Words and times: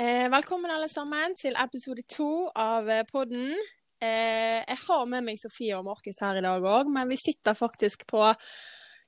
Eh, 0.00 0.30
velkommen 0.32 0.70
alle 0.72 0.86
sammen 0.88 1.34
til 1.36 1.52
episode 1.60 2.00
to 2.08 2.46
av 2.56 2.86
eh, 2.88 3.02
podden. 3.04 3.50
Eh, 4.00 4.62
jeg 4.62 4.78
har 4.86 5.02
med 5.12 5.26
meg 5.26 5.36
Sofie 5.36 5.76
og 5.76 5.82
Markus 5.84 6.22
her 6.24 6.38
i 6.38 6.42
dag 6.46 6.64
òg, 6.64 6.88
men 6.88 7.10
vi 7.10 7.18
sitter 7.20 7.52
faktisk 7.58 8.06
på 8.08 8.22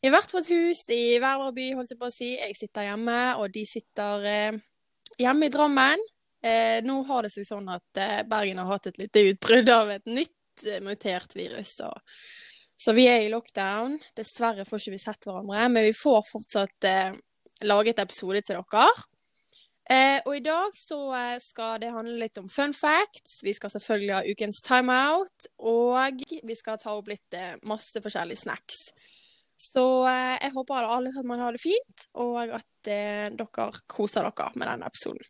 i 0.04 0.10
hvert 0.12 0.34
vårt 0.34 0.50
hus 0.52 0.82
i 0.92 1.16
hver 1.22 1.38
vår 1.40 1.54
by, 1.56 1.68
holdt 1.78 1.94
jeg 1.94 2.00
på 2.02 2.10
å 2.10 2.12
si. 2.12 2.28
Jeg 2.34 2.58
sitter 2.58 2.90
hjemme, 2.90 3.14
og 3.40 3.54
de 3.54 3.62
sitter 3.70 4.26
hjemme 5.22 5.48
i 5.48 5.54
Drammen. 5.54 6.04
Nå 6.84 6.96
har 7.08 7.24
det 7.24 7.30
seg 7.32 7.46
sånn 7.48 7.70
at 7.72 8.02
Bergen 8.28 8.60
har 8.60 8.68
hatt 8.74 8.90
et 8.90 9.00
lite 9.00 9.22
utbrudd 9.30 9.70
av 9.72 9.94
et 9.94 10.10
nytt 10.10 10.66
mutert 10.84 11.38
virus. 11.38 11.78
Så 12.76 12.96
vi 12.98 13.06
er 13.08 13.22
i 13.22 13.32
lockdown. 13.32 13.96
Dessverre 14.18 14.68
får 14.68 14.82
ikke 14.82 14.96
vi 14.98 15.00
sett 15.06 15.30
hverandre, 15.30 15.70
men 15.72 15.88
vi 15.88 15.96
får 15.96 16.26
fortsatt 16.34 16.90
laget 17.64 18.04
episode 18.04 18.44
til 18.44 18.60
dere. 18.60 18.90
Eh, 19.90 20.20
og 20.22 20.36
i 20.36 20.44
dag 20.44 20.76
så 20.78 20.98
eh, 21.18 21.38
skal 21.42 21.80
det 21.82 21.90
handle 21.94 22.20
litt 22.20 22.38
om 22.38 22.48
fun 22.52 22.74
facts. 22.76 23.40
Vi 23.42 23.54
skal 23.56 23.72
selvfølgelig 23.74 24.14
ha 24.14 24.22
ukens 24.28 24.62
timeout. 24.62 25.48
Og 25.58 26.22
vi 26.46 26.56
skal 26.58 26.78
ta 26.82 26.94
opp 26.94 27.10
litt 27.10 27.38
eh, 27.38 27.56
masse 27.68 28.02
forskjellige 28.04 28.44
snacks. 28.44 28.86
Så 29.62 29.84
eh, 30.10 30.38
jeg 30.40 30.54
håper 30.56 30.88
alle 30.88 31.12
at 31.14 31.28
man 31.28 31.42
har 31.42 31.54
det 31.54 31.62
fint, 31.62 32.08
og 32.18 32.40
at 32.58 32.90
eh, 32.90 33.28
dere 33.30 33.68
koser 33.90 34.26
dere 34.26 34.50
med 34.56 34.66
denne 34.66 34.88
episoden. 34.90 35.28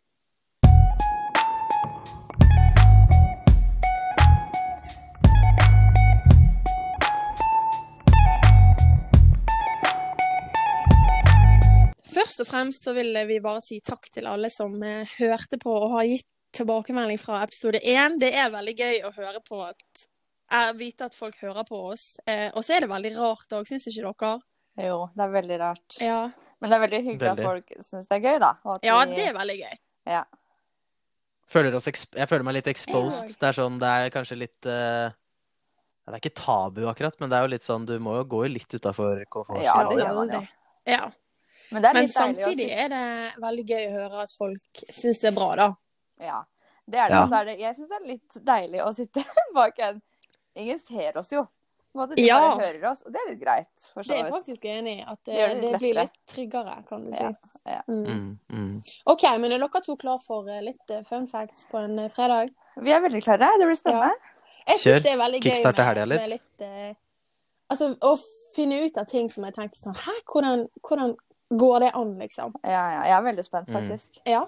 Først 12.33 12.47
og 12.47 12.49
fremst 12.49 12.85
så 12.87 12.95
vil 12.97 13.13
vi 13.29 13.35
bare 13.45 13.61
si 13.61 13.75
takk 13.85 14.07
til 14.09 14.25
alle 14.25 14.49
som 14.49 14.73
eh, 14.81 15.05
hørte 15.19 15.59
på 15.61 15.69
og 15.69 15.91
har 15.99 16.07
gitt 16.09 16.25
tilbakemelding 16.57 17.19
fra 17.21 17.43
episode 17.45 17.77
én. 17.77 18.15
Det 18.17 18.31
er 18.33 18.47
veldig 18.49 18.73
gøy 18.73 19.03
å 19.05 19.11
høre 19.13 19.41
på 19.45 19.59
at 19.61 20.05
jeg 20.49 20.73
vite 20.79 21.05
at 21.11 21.13
folk 21.13 21.37
hører 21.43 21.67
på 21.67 21.77
oss. 21.91 22.07
Eh, 22.25 22.47
og 22.57 22.65
så 22.65 22.73
er 22.73 22.87
det 22.87 22.89
veldig 22.89 23.11
rart 23.19 23.53
òg, 23.53 23.69
syns 23.69 23.85
ikke 23.91 24.15
dere? 24.17 24.41
Jo, 24.81 24.97
det 25.13 25.27
er 25.27 25.35
veldig 25.37 25.61
rart. 25.61 25.99
Ja. 26.01 26.17
Men 26.57 26.73
det 26.73 26.79
er 26.79 26.83
veldig 26.87 27.03
hyggelig 27.03 27.29
Veldig. 27.29 27.45
at 27.45 27.51
folk 27.51 27.85
syns 27.85 28.09
det 28.09 28.17
er 28.17 28.25
gøy, 28.25 28.41
da. 28.47 28.51
og 28.65 28.73
at 28.79 28.89
ja, 28.89 28.97
vi- 29.05 29.15
det 29.21 29.29
er 29.29 29.37
veldig 29.37 29.59
gøy. 29.61 29.79
ja. 30.17 30.25
Føler 31.53 31.77
jeg 31.77 32.29
føler 32.33 32.49
meg 32.49 32.55
litt 32.57 32.73
exposed. 32.73 33.35
Det 33.37 33.45
er 33.51 33.61
sånn, 33.61 33.77
det 33.77 33.89
er 33.93 34.09
kanskje 34.09 34.41
litt 34.41 34.65
uh... 34.65 35.13
ja, 35.13 36.07
Det 36.09 36.15
er 36.15 36.21
ikke 36.23 36.37
tabu 36.41 36.87
akkurat, 36.89 37.19
men 37.21 37.29
det 37.29 37.37
er 37.37 37.45
jo 37.45 37.53
litt 37.53 37.67
sånn, 37.67 37.85
du 37.85 37.99
må 38.01 38.17
jo 38.23 38.23
gå 38.25 38.47
litt 38.49 38.73
utafor 38.73 39.21
Ja, 39.61 39.83
det 39.85 39.99
gjør 40.01 40.15
man 40.23 40.39
jo. 40.39 40.47
Ja. 40.89 41.11
Men 41.73 41.81
det 41.83 41.89
er 41.89 41.97
Men 41.99 42.09
samtidig 42.11 42.69
er 42.71 42.89
det 42.93 43.03
veldig 43.41 43.65
gøy 43.69 43.83
å 43.87 43.93
høre 43.97 44.23
at 44.27 44.33
folk 44.37 44.83
syns 44.93 45.19
det 45.23 45.31
er 45.31 45.35
bra, 45.37 45.49
da. 45.59 45.67
Ja, 46.21 46.39
det 46.85 46.99
er 46.99 47.09
det. 47.09 47.17
Ja. 47.17 47.23
Og 47.23 47.29
så 47.31 47.41
er 47.41 47.49
det 47.49 47.57
Jeg 47.59 47.75
syns 47.79 47.89
det 47.89 47.99
er 47.99 48.07
litt 48.13 48.39
deilig 48.53 48.81
å 48.85 48.93
sitte 48.95 49.25
bak 49.57 49.79
en 49.89 50.01
Ingen 50.55 50.79
ser 50.79 51.17
oss 51.17 51.31
jo. 51.33 51.47
Måte, 51.97 52.15
de 52.17 52.25
Ja. 52.25 52.39
bare 52.39 52.65
hører 52.65 52.85
oss, 52.91 53.03
og 53.05 53.13
det 53.13 53.19
er 53.21 53.29
litt 53.31 53.39
greit. 53.41 53.87
For 53.93 54.01
så 54.05 54.09
Det 54.09 54.17
er 54.17 54.23
jeg 54.23 54.33
faktisk 54.33 54.65
enig 54.65 54.93
i. 54.99 55.01
At 55.01 55.19
det, 55.25 55.33
Det 55.33 55.47
det 55.61 55.71
litt 55.71 55.79
blir 55.81 55.95
litt 55.97 56.15
tryggere, 56.29 56.75
kan 56.87 57.03
du 57.05 57.11
si. 57.11 57.23
Ja, 57.23 57.31
ja. 57.69 57.81
Mm. 57.87 58.05
Mm, 58.05 58.39
mm. 58.49 58.83
OK, 59.13 59.23
men 59.41 59.51
er 59.51 59.61
dere 59.61 59.81
to 59.85 59.95
klar 59.97 60.19
for 60.21 60.49
eh, 60.49 60.61
litt 60.61 60.93
eh, 60.93 61.03
fun 61.05 61.27
facts 61.29 61.65
på 61.69 61.81
en 61.81 61.99
eh, 61.99 62.09
fredag? 62.13 62.49
Vi 62.81 62.93
er 62.93 63.01
veldig 63.01 63.21
klare. 63.25 63.49
Det 63.61 63.65
blir 63.69 63.77
spennende. 63.77 64.13
Jeg 64.67 64.79
Kjør. 64.79 64.93
syns 64.93 65.03
det 65.03 65.11
er 65.11 65.19
veldig 65.21 65.41
gøy 65.41 65.49
Kickstarte 65.49 65.77
med, 65.83 65.87
helga 65.89 66.05
litt. 66.05 66.21
med 66.21 66.29
litt 66.29 66.61
uh, 66.61 66.95
Altså 67.73 67.89
å 67.99 68.13
finne 68.55 68.79
ut 68.85 68.97
av 68.97 69.07
ting 69.11 69.29
som 69.29 69.43
jeg 69.43 69.55
tenkte 69.57 69.81
sånn 69.81 69.97
Hæ, 69.99 70.13
hvordan, 70.31 70.67
hvordan 70.87 71.15
går 71.59 71.79
det 71.85 71.91
an, 71.95 72.11
liksom? 72.19 72.53
Ja, 72.63 72.83
ja. 72.95 73.01
Jeg 73.09 73.17
er 73.17 73.25
veldig 73.29 73.43
spent, 73.45 73.69
Mm. 73.69 73.75
faktisk. 73.79 74.19
Ja. 74.25 74.43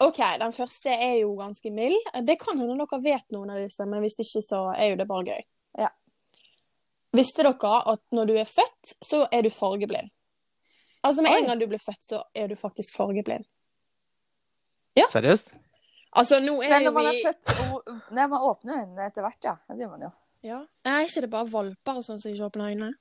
OK, 0.00 0.18
den 0.40 0.52
første 0.52 0.90
er 0.90 1.20
jo 1.20 1.36
ganske 1.38 1.70
mild. 1.70 2.08
Det 2.26 2.38
kan 2.40 2.58
hende 2.58 2.74
dere 2.76 3.02
vet 3.02 3.30
noen 3.32 3.50
av 3.50 3.60
disse, 3.62 3.86
men 3.86 4.00
hvis 4.02 4.16
ikke 4.18 4.42
så 4.42 4.62
er 4.76 4.90
jo 4.90 4.96
det 4.96 5.06
bare 5.08 5.24
gøy. 5.24 5.42
Ja. 5.78 5.88
Visste 7.14 7.42
dere 7.46 7.82
at 7.92 8.00
når 8.10 8.26
du 8.26 8.34
er 8.40 8.44
født, 8.50 8.94
så 9.06 9.28
er 9.30 9.42
du 9.42 9.50
fargeblind? 9.50 10.10
Altså 11.04 11.22
med 11.22 11.30
Oi. 11.32 11.38
en 11.38 11.46
gang 11.46 11.60
du 11.60 11.66
blir 11.68 11.78
født, 11.78 12.02
så 12.02 12.22
er 12.34 12.48
du 12.48 12.56
faktisk 12.56 12.94
fargeblind. 12.96 13.44
Ja. 14.96 15.04
Seriøst? 15.10 15.52
Altså 16.16 16.38
nå 16.40 16.60
er 16.62 16.68
Men 16.70 16.84
når 16.84 16.92
man 16.94 17.06
er 17.06 17.10
vi 17.16 17.22
født 17.26 18.12
Nei, 18.14 18.26
man 18.30 18.40
åpner 18.46 18.76
øynene 18.84 19.06
etter 19.08 19.22
hvert, 19.26 19.40
ja. 19.44 19.54
Det 19.68 19.78
gjør 19.82 19.90
man 19.90 20.02
jo. 20.06 20.10
ja. 20.46 20.60
Er 20.84 21.00
ikke 21.06 21.20
det 21.24 21.30
bare 21.30 21.50
valper 21.50 21.96
og 21.98 22.04
sånn 22.06 22.20
som 22.22 22.30
ikke 22.32 22.46
åpner 22.46 22.70
øynene? 22.70 22.92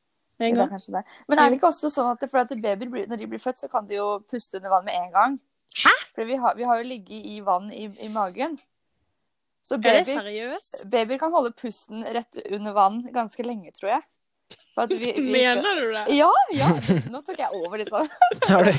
Med 0.44 0.60
gang. 0.60 0.76
Det 0.76 1.00
er. 1.00 1.18
Men 1.28 1.40
er 1.40 1.50
det 1.50 1.58
ikke 1.60 1.70
også 1.72 1.90
sånn 1.94 2.12
at, 2.12 2.24
at 2.24 2.54
babyer, 2.62 2.90
blir- 2.92 3.08
når 3.10 3.18
de 3.24 3.28
blir 3.32 3.40
født, 3.44 3.60
så 3.64 3.70
kan 3.72 3.88
de 3.88 3.96
jo 3.96 4.20
puste 4.30 4.60
under 4.60 4.70
vann 4.70 4.86
med 4.86 4.96
en 5.00 5.12
gang? 5.16 5.40
Hæ? 5.84 5.94
For 6.16 6.28
vi 6.30 6.36
har, 6.38 6.56
vi 6.60 6.64
har 6.70 6.78
jo 6.82 6.88
ligget 6.90 7.26
i 7.34 7.40
vann 7.42 7.72
i, 7.74 7.88
i 8.00 8.10
magen. 8.14 8.60
Så 9.64 9.76
Er 9.76 9.80
det 9.80 10.06
baby, 10.06 10.18
seriøst? 10.20 10.82
babyer 10.92 11.18
kan 11.22 11.32
holde 11.32 11.54
pusten 11.56 12.04
rett 12.04 12.36
under 12.52 12.74
vann 12.76 13.02
ganske 13.16 13.44
lenge, 13.48 13.72
tror 13.72 13.90
jeg. 13.96 14.02
For 14.76 14.84
at 14.84 14.90
vi, 14.92 15.14
vi, 15.16 15.32
Mener 15.38 15.80
du 15.80 15.86
det? 15.94 16.06
Ja, 16.18 16.30
ja. 16.54 16.68
Nå 17.10 17.22
tok 17.26 17.40
jeg 17.40 17.50
over, 17.54 17.78
liksom. 17.80 18.10
Har 18.50 18.64
du... 18.68 18.74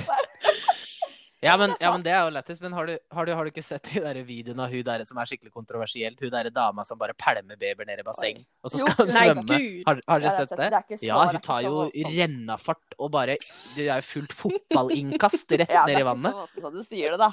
Ja, 1.45 1.55
men, 1.61 1.75
ja, 1.81 1.91
men 1.93 2.03
det 2.07 2.13
er 2.15 2.23
jo 2.25 2.31
lettest. 2.35 2.63
Men 2.65 2.73
har 2.73 2.87
du, 2.89 2.95
har, 3.13 3.27
du, 3.29 3.33
har 3.37 3.45
du 3.45 3.51
ikke 3.53 3.63
sett 3.65 3.85
de 3.93 4.01
der 4.01 4.21
videoene 4.25 4.65
av 4.65 4.73
hun 4.73 4.85
der 4.87 5.05
som 5.09 5.19
er 5.21 5.29
skikkelig 5.29 5.53
kontroversielt? 5.53 6.19
Hun 6.25 6.33
derre 6.33 6.51
dama 6.55 6.85
som 6.89 6.99
bare 7.01 7.13
pælmer 7.21 7.59
babyer 7.61 7.85
ned 7.89 8.01
i 8.01 8.07
basseng, 8.07 8.41
og 8.65 8.73
så 8.73 8.81
skal 8.81 8.97
hun 9.05 9.13
svømme. 9.13 9.45
Nei, 9.51 9.83
Har, 9.87 10.01
har 10.09 10.25
Ja, 10.25 10.31
dere 10.31 10.35
sett 10.39 10.55
det? 10.57 10.71
Det 10.73 10.83
det 10.95 10.99
så, 11.03 11.07
Ja, 11.11 11.21
hun 11.31 11.41
tar 11.45 11.61
jo 11.67 11.85
rennafart 12.15 12.97
og 12.99 13.11
bare 13.13 13.37
Det 13.77 13.89
er 13.91 14.01
jo 14.01 14.07
fullt 14.09 14.33
fotballinnkast 14.41 15.53
rett 15.61 15.71
Ja, 15.75 15.85
det 15.85 15.93
ned 15.93 15.95
i 15.95 16.01
er 16.01 16.03
ikke 16.03 16.11
vannet. 16.15 16.33
så 16.33 16.41
voldsomt 16.41 16.65
sånn 16.65 16.79
du 16.81 16.83
sier 16.89 17.15
det, 17.15 17.21
da. 17.21 17.31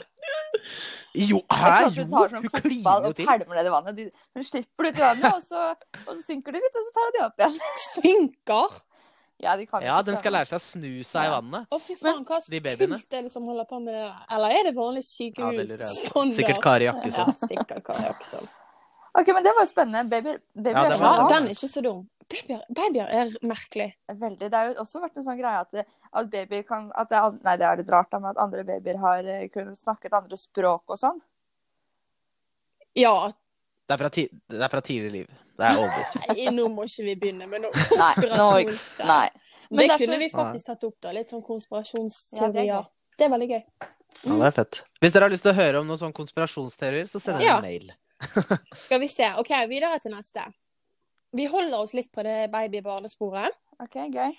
Jo, 1.15 1.39
her, 1.51 1.87
Jo, 1.95 2.03
hun 2.05 2.11
tar 2.11 2.31
sånn 2.35 2.45
hun 2.45 2.53
kliner 2.61 3.05
jo 3.07 3.11
og 3.11 3.15
til. 3.17 3.27
pælmer 3.27 3.57
ned 3.61 3.67
i 3.69 3.73
vannet. 3.73 3.97
De, 3.97 4.05
hun 4.35 4.43
slipper 4.47 4.87
det 4.87 4.91
ut 4.93 4.99
i 5.01 5.05
vannet, 5.07 5.27
og 5.35 5.41
så, 5.43 5.63
og 6.05 6.11
så 6.15 6.21
synker 6.25 6.55
de 6.55 6.61
litt, 6.63 6.75
og 6.79 6.87
så 6.87 6.93
tar 6.97 7.07
hun 7.09 7.15
de 7.17 7.23
opp 7.27 7.43
igjen. 7.45 7.59
Synker? 7.95 8.79
Ja, 9.41 9.55
de 9.57 9.65
kan 9.65 9.81
Ja, 9.81 9.97
ikke 9.99 10.11
de 10.11 10.17
skal 10.21 10.33
lære 10.35 10.45
seg 10.51 10.59
å 10.59 10.63
snu 10.63 10.89
seg 11.07 11.25
i 11.25 11.29
vannet. 11.33 11.67
Å, 11.73 11.79
fy 11.81 11.95
faen, 11.97 12.23
hva 12.27 12.37
de 12.45 12.59
babyene. 12.61 12.99
er 13.01 13.21
det 13.25 13.31
som 13.33 13.43
holder 13.49 13.65
på 13.65 13.79
med 13.81 13.93
det 13.95 14.03
der? 14.05 14.19
Eller 14.37 14.49
er 14.59 14.63
det 14.69 14.73
vanlig 14.77 15.01
Ja, 15.01 15.09
sykehusstandard? 15.15 16.35
Sikkert 16.37 16.61
Kari 16.61 16.85
Ja, 16.85 16.93
sikkert 17.41 17.83
Kari 17.87 18.03
Jakkesson. 18.05 18.49
Ok, 19.17 19.27
men 19.33 19.43
det 19.43 19.51
var 19.57 19.65
spennende. 19.67 20.05
Babyer, 20.09 20.37
babyer 20.55 20.77
Ja, 20.77 20.85
er 20.85 20.89
det 20.93 20.99
var- 21.01 21.29
den 21.29 21.47
er 21.47 21.55
ikke 21.55 21.67
så 21.73 21.81
dum. 21.83 22.07
Babyer, 22.31 22.61
babyer 22.69 23.09
er 23.11 23.33
merkelig. 23.43 23.89
Veldig. 24.07 24.39
Det 24.49 24.53
har 24.53 24.69
jo 24.69 24.77
også 24.85 25.01
vært 25.01 25.17
en 25.17 25.23
sånn 25.25 25.39
greie 25.41 25.59
at, 25.59 25.71
det- 25.71 25.85
at 26.13 26.29
babyer 26.31 26.63
kan 26.63 26.91
at 26.95 27.09
det, 27.09 27.19
Nei, 27.43 27.57
det 27.57 27.65
er 27.67 27.75
litt 27.81 27.89
rart, 27.89 28.09
da, 28.11 28.19
men 28.19 28.29
at 28.31 28.37
andre 28.37 28.63
babyer 28.63 28.97
har 28.99 29.25
eh, 29.25 29.47
kunnet 29.49 29.77
snakke 29.77 30.05
et 30.05 30.13
andre 30.13 30.37
språk 30.37 30.83
og 30.87 30.97
sånn. 30.97 31.19
Ja, 32.95 33.31
Det 33.87 33.93
er 33.95 33.97
fra, 33.97 34.09
ti 34.09 34.29
det 34.49 34.61
er 34.61 34.69
fra 34.69 34.81
tidligere 34.81 35.11
liv. 35.11 35.27
Det 35.61 35.69
er 35.69 35.79
overbevist. 35.79 36.27
nei, 36.27 36.45
nå 36.57 36.67
må 36.73 36.85
ikke 36.89 37.05
vi 37.05 37.15
begynne 37.21 37.47
med 37.51 37.61
noe 37.61 37.71
Nei, 38.01 38.13
nå- 38.25 39.05
Nei. 39.05 39.29
Det 39.71 39.77
Men 39.77 39.87
det 39.87 39.97
kunne 40.01 40.17
vi 40.19 40.29
faktisk 40.33 40.65
tatt 40.67 40.83
opp, 40.83 40.95
da. 40.99 41.11
Litt 41.15 41.29
sånn 41.31 41.39
Ja, 41.39 41.41
det 41.41 41.47
konspirasjonsteorier. 41.53 42.87
det 43.17 43.25
er 43.25 43.29
veldig 43.31 43.49
gøy. 43.53 43.63
Ja, 44.25 44.35
det 44.41 44.47
er 44.49 44.51
fett. 44.57 44.81
Hvis 45.01 45.13
dere 45.13 45.23
har 45.29 45.31
lyst 45.31 45.43
til 45.45 45.53
å 45.53 45.55
høre 45.55 45.79
om 45.79 45.87
noen 45.87 45.97
sånne 46.01 46.17
konspirasjonsteorier, 46.17 47.07
så 47.07 47.21
send 47.23 47.41
Ja. 47.41 47.57
en 47.57 47.61
mail. 47.63 47.91
Skal 48.85 48.99
vi 48.99 49.07
se. 49.07 49.29
OK, 49.39 49.49
videre 49.69 49.99
til 50.03 50.11
neste. 50.11 50.43
Vi 51.33 51.45
holder 51.47 51.77
oss 51.79 51.93
litt 51.93 52.11
på 52.11 52.21
det 52.27 52.51
baby-barnesporet. 52.51 53.55
OK, 53.79 53.95
gøy. 54.11 54.35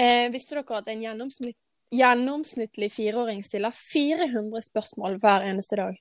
Eh, 0.00 0.28
visste 0.34 0.56
dere 0.58 0.78
at 0.80 0.88
en 0.88 1.00
gjennomsnitt, 1.04 1.56
gjennomsnittlig 1.94 2.90
fireåring 2.90 3.44
stiller 3.44 3.70
400 3.70 4.60
spørsmål 4.66 5.20
hver 5.20 5.46
eneste 5.46 5.76
dag? 5.78 5.96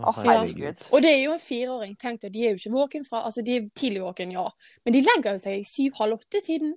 Å, 0.00 0.12
herregud. 0.16 0.78
Og 0.92 1.02
det 1.02 1.10
er 1.12 1.20
jo 1.24 1.32
en 1.36 1.42
fireåring. 1.42 1.96
Tenk 2.00 2.20
deg, 2.22 2.32
de 2.32 2.46
er 2.46 2.54
jo 2.54 2.60
ikke 2.62 2.72
våken 2.72 3.04
fra 3.04 3.24
Altså, 3.26 3.42
de 3.44 3.56
er 3.56 3.66
tidlig 3.76 4.00
våken, 4.02 4.32
ja. 4.32 4.46
Men 4.84 4.92
de 4.96 5.00
legger 5.04 5.32
jo 5.36 5.42
seg 5.42 5.58
i 5.60 5.64
syv-halv 5.68 6.16
åtte-tiden. 6.18 6.72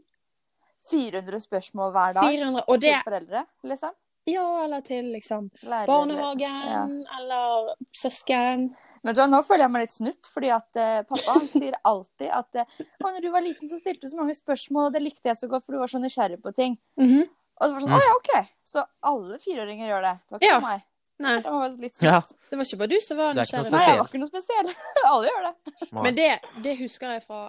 400 0.92 1.40
spørsmål 1.42 1.92
hver 1.96 2.14
dag 2.14 2.28
400. 2.30 2.66
Og 2.70 2.82
det 2.82 2.92
til 2.94 3.06
foreldre, 3.08 3.46
liksom? 3.72 3.96
Ja, 4.28 4.44
eller 4.66 4.82
til 4.82 5.06
liksom 5.14 5.52
Lærere, 5.64 5.86
barnehagen, 5.86 6.94
eller 7.20 7.72
søsken. 7.94 8.68
Men 9.06 9.14
du 9.14 9.22
nå 9.30 9.42
føler 9.46 9.66
jeg 9.68 9.72
meg 9.76 9.84
litt 9.86 9.94
snutt, 9.94 10.30
fordi 10.34 10.50
at 10.54 10.80
eh, 10.82 11.02
pappa 11.06 11.36
han 11.38 11.46
sier 11.52 11.76
alltid 11.86 12.32
at 12.34 12.58
eh, 12.58 12.80
å, 13.04 13.12
når 13.12 13.22
du 13.22 13.30
var 13.34 13.46
liten, 13.46 13.70
så 13.70 13.78
stilte 13.78 14.02
du 14.02 14.10
så 14.10 14.18
mange 14.18 14.34
spørsmål, 14.38 14.88
og 14.90 14.96
det 14.98 15.04
likte 15.06 15.30
jeg 15.30 15.38
så 15.38 15.50
godt, 15.52 15.66
for 15.66 15.78
du 15.78 15.82
var 15.84 15.92
så 15.94 16.02
nysgjerrig 16.02 16.42
på 16.42 16.54
ting. 16.58 16.78
Mhm. 17.02 17.28
Og 17.56 17.70
så 17.70 17.72
var 17.72 17.80
det 17.80 17.86
sånn, 17.86 17.94
Mm. 17.94 18.00
å 18.02 18.04
ja, 18.04 18.16
OK. 18.18 18.48
Så 18.68 18.82
alle 19.08 19.38
fireåringer 19.40 19.88
gjør 19.88 20.02
det. 20.04 20.16
Takk 20.34 20.42
Ja. 20.44 20.56
for 20.60 20.68
meg. 20.68 20.82
Nei, 21.24 21.36
Det 21.42 21.52
var 21.52 21.70
litt 21.80 22.02
Ja. 22.04 22.18
det 22.50 22.58
var 22.60 22.66
ikke 22.66 22.78
bare 22.82 22.92
du 22.92 23.00
som 23.02 23.18
var 23.18 23.30
er 23.32 23.38
nysgjerrig. 23.40 23.72
Nei, 23.72 23.84
jeg 23.88 24.00
var 24.00 24.10
ikke 24.10 24.20
noe 24.20 24.32
spesiell. 24.34 24.72
alle 25.12 25.30
gjør 25.30 25.46
det. 25.48 25.90
Men 25.96 26.16
det, 26.18 26.32
det 26.66 26.74
husker 26.82 27.16
jeg 27.16 27.24
fra 27.24 27.42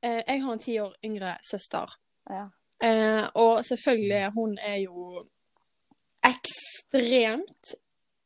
eh, 0.00 0.22
Jeg 0.26 0.42
har 0.42 0.52
en 0.52 0.62
ti 0.64 0.78
år 0.80 0.94
yngre 1.04 1.34
søster. 1.44 1.92
Ja. 2.32 2.46
Eh, 2.84 3.24
og 3.34 3.64
selvfølgelig, 3.64 4.22
hun 4.34 4.56
er 4.58 4.78
jo 4.86 5.22
ekstremt 6.24 7.74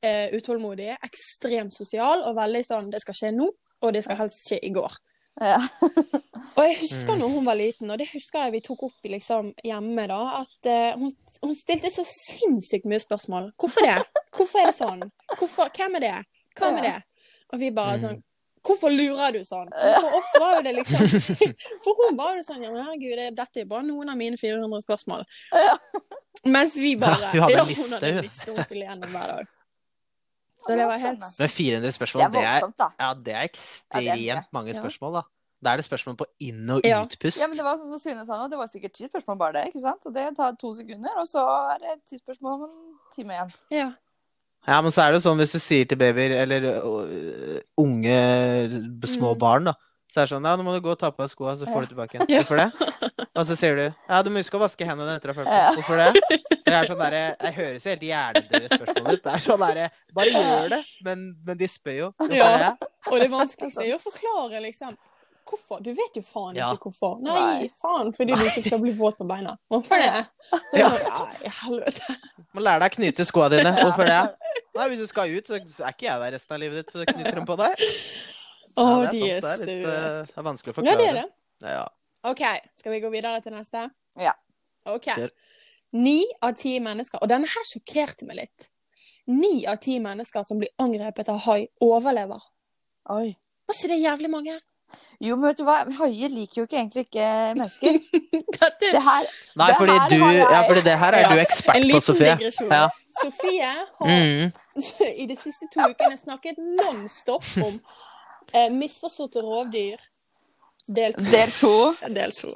eh, 0.03 0.31
utålmodig, 0.35 0.93
ekstremt 1.03 1.75
sosial 1.75 2.23
og 2.27 2.37
veldig 2.39 2.63
sånn 2.67 2.91
Det 2.93 3.03
skal 3.03 3.19
skje 3.19 3.33
nå, 3.35 3.49
og 3.83 3.95
det 3.95 4.05
skal 4.07 4.21
helst 4.23 4.47
skje 4.47 4.61
i 4.63 4.73
går. 4.75 4.95
Ja. 5.41 5.59
Og 6.59 6.65
jeg 6.67 6.77
husker 6.81 7.15
Mm. 7.15 7.21
når 7.23 7.29
hun 7.35 7.45
var 7.47 7.55
liten, 7.59 7.91
og 7.91 7.99
det 8.01 8.09
husker 8.13 8.43
jeg 8.45 8.53
vi 8.57 8.61
tok 8.67 8.81
opp 8.89 9.05
liksom 9.07 9.53
hjemme, 9.65 10.07
da, 10.11 10.17
at 10.41 10.67
uh, 10.67 10.99
hun, 10.99 11.13
hun 11.45 11.55
stilte 11.55 11.91
så 11.95 12.03
sinnssykt 12.09 12.89
mye 12.91 12.99
spørsmål. 13.03 13.53
Hvorfor 13.61 13.87
det? 13.87 13.99
Hvorfor 14.35 14.59
er 14.65 14.73
det 14.73 14.75
sånn? 14.79 15.05
Hvorfor, 15.39 15.71
hvem 15.77 15.95
er 16.01 16.05
det? 16.07 16.15
Hva 16.59 16.73
med 16.75 16.83
det? 16.89 16.97
Og 17.53 17.61
vi 17.63 17.71
bare 17.71 17.99
Mm. 17.99 18.03
sånn 18.07 18.23
Hvorfor 18.69 18.91
lurer 18.91 19.33
du 19.33 19.45
sånn? 19.47 19.69
For 19.71 20.17
oss 20.19 20.33
var 20.43 20.57
jo 20.57 20.63
det 20.67 20.73
liksom 20.81 21.05
For 21.85 21.95
hun 22.03 22.17
var 22.19 22.35
jo 22.37 22.43
sånn 22.43 22.65
Ja, 22.67 22.73
men 22.75 22.83
herregud, 22.85 23.37
dette 23.39 23.63
er 23.63 23.69
bare 23.71 23.87
noen 23.87 24.11
av 24.11 24.19
mine 24.19 24.37
400 24.37 24.83
spørsmål. 24.83 25.23
Ja. 25.55 25.77
Mens 26.45 26.75
vi 26.77 26.97
bare 26.99 27.31
Ja, 27.39 27.47
hun 27.47 27.55
hadde 27.55 27.61
en 27.63 27.71
liste, 27.71 28.03
hun. 28.03 28.25
liste 28.27 28.53
hver 29.15 29.31
dag. 29.31 29.47
Så 30.59 30.75
det 30.77 30.87
var 30.87 30.99
helt. 30.99 31.25
Men 31.39 31.49
400 31.49 31.93
spørsmål, 31.95 32.23
er 32.25 32.29
det 32.35 32.41
er, 32.43 32.49
voldsomt, 32.61 32.77
da. 32.79 32.89
ja, 32.99 33.15
det 33.15 33.35
er 33.35 33.43
Ja, 33.43 34.01
det 34.01 34.09
er 34.09 34.15
ekstremt 34.15 34.53
mange 34.53 34.75
spørsmål, 34.75 35.13
da. 35.15 35.23
Da 35.65 35.71
er 35.73 35.77
det 35.81 35.85
spørsmål 35.87 36.17
på 36.17 36.27
inn- 36.41 36.71
og 36.71 36.81
Ja. 36.85 37.03
utpust. 37.05 37.41
Ja, 37.41 37.47
men 37.49 37.57
det 37.57 37.65
var 37.65 37.77
sånn 37.79 37.87
som 37.91 37.99
Sune 37.99 38.25
sa 38.27 38.37
nå, 38.39 38.49
det 38.51 38.59
var 38.59 38.67
sikkert 38.71 38.93
ti 38.95 39.09
spørsmål 39.09 39.39
bare 39.39 39.53
det, 39.53 39.65
ikke 39.73 39.81
sant? 39.83 40.07
Og 40.07 40.15
det 40.15 40.37
tar 40.37 40.53
to 40.61 40.73
sekunder, 40.73 41.11
og 41.19 41.27
så 41.27 41.43
er 41.75 41.79
det 41.83 42.05
ti 42.07 42.17
spørsmål 42.19 42.53
om 42.53 42.63
en 42.65 42.95
time 43.15 43.33
igjen. 43.35 43.53
Ja. 43.71 43.89
Ja, 44.69 44.81
men 44.83 44.91
så 44.91 45.03
er 45.09 45.13
det 45.13 45.23
sånn 45.23 45.39
hvis 45.39 45.53
du 45.53 45.59
sier 45.59 45.85
til 45.89 45.97
babyer, 45.99 46.31
eller 46.43 46.83
uh, 46.85 47.61
unge 47.79 48.19
små 49.07 49.35
Mm. 49.35 49.39
barn, 49.39 49.65
da. 49.65 49.75
Så 50.09 50.21
er 50.23 50.25
det 50.27 50.31
sånn 50.33 50.47
Ja, 50.49 50.55
nå 50.57 50.65
må 50.65 50.73
du 50.73 50.81
gå 50.81 50.91
og 50.95 50.99
ta 50.99 51.11
på 51.13 51.21
deg 51.23 51.31
skoa, 51.31 51.53
så 51.61 51.67
får 51.69 51.85
du 51.85 51.91
tilbake 51.95 52.17
igjen. 52.17 52.29
Hvorfor 52.41 52.57
det? 52.57 52.69
Og 53.37 53.45
så 53.47 53.57
sier 53.61 53.77
du 53.77 53.83
Ja, 54.09 54.23
du 54.25 54.31
må 54.33 54.41
huske 54.41 54.57
å 54.57 54.63
vaske 54.63 54.87
hendene 54.89 55.17
etter 55.19 55.31
å 55.31 55.35
ha 55.35 55.41
følt 55.43 55.51
Ja. 55.53 55.67
på. 55.69 55.83
Hvorfor 55.83 55.97
det? 56.01 56.39
Det 56.65 56.75
er 56.75 56.89
sånn 56.89 56.99
derre 57.03 57.21
Jeg 57.45 57.55
høres 57.59 57.85
jo 57.85 57.91
helt 57.93 58.07
jævlig 58.09 58.71
spørsmålet 58.73 59.11
ditt. 59.13 59.23
Det 59.27 59.35
er 59.35 59.45
sånn 59.45 59.61
derre 59.67 59.91
Bare 60.17 60.33
gjør 60.33 60.73
det. 60.73 60.81
Men, 61.05 61.27
men 61.47 61.61
de 61.61 61.69
spør 61.69 61.99
jo. 62.01 62.09
Hvorfor 62.19 62.35
Ja. 62.41 62.49
det? 62.65 62.89
Og 63.13 63.21
det 63.21 63.31
vanskeligste 63.33 63.85
er 63.85 63.91
jo 63.93 63.99
å 64.01 64.03
forklare, 64.05 64.61
liksom. 64.65 64.97
Hvorfor? 65.49 65.79
Du 65.81 65.89
vet 65.97 66.17
jo 66.19 66.23
faen 66.23 66.57
Ja. 66.57 66.73
ikke 66.75 66.91
hvorfor. 66.91 67.21
Nei, 67.25 67.37
Nei. 67.39 67.69
faen, 67.81 68.11
fordi 68.13 68.35
du 68.37 68.45
ikke 68.49 68.65
skal 68.67 68.81
bli 68.83 68.93
våt 68.99 69.17
på 69.17 69.25
beina. 69.29 69.55
Hvorfor 69.73 69.97
det? 70.03 70.27
Så 70.51 70.59
det 70.73 70.81
Ja. 70.83 70.89
sånn, 70.91 71.29
Nei, 71.29 71.53
helvete. 71.61 72.17
Må 72.55 72.61
lære 72.65 72.81
deg 72.81 72.91
å 72.93 72.97
knyte 72.97 73.25
skoa 73.29 73.49
dine. 73.53 73.73
Hvorfor 73.77 74.05
det? 74.09 74.35
Nei, 74.77 74.89
hvis 74.91 74.99
du 75.05 75.07
skal 75.07 75.29
ut, 75.37 75.47
så 75.49 75.57
så 75.73 75.87
er 75.89 75.93
ikke 75.97 76.09
jeg 76.09 76.21
der 76.21 76.33
resten 76.37 76.55
av 76.55 76.61
livet 76.61 76.83
ditt, 76.85 76.93
for 76.93 76.99
det 77.05 77.15
knyter 77.15 77.35
dem 77.41 77.47
på 77.49 77.57
deg. 77.57 77.89
Å, 78.79 78.87
Ja, 79.05 79.11
de 79.11 79.21
det 79.21 79.31
er 79.37 79.41
søte. 79.43 79.67
Det 79.67 79.77
er, 79.77 79.89
øh, 79.89 80.27
det 80.29 80.39
er 80.39 80.47
vanskelig 80.47 80.73
å 80.75 80.77
forklare. 80.79 80.93
Ja, 80.93 80.97
det 80.99 81.09
er 81.09 81.19
det. 81.23 81.73
Ja. 81.75 81.85
OK, 82.31 82.43
skal 82.79 82.93
vi 82.95 83.01
gå 83.03 83.11
videre 83.13 83.41
til 83.45 83.53
neste? 83.57 83.85
Ja. 84.19 84.33
OK. 84.87 85.09
Ni 85.99 86.19
av 86.45 86.55
ti 86.59 86.77
mennesker, 86.85 87.19
og 87.23 87.29
denne 87.31 87.49
her 87.49 87.65
sjokkerte 87.69 88.27
meg 88.29 88.37
litt. 88.43 88.69
Ni 89.29 89.65
av 89.69 89.77
ti 89.85 89.99
mennesker 90.01 90.45
som 90.49 90.59
blir 90.61 90.71
angrepet 90.81 91.29
av 91.33 91.39
hai, 91.47 91.67
overlever. 91.85 92.41
Oi. 93.13 93.35
Var 93.69 93.77
ikke 93.77 93.89
det 93.93 94.01
jævlig 94.03 94.31
mange? 94.33 94.59
Jo, 95.21 95.35
men 95.37 95.49
vet 95.51 95.59
du 95.59 95.65
hva, 95.67 95.81
haier 95.99 96.31
liker 96.33 96.63
jo 96.63 96.67
ikke 96.69 96.79
egentlig 96.79 97.03
ikke 97.09 97.25
mennesker. 97.59 97.99
Dette 98.59 98.93
Det 98.95 99.03
her 99.05 99.27
Nei, 99.59 99.67
Det 99.69 99.77
fordi 99.81 99.97
her 99.99 100.09
du 100.09 100.17
jeg- 100.17 100.39
Ja, 100.53 100.61
fordi 100.69 100.83
det 100.87 100.95
her 100.99 101.13
er 101.13 101.21
Ja, 101.21 101.29
du 101.35 101.41
ekspert 101.43 101.77
En 101.77 101.83
på, 101.83 101.87
liten 101.91 102.01
Sofie. 102.07 102.37
digresjon. 102.39 102.71
Ja. 102.73 102.89
Sofie 103.23 103.73
har 103.99 104.07
Mm. 104.09 104.53
i 105.23 105.27
de 105.27 105.37
siste 105.37 105.67
to 105.75 105.81
ukene 105.91 106.17
snakket 106.17 106.57
nonstop 106.59 107.45
om 107.67 107.81
eh, 108.53 108.71
misforståtte 108.73 109.43
rovdyr. 109.45 109.99
Del 110.89 111.13
to. 111.13 111.25
Del 111.31 111.51
to. 111.53 111.95
Del 112.09 112.33
to. 112.33 112.55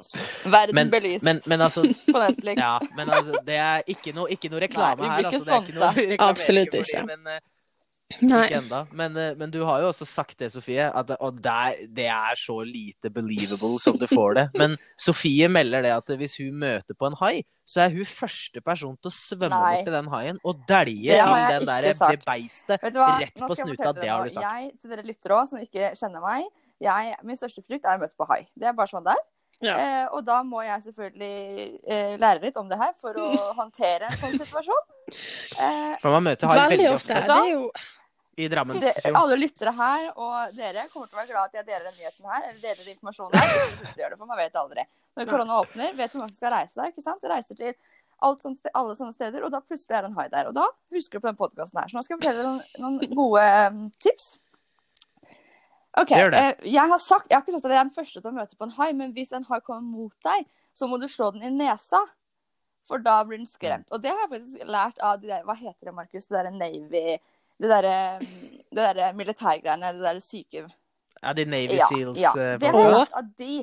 Verden 0.49 0.75
Men, 0.75 0.89
belyst 0.89 1.23
men, 1.23 1.41
men 1.45 1.61
altså 1.61 1.83
på 1.85 2.19
Netflix. 2.19 2.57
Ja, 2.57 2.79
men 2.97 3.09
altså, 3.13 3.41
det 3.45 3.57
er 3.61 3.83
ikke 3.93 4.13
noe, 4.17 4.25
ikke 4.33 4.49
noe 4.49 4.63
reklame 4.63 5.05
Nei, 5.05 5.09
vi 5.09 5.09
her. 5.11 5.19
blir 5.19 5.27
ikke 5.27 5.37
Altså, 5.37 5.75
det 5.77 5.83
er 5.83 6.01
ikke 6.01 6.17
noe 6.17 6.29
Absolutt 6.33 6.77
ikke. 6.79 7.03
Men, 7.11 7.27
eh, 7.35 7.41
Nei. 8.21 8.43
ikke 8.47 8.59
enda. 8.61 8.81
Men, 8.91 9.17
eh, 9.17 9.33
men 9.39 9.51
du 9.53 9.59
har 9.65 9.81
jo 9.81 9.89
også 9.91 10.05
sagt 10.07 10.37
det, 10.39 10.51
Sofie, 10.53 10.85
at, 10.89 11.13
og 11.19 11.41
det 11.41 11.89
det 11.95 12.07
er 12.11 12.37
så 12.39 12.59
lite 12.67 13.09
believable 13.13 13.79
som 13.81 13.97
du 13.97 14.05
får 14.11 14.37
det. 14.39 14.45
Men 14.59 14.77
Sofie 14.99 15.49
melder 15.51 15.81
det 15.85 15.93
at 15.95 16.15
hvis 16.19 16.37
hun 16.41 16.53
møter 16.61 16.97
på 16.97 17.09
en 17.09 17.17
hai, 17.21 17.43
så 17.65 17.85
er 17.85 17.93
hun 17.95 18.05
første 18.05 18.61
person 18.61 18.97
til 18.97 19.09
å 19.09 19.15
svømme 19.15 19.49
Nei. 19.53 19.75
bort 19.77 19.87
til 19.87 19.95
den 19.95 20.09
haien 20.13 20.39
og 20.43 20.65
dælje 20.67 21.19
til 21.19 21.47
den 21.55 21.67
der 21.69 21.87
det 21.89 22.23
beistet 22.25 22.83
rett 22.83 23.39
på 23.39 23.55
snuta. 23.55 23.93
Det 23.95 24.09
har 24.09 24.23
du 24.23 24.33
sagt. 24.35 24.43
Jeg, 24.45 24.71
til 24.81 24.91
dere 24.91 25.07
lyttere 25.07 25.37
òg, 25.39 25.47
som 25.47 25.61
ikke 25.63 25.93
kjenner 25.95 26.23
meg 26.23 26.49
jeg, 26.83 27.15
Min 27.23 27.37
største 27.39 27.63
frykt 27.63 27.85
er 27.87 27.95
å 27.95 28.01
møte 28.01 28.17
på 28.19 28.27
hai. 28.27 28.43
Det 28.59 28.67
er 28.67 28.75
bare 28.75 28.91
sånn 28.91 29.05
det 29.05 29.13
er. 29.15 29.23
Ja. 29.63 29.75
Eh, 29.79 30.05
og 30.11 30.25
da 30.27 30.41
må 30.43 30.59
jeg 30.65 30.81
selvfølgelig 30.89 31.79
eh, 31.87 32.15
lære 32.19 32.41
litt 32.43 32.57
om 32.59 32.67
det 32.67 32.79
her 32.81 32.91
for 32.99 33.15
å 33.15 33.27
håndtere 33.61 34.09
en 34.09 34.17
sånn 34.19 34.35
situasjon. 34.41 34.87
Eh, 35.07 35.93
For 36.01 36.09
man 36.17 36.25
møter 36.27 36.49
hai 36.49 36.57
Veldig 36.57 36.77
veldig 36.77 36.89
ofte. 36.91 37.15
ofte 37.15 37.29
Det 37.29 37.37
er 37.37 37.51
jo 37.53 37.61
i 38.35 38.47
Drammensfjorden. 38.49 39.15
alle 39.19 39.37
lyttere 39.37 39.71
her 39.77 40.05
og 40.15 40.55
dere 40.57 40.87
kommer 40.91 41.09
til 41.09 41.17
å 41.17 41.19
være 41.21 41.29
glad 41.29 41.49
at 41.51 41.57
jeg 41.59 41.67
deler 41.67 41.89
den 41.89 41.97
nyheten 41.99 42.29
her, 42.31 42.45
eller 42.49 42.61
deler 42.61 42.79
den 42.81 42.93
informasjonen 42.95 43.39
her. 43.39 43.65
Hvis 43.81 43.93
du 43.93 43.99
gjør 44.01 44.15
det, 44.15 44.19
for 44.21 44.29
man 44.31 44.39
vet 44.41 44.61
aldri. 44.63 44.85
Når 45.13 45.29
korona 45.29 45.57
åpner, 45.61 45.91
vet 45.97 46.09
du 46.09 46.17
hvor 46.17 46.23
mange 46.23 46.33
som 46.33 46.41
skal 46.41 46.55
reise 46.55 46.79
der. 46.79 46.93
ikke 46.93 47.05
sant? 47.05 47.27
Reiser 47.29 47.59
til 47.59 47.75
alt 48.23 48.41
sånt, 48.41 48.57
ste- 48.61 48.71
alle 48.73 48.95
sånne 48.97 49.13
steder, 49.13 49.43
og 49.45 49.51
da 49.53 49.59
plutselig 49.61 49.97
er 49.97 50.05
det 50.05 50.09
en 50.09 50.17
hai 50.17 50.25
der. 50.31 50.49
Og 50.49 50.55
da 50.57 50.65
husker 50.95 51.19
du 51.19 51.25
på 51.25 51.29
den 51.29 51.37
podkasten 51.37 51.81
her. 51.81 51.91
Så 51.91 51.97
nå 51.97 52.05
skal 52.05 52.15
jeg 52.15 52.23
fortelle 52.23 52.41
deg 52.41 52.81
noen, 52.81 52.97
noen 53.03 53.13
gode 53.19 53.45
um, 53.67 53.85
tips. 54.01 54.27
OK. 56.01 56.15
Eh, 56.15 56.65
jeg, 56.65 56.89
har 56.89 57.01
sagt, 57.01 57.29
jeg 57.29 57.37
har 57.37 57.45
ikke 57.45 57.53
sagt 57.53 57.67
at 57.67 57.75
jeg 57.75 57.81
er 57.83 57.85
den 57.85 57.95
første 57.99 58.21
til 58.21 58.31
å 58.31 58.35
møte 58.39 58.57
på 58.57 58.65
en 58.65 58.75
hai, 58.79 58.89
men 58.97 59.13
hvis 59.13 59.33
en 59.37 59.45
hai 59.51 59.59
kommer 59.61 59.85
mot 59.85 60.15
deg, 60.25 60.47
så 60.73 60.89
må 60.89 60.97
du 60.97 61.05
slå 61.11 61.29
den 61.35 61.45
i 61.45 61.53
nesa. 61.53 62.01
For 62.89 62.99
da 62.99 63.21
blir 63.23 63.39
den 63.39 63.47
skremt. 63.47 63.91
Og 63.95 64.01
det 64.03 64.11
har 64.11 64.25
jeg 64.25 64.31
faktisk 64.33 64.65
lært 64.67 64.97
av 64.99 65.21
de 65.21 65.29
der 65.29 65.45
Hva 65.47 65.53
heter 65.55 65.87
det, 65.87 65.93
Markus? 65.95 66.25
Det 66.27 66.35
derre 66.35 66.51
Navy 66.51 67.13
Det 67.61 67.69
derre 67.69 67.97
det 68.19 68.87
der 68.97 69.13
militærgreiene. 69.13 69.93
Det 69.93 70.01
derre 70.03 70.23
syke 70.23 70.65
Ja, 71.23 71.31
de 71.37 71.45
Navy 71.45 71.77
ja, 71.77 71.87
Seals 71.87 72.19
ja. 72.19 72.33
eh, 72.35 72.57
Det 72.59 72.67
er 72.71 72.75
Åh. 72.75 73.05
av 73.13 73.29
de. 73.37 73.61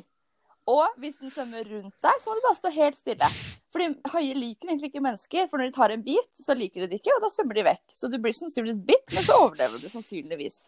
Og 0.70 0.98
hvis 1.02 1.16
den 1.18 1.32
svømmer 1.34 1.64
rundt 1.66 1.96
deg, 2.04 2.20
så 2.22 2.28
må 2.30 2.36
du 2.38 2.42
bare 2.44 2.54
stå 2.58 2.70
helt 2.70 2.94
stille. 2.96 3.26
Fordi 3.74 3.88
haier 4.12 4.38
liker 4.38 4.68
egentlig 4.70 4.90
ikke 4.92 5.02
mennesker, 5.02 5.48
for 5.50 5.58
når 5.58 5.70
de 5.70 5.74
tar 5.74 5.90
en 5.94 6.02
bit, 6.04 6.28
så 6.40 6.54
liker 6.54 6.84
de 6.84 6.86
det 6.92 7.00
ikke, 7.00 7.14
og 7.16 7.24
da 7.24 7.30
svømmer 7.32 7.58
de 7.58 7.64
vekk. 7.66 7.82
Så 7.96 8.10
du 8.12 8.18
blir 8.22 8.36
sannsynligvis 8.36 8.78
bitt, 8.86 9.08
men 9.16 9.26
så 9.26 9.38
overlever 9.40 9.82
du 9.82 9.88
sannsynligvis. 9.90 10.60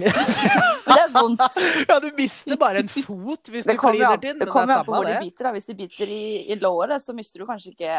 Men 0.00 0.14
det 0.14 1.02
er 1.02 1.10
vondt. 1.12 1.56
Ja, 1.90 1.96
du 2.00 2.06
mister 2.16 2.56
bare 2.56 2.80
en 2.80 2.88
fot 2.88 3.50
hvis 3.52 3.66
Det 3.66 3.74
du 3.74 3.80
klider 3.82 4.14
kliner 4.14 4.20
til, 4.22 4.36
det 4.38 4.46
det 4.46 4.52
kommer 4.54 4.76
er 4.76 4.78
an 4.80 4.86
på 4.86 4.94
hvor 4.94 5.04
de 5.04 5.16
biter. 5.20 5.44
da. 5.48 5.52
Hvis 5.56 5.66
de 5.68 5.74
biter 5.76 6.12
i, 6.14 6.22
i 6.54 6.56
låret, 6.62 7.02
så 7.02 7.12
mister 7.16 7.42
du 7.42 7.46
kanskje 7.50 7.74
ikke 7.74 7.96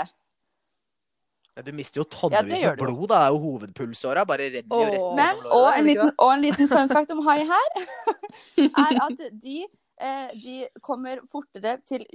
Ja, 1.57 1.61
du 1.67 1.71
mister 1.75 1.99
jo 1.99 2.05
tonnevis 2.07 2.61
ja, 2.61 2.69
med 2.71 2.79
blod, 2.79 3.09
da. 3.11 3.17
Det 3.17 3.25
er 3.27 3.33
jo 3.35 3.39
hovedpulsåra. 3.43 4.23
Bare 4.29 4.45
renner 4.53 4.71
jo 4.71 4.87
rett. 4.93 5.07
Men, 5.19 5.41
og 5.51 5.65
en, 5.75 5.85
liten, 5.89 6.11
og 6.15 6.29
en 6.37 6.41
liten 6.45 6.69
fun 6.71 6.87
fact 6.93 7.11
om 7.11 7.19
hai 7.27 7.41
her, 7.49 7.73
er 8.85 8.99
at 9.03 9.25
de, 9.43 9.57
eh, 9.99 10.29
de 10.39 10.55
kommer 10.87 11.19
fortere 11.31 11.75
til 11.87 12.05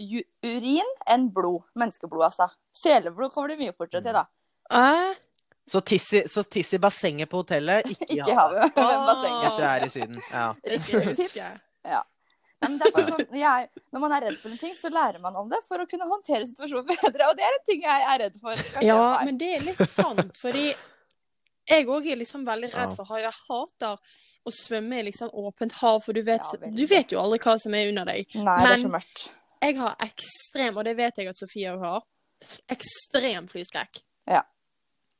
urin 0.40 0.88
enn 1.12 1.28
blod. 1.36 1.66
Menneskeblod, 1.76 2.24
altså. 2.30 2.48
Seleblod 2.76 3.34
kommer 3.36 3.52
de 3.52 3.60
mye 3.60 3.76
fortere 3.76 4.00
til, 4.06 4.16
da. 4.16 4.24
eh, 4.72 5.12
Så 5.68 5.80
tiss, 5.84 6.08
i, 6.14 6.24
så 6.30 6.42
tiss 6.48 6.72
i 6.72 6.78
bassenget 6.80 7.28
på 7.28 7.42
hotellet, 7.44 7.84
ikke 7.92 8.08
i 8.08 8.16
Ikke 8.22 8.32
i 8.32 8.40
havet. 8.40 8.72
men 8.72 9.06
bassenget. 9.10 9.40
Hvis 9.44 9.56
du 9.60 9.64
er 9.68 9.84
i 9.84 9.88
Syden. 9.98 10.20
Ja. 10.32 10.48
Riktig, 10.64 10.86
skal 10.86 11.08
jeg 11.10 11.16
Tips. 11.20 11.64
Ja. 11.84 12.00
Nei, 12.62 12.68
men 12.70 12.78
det 12.80 12.86
er 12.88 12.92
bare 12.96 13.12
sånn, 13.12 13.34
jeg, 13.36 13.68
når 13.92 14.00
man 14.00 14.12
er 14.16 14.22
redd 14.26 14.36
for 14.40 14.50
en 14.50 14.58
ting, 14.58 14.74
så 14.78 14.88
lærer 14.90 15.20
man 15.20 15.34
om 15.36 15.48
det 15.52 15.58
for 15.68 15.82
å 15.82 15.86
kunne 15.90 16.06
håndtere 16.08 16.46
situasjonen 16.48 16.86
bedre. 16.92 17.26
Og 17.28 17.36
det 17.36 17.44
er 17.44 17.56
en 17.58 17.66
ting 17.68 17.82
jeg 17.84 18.06
er 18.12 18.18
redd 18.24 18.38
for. 18.40 18.62
Ja, 18.82 19.00
men 19.28 19.36
det 19.38 19.50
er 19.58 19.66
litt 19.66 19.82
sant, 19.92 20.32
fordi 20.40 20.70
jeg 21.68 21.86
òg 21.90 22.06
er 22.08 22.16
liksom 22.22 22.46
veldig 22.46 22.70
redd 22.72 22.94
for 22.96 23.04
hai. 23.12 23.20
Jeg 23.26 23.36
hater 23.48 23.98
å 24.46 24.52
svømme 24.54 25.00
i 25.00 25.06
liksom 25.10 25.28
åpent 25.34 25.72
hav, 25.82 26.00
for 26.04 26.14
du 26.16 26.22
vet, 26.22 26.44
Ja, 26.62 26.70
du 26.70 26.84
vet 26.86 27.12
jo 27.12 27.20
aldri 27.20 27.40
hva 27.44 27.56
som 27.60 27.74
er 27.74 27.88
under 27.90 28.06
deg. 28.06 28.28
Nei, 28.38 28.56
det 28.62 28.72
er 28.72 28.76
så 28.84 28.88
men- 28.88 29.00
mørkt. 29.00 29.28
Jeg 29.62 29.76
har 29.80 29.96
ekstrem, 30.04 30.76
og 30.78 30.84
det 30.84 30.96
vet 30.98 31.16
jeg 31.18 31.28
at 31.28 31.36
Sofie 31.40 31.70
òg 31.72 31.80
har, 31.84 32.02
ekstrem 32.70 33.46
flyskrekk. 33.50 34.02
Ja. 34.30 34.42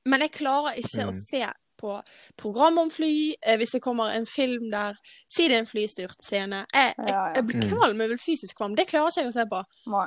Men 0.07 0.21
jeg 0.23 0.33
klarer 0.37 0.77
ikke 0.79 1.05
Mm. 1.05 1.09
å 1.11 1.15
se 1.15 1.41
på 1.79 2.03
program 2.37 2.79
om 2.79 2.91
fly, 2.91 3.35
eh, 3.43 3.57
hvis 3.57 3.71
det 3.73 3.83
kommer 3.83 4.13
en 4.17 4.27
film 4.27 4.71
der 4.71 4.95
Si 5.29 5.49
det 5.49 5.57
er 5.57 5.59
en 5.61 5.67
flystyrtscene. 5.67 6.65
Jeg, 6.73 6.95
jeg, 6.99 7.09
Ja, 7.09 7.27
ja. 7.29 7.33
jeg 7.35 7.47
blir 7.47 7.63
Mm. 7.63 7.71
kvalm, 7.71 8.01
jeg 8.01 8.09
blir 8.09 8.19
fysisk 8.19 8.57
kvalm. 8.57 8.75
Det 8.77 8.87
klarer 8.89 9.09
ikke 9.11 9.21
jeg 9.23 9.29
å 9.29 9.33
se 9.33 9.47
på. 9.47 9.63
Nei. 9.93 10.07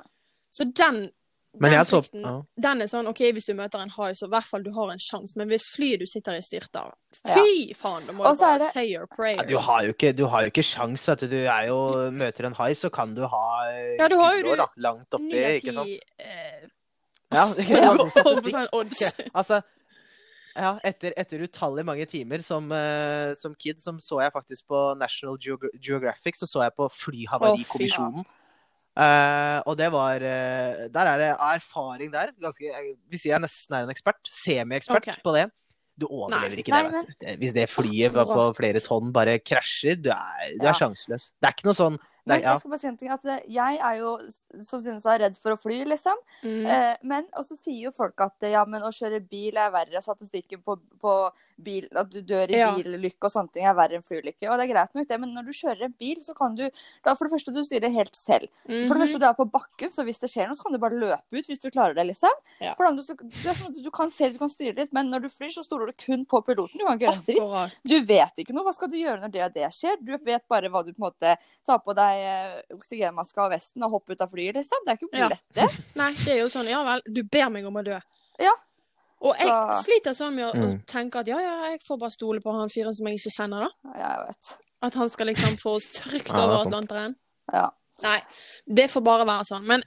Så 0.52 0.64
den, 0.74 1.12
den 1.62 1.86
så 1.86 2.02
frykten, 2.02 2.22
ja. 2.22 2.42
den 2.62 2.82
er 2.82 2.88
sånn 2.88 3.08
OK, 3.10 3.20
hvis 3.34 3.46
du 3.46 3.54
møter 3.54 3.80
en 3.82 3.90
hai, 3.90 4.12
så 4.14 4.26
i 4.26 4.30
hvert 4.30 4.46
fall 4.46 4.64
du 4.64 4.72
har 4.72 4.92
en 4.92 5.00
sjanse. 5.02 5.36
Men 5.36 5.48
hvis 5.50 5.66
flyet 5.76 6.00
du 6.00 6.06
sitter 6.06 6.34
i, 6.38 6.42
styrter 6.42 6.92
Ja. 7.26 7.36
Fy 7.36 7.74
faen, 7.74 8.06
da 8.08 8.14
må 8.14 8.24
du 8.34 8.40
bare 8.40 8.60
det- 8.60 8.72
say 8.74 8.86
your 8.94 9.08
prayers. 9.08 9.38
Ja, 9.38 9.44
du 9.44 9.58
har 9.58 9.84
jo 9.84 9.94
ikke, 9.94 10.16
du 10.16 10.26
har 10.28 10.42
jo 10.46 10.52
ikke 10.52 10.64
sjans, 10.64 11.08
vet 11.08 11.20
du. 11.20 11.28
Du 11.28 11.38
er 11.46 11.68
jo, 11.68 12.12
møter 12.12 12.46
en 12.46 12.54
hai, 12.54 12.74
så 12.74 12.90
kan 12.92 13.14
du 13.16 13.26
ha 13.28 13.46
Ja, 14.00 14.08
du 14.08 14.18
har 14.18 14.36
jo 14.38 14.44
du 14.44 14.56
da, 14.56 14.68
langt 14.78 15.10
oppi, 15.12 15.24
Ni 15.34 15.44
av 15.44 15.52
ikke 15.62 15.74
sant? 15.74 15.90
eh, 16.20 16.68
Ja, 17.32 17.46
det 17.54 17.66
kan 17.68 18.00
er 18.00 18.10
statistikk. 18.10 18.52
sånn 18.54 18.68
odds. 18.74 19.02
Ok, 19.02 19.30
Altså, 19.36 19.62
ja, 20.56 20.74
etter, 20.86 21.14
etter 21.20 21.46
utallige 21.46 21.88
mange 21.88 22.06
timer 22.10 22.44
som, 22.46 22.68
uh, 22.74 23.32
som 23.40 23.56
kid, 23.58 23.80
som 23.84 24.00
så 24.04 24.22
jeg 24.24 24.34
faktisk 24.36 24.68
på 24.72 24.82
National 25.00 25.40
Geogra 25.42 25.72
Geographic, 25.78 26.40
så 26.40 26.50
så 26.50 26.66
jeg 26.66 26.76
på 26.78 26.90
Flyhavarikommisjonen. 26.98 28.28
Uh, 29.00 29.62
og 29.70 29.78
det 29.80 29.88
var 29.94 30.20
uh, 30.20 30.80
Der 30.92 31.08
er 31.08 31.22
det 31.22 31.30
erfaring 31.32 32.12
der. 32.12 32.34
Ganske, 32.42 32.66
jeg 32.68 32.96
vil 33.08 33.22
si 33.22 33.32
jeg 33.32 33.40
nesten 33.44 33.78
er 33.78 33.88
en 33.88 33.94
ekspert. 33.94 34.22
Semi-ekspert 34.34 35.22
på 35.24 35.36
det. 35.38 35.48
Du 36.00 36.08
overlever 36.08 36.56
Nei. 36.56 36.64
ikke 36.64 36.74
Nei, 36.74 36.84
det. 36.88 37.16
du. 37.20 37.32
Hvis 37.42 37.56
det 37.56 37.68
flyet 37.72 38.16
på 38.16 38.46
flere 38.58 38.82
tonn 38.84 39.12
bare 39.16 39.38
krasjer, 39.44 40.00
du 40.00 40.10
er, 40.16 40.56
du 40.60 40.68
er 40.68 40.78
sjanseløs. 40.78 41.34
Det 41.36 41.50
er 41.50 41.56
ikke 41.56 41.68
noe 41.68 41.78
sånn 41.78 42.00
Men 42.26 42.42
jeg 42.42 42.60
skal 42.60 42.70
bare 42.72 42.80
si 42.80 42.88
en 42.88 42.98
ting, 42.98 43.10
at 43.12 43.26
eh, 43.26 43.40
jeg 43.48 43.78
er 43.80 43.96
jo, 44.00 44.18
som 44.62 44.82
synes 44.82 45.04
jeg 45.06 45.14
er 45.16 45.24
redd 45.26 45.38
for 45.38 45.52
å 45.56 45.58
fly, 45.60 45.84
liksom. 45.88 46.18
Mm. 46.44 46.66
Eh, 46.68 46.96
men 47.04 47.26
og 47.38 47.46
så 47.46 47.56
sier 47.58 47.86
jo 47.88 47.92
folk 47.96 48.20
at 48.22 48.42
ja, 48.52 48.66
men 48.66 48.82
å 48.82 48.92
kjøre 48.94 49.22
bil 49.30 49.58
er 49.58 49.72
verre. 49.72 50.02
Statistikken 50.02 50.62
på, 50.66 50.76
på 51.02 51.14
bil, 51.58 51.88
at 51.96 52.10
du 52.12 52.22
dør 52.22 52.50
i 52.52 52.60
Ja. 52.60 52.72
bilulykke 52.76 53.24
og 53.26 53.32
sånne 53.32 53.52
ting 53.54 53.66
er 53.66 53.74
verre 53.74 53.96
enn 54.00 54.04
flyulykke. 54.06 54.50
Og 54.50 54.58
det 54.60 54.68
er 54.68 54.74
greit 54.74 54.94
nok, 54.96 55.08
det, 55.10 55.20
men 55.20 55.34
når 55.34 55.46
du 55.50 55.54
kjører 55.56 55.86
en 55.88 55.96
bil, 56.00 56.20
så 56.24 56.36
kan 56.38 56.56
du 56.56 56.66
da 57.06 57.16
For 57.16 57.26
det 57.28 57.34
første, 57.34 57.54
du 57.56 57.64
styrer 57.64 57.92
helt 57.94 58.16
selv. 58.16 58.48
For 58.66 58.72
det 58.74 58.88
Mhm. 58.90 59.02
første, 59.06 59.20
du 59.20 59.26
er 59.26 59.34
på 59.40 59.48
bakken, 59.52 59.90
så 59.92 60.04
hvis 60.06 60.20
det 60.20 60.30
skjer 60.30 60.48
noe, 60.48 60.56
så 60.56 60.64
kan 60.64 60.72
du 60.74 60.80
bare 60.80 61.00
løpe 61.00 61.40
ut 61.40 61.48
hvis 61.48 61.60
du 61.60 61.70
klarer 61.72 61.96
det, 61.96 62.06
liksom. 62.08 62.30
Ja. 62.62 62.74
For 62.76 62.84
det 62.86 62.92
andre, 62.92 63.04
så, 63.04 63.16
det 63.18 63.46
er 63.46 63.56
sånn 63.60 63.84
du 63.84 63.90
kan 63.92 64.12
selv, 64.12 64.34
du 64.34 64.40
kan 64.40 64.50
styre 64.52 64.76
litt, 64.76 64.94
men 64.94 65.10
når 65.10 65.22
du 65.26 65.30
flyr, 65.30 65.50
så 65.56 65.64
stoler 65.66 65.88
du 65.88 65.94
kun 65.94 66.26
på 66.26 66.42
piloten. 66.46 66.78
Du 66.80 66.86
kan 66.86 66.98
ikke 67.00 67.08
gjøre 67.08 67.18
en 67.18 67.70
dritt. 67.70 67.78
Du 67.88 67.98
vet 68.06 68.34
ikke 68.44 68.54
noe. 68.56 68.64
Hva 68.70 68.74
skal 68.76 68.90
du 68.92 68.98
gjøre 68.98 69.22
når 69.24 69.32
det 69.32 69.44
og 69.48 69.54
det 69.54 69.70
skjer? 69.74 69.98
Du 70.04 70.12
vet 70.18 70.48
bare 70.48 70.70
hva 70.70 70.84
du 70.86 70.92
på 70.94 71.00
en 71.00 71.08
måte 71.12 71.36
tar 71.66 71.80
på 71.80 71.96
deg 71.96 72.09
eh, 72.16 72.62
oksygenmaska 72.74 73.44
og 73.46 73.52
vesten 73.52 73.84
og 73.84 73.92
hopper 73.92 74.14
ut 74.14 74.22
av 74.22 74.30
flyet, 74.32 74.56
liksom. 74.56 74.86
Det 74.86 74.92
er 74.92 74.98
ikke 74.98 75.18
Ja. 75.18 75.28
lett, 75.30 75.44
det. 75.54 75.68
Nei, 75.96 76.14
det 76.14 76.34
er 76.34 76.40
jo 76.44 76.50
sånn, 76.50 76.70
ja 76.70 76.84
vel, 76.84 77.02
du 77.06 77.24
ber 77.24 77.50
meg 77.50 77.66
om 77.66 77.74
å 77.76 77.84
dø. 77.84 78.00
Ja. 78.40 78.52
Og 79.22 79.36
jeg 79.38 79.48
Så- 79.48 79.84
sliter 79.84 80.12
sånn 80.16 80.34
med 80.36 80.46
å, 80.48 80.54
Mm. 80.56 80.86
tenke 80.86 81.20
at 81.20 81.28
ja, 81.28 81.40
ja, 81.40 81.70
jeg 81.72 81.82
får 81.84 82.00
bare 82.00 82.12
stole 82.12 82.40
på 82.40 82.52
han 82.58 82.70
fyren 82.70 82.94
som 82.96 83.06
jeg 83.08 83.18
ikke 83.18 83.36
kjenner, 83.38 83.60
da. 83.68 83.70
Ja, 84.00 84.08
Jeg 84.18 84.28
vet. 84.28 84.58
At 84.82 84.94
han 84.94 85.10
skal 85.10 85.28
liksom 85.28 85.58
få 85.60 85.76
oss 85.76 85.88
trygt 85.90 86.30
Ja, 86.30 86.36
er 86.40 86.44
over. 86.48 86.66
Atlanteren. 86.66 87.16
Ja. 87.52 87.70
Nei, 88.02 88.22
det 88.66 88.90
får 88.90 89.04
bare 89.04 89.26
være 89.26 89.44
sånn. 89.44 89.66
Men 89.66 89.84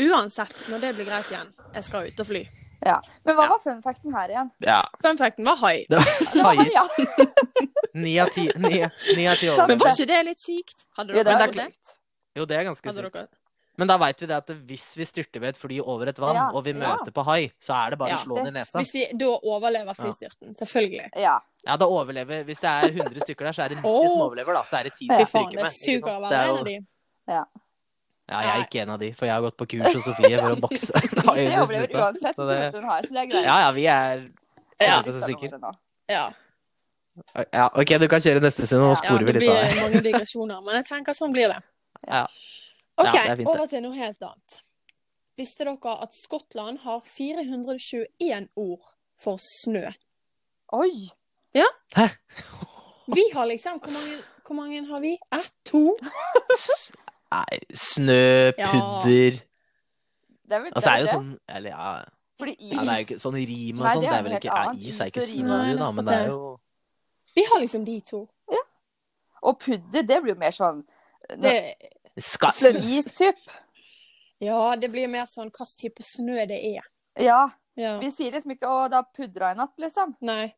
uansett, 0.00 0.64
når 0.70 0.80
det 0.80 0.94
blir 0.96 1.04
greit 1.04 1.26
igjen, 1.28 1.52
jeg 1.74 1.84
skal 1.84 2.06
ut 2.06 2.20
og 2.20 2.26
fly. 2.26 2.48
ja. 2.86 2.98
Men 3.26 3.36
hva 3.36 3.46
var 3.50 3.58
fun 3.60 3.82
facten 3.82 4.14
her 4.14 4.28
igjen? 4.30 4.50
ja. 4.60 4.82
Fun 5.02 5.18
facten 5.18 5.44
var 5.44 5.56
hai. 5.56 5.84
Det 5.90 5.98
var 5.98 6.54
hai, 6.56 6.70
ja. 6.72 6.86
Ni 7.94 8.14
av 8.20 8.30
ti. 8.32 8.46
Men 8.56 9.78
var 9.80 9.92
ikke 9.92 10.08
det 10.10 10.22
litt 10.28 10.42
sykt? 10.42 10.86
Hadde 10.98 11.16
ja, 11.16 11.24
dere 11.26 11.50
det 11.50 11.66
er? 11.66 11.76
Jo, 12.38 12.46
det 12.46 12.58
er 12.58 12.66
ganske 12.70 12.94
sykt. 12.96 13.22
Men 13.80 13.88
da 13.88 13.96
veit 13.96 14.18
vi 14.20 14.26
det 14.28 14.36
at 14.36 14.50
hvis 14.68 14.90
vi 14.98 15.06
styrter 15.08 15.40
ved 15.40 15.54
et 15.54 15.58
fly 15.60 15.78
over 15.80 16.10
et 16.10 16.18
vann, 16.20 16.36
Ja, 16.36 16.48
og 16.52 16.66
vi 16.66 16.74
ja. 16.74 16.80
møter 16.82 17.14
på 17.16 17.22
hai, 17.24 17.46
så 17.64 17.72
er 17.78 17.94
det 17.94 17.98
bare 18.02 18.12
Ja, 18.12 18.18
å 18.18 18.26
slå 18.26 18.36
den 18.42 18.50
i 18.50 18.58
nesa. 18.58 18.76
Hvis 18.76 18.92
vi 18.92 19.06
da 19.16 19.30
overlever 19.38 19.96
flystyrten, 19.96 20.52
selvfølgelig. 20.58 21.06
Ja. 21.16 21.38
Ja, 21.64 21.76
da 21.80 21.88
overlever 21.88 22.44
Hvis 22.44 22.60
det 22.60 22.68
er 22.68 22.90
100 22.90 23.24
stykker 23.24 23.48
der, 23.48 23.56
så 23.56 23.64
er 23.64 23.72
det 23.72 23.78
90 23.80 23.88
oh. 23.88 24.10
som 24.10 24.22
overlever, 24.26 24.58
da. 24.58 24.62
Så 24.68 24.76
er 24.80 24.88
det 24.90 24.92
10 24.98 25.08
Ja. 25.08 25.16
Fy 25.16 25.24
som 25.24 25.32
faen, 25.32 25.48
stryker 25.48 25.56
det 25.56 25.62
med. 25.62 25.70
er 25.70 25.76
sykt 25.78 26.10
å 26.10 26.20
være 26.20 26.30
Det 26.30 26.40
er 26.40 26.50
en 26.50 26.60
av 26.60 26.68
de. 26.68 26.76
Ja, 28.30 28.40
jeg 28.44 28.50
er 28.52 28.66
ikke 28.66 28.82
en 28.84 28.92
av 28.94 29.00
de, 29.00 29.08
for 29.16 29.26
jeg 29.26 29.34
har 29.34 29.42
gått 29.42 29.56
på 29.58 29.66
kurs 29.72 29.94
hos 29.96 30.04
Sofie 30.06 30.36
for 30.38 30.54
å 30.54 30.60
bokse. 30.66 31.02
Vi 31.40 31.48
overlever 31.48 31.96
uansett, 32.04 32.36
Så 32.36 32.46
det- 32.46 32.60
er. 32.68 33.40
Ja, 33.40 33.56
ja, 33.64 33.70
vi 33.74 33.86
er 33.90 34.28
100 34.78 35.24
sikre. 35.26 35.72
Ja. 36.10 36.28
Ja, 37.52 37.68
OK, 37.74 37.92
du 38.00 38.08
kan 38.08 38.20
kjøre 38.20 38.40
neste 38.44 38.66
stund, 38.66 38.82
nå 38.82 38.88
Ja, 38.88 38.94
ja, 38.94 39.00
sporer 39.02 39.24
vi 39.26 39.32
litt 39.36 39.48
av 39.48 39.54
blir 39.56 39.74
det. 39.74 39.82
mange 39.82 40.02
digresjoner. 40.06 40.60
Men 40.66 40.74
jeg 40.80 40.86
tenker 40.90 41.12
sånn 41.16 41.32
blir 41.32 41.48
det. 41.52 41.60
Ja. 42.08 42.24
OK, 43.00 43.06
Ja, 43.06 43.12
det 43.12 43.30
er 43.30 43.36
fint, 43.36 43.48
over 43.48 43.66
til 43.66 43.82
noe 43.82 43.94
helt 43.96 44.22
annet. 44.22 44.60
Visste 45.40 45.64
dere 45.64 45.94
at 46.02 46.12
Skottland 46.14 46.78
har 46.84 47.00
421 47.06 48.48
ord 48.56 48.82
for 49.20 49.38
snø? 49.40 49.86
Oi! 50.72 51.10
Hæ? 51.96 52.06
Vi 53.10 53.24
har 53.34 53.46
liksom 53.50 53.80
Hvor 53.82 53.90
mange, 53.90 54.18
hvor 54.46 54.54
mange 54.54 54.84
har 54.86 55.00
vi? 55.02 55.16
Ett? 55.34 55.52
To? 55.66 55.96
Nei, 57.32 57.58
snø, 57.74 58.52
Ja. 58.58 58.70
pudder 58.70 59.40
Det 60.50 60.56
er 60.56 60.60
vel 60.64 60.72
Altså, 60.74 60.90
det 60.90 60.92
er 60.94 60.98
jo 60.98 61.06
det. 61.06 61.14
sånn 61.14 61.38
Eller 61.48 61.70
ja, 61.70 62.04
Fordi 62.38 62.54
is 62.58 62.72
ja 62.72 62.80
det 62.80 62.88
er 62.88 62.96
jo 63.00 63.06
ikke 63.06 63.20
sånn 63.24 63.34
rim 63.50 63.80
og 63.80 63.86
sånn. 63.86 64.00
det 64.02 64.10
er 64.12 64.22
vel 64.22 64.32
ikke 64.38 64.44
ja, 64.50 64.62
annet. 64.70 64.82
Is 64.86 65.00
er 65.00 65.10
ikke 65.10 65.26
snø, 65.26 65.76
da, 65.78 65.90
men 65.92 66.04
det 66.06 66.14
er 66.14 66.26
jo 66.30 66.60
Vi 67.40 67.46
har 67.48 67.62
liksom 67.64 67.86
de 67.88 67.96
to. 68.04 68.20
Og 69.40 69.56
pudde, 69.62 70.02
det 70.04 70.20
blir 70.20 70.34
jo 70.34 70.40
mer 70.40 70.52
sånn 70.52 70.82
Det, 71.40 71.54
Ska... 72.20 72.50
Hvit 72.76 73.14
typ. 73.16 73.52
ja, 74.44 74.76
det 74.76 74.90
blir 74.92 75.08
mer 75.08 75.24
sånn 75.30 75.48
hvilken 75.48 75.78
type 75.80 76.04
snø 76.04 76.44
det 76.50 76.58
er. 76.74 76.84
Ja. 77.16 77.46
Ja. 77.78 77.94
Vi 78.02 78.10
sier 78.12 78.34
liksom 78.34 78.52
ikke 78.52 78.68
'å, 78.68 78.88
det 78.90 78.98
har 78.98 79.06
pudra 79.16 79.52
i 79.54 79.56
natt', 79.56 79.78
liksom. 79.80 80.16
Nei. 80.26 80.50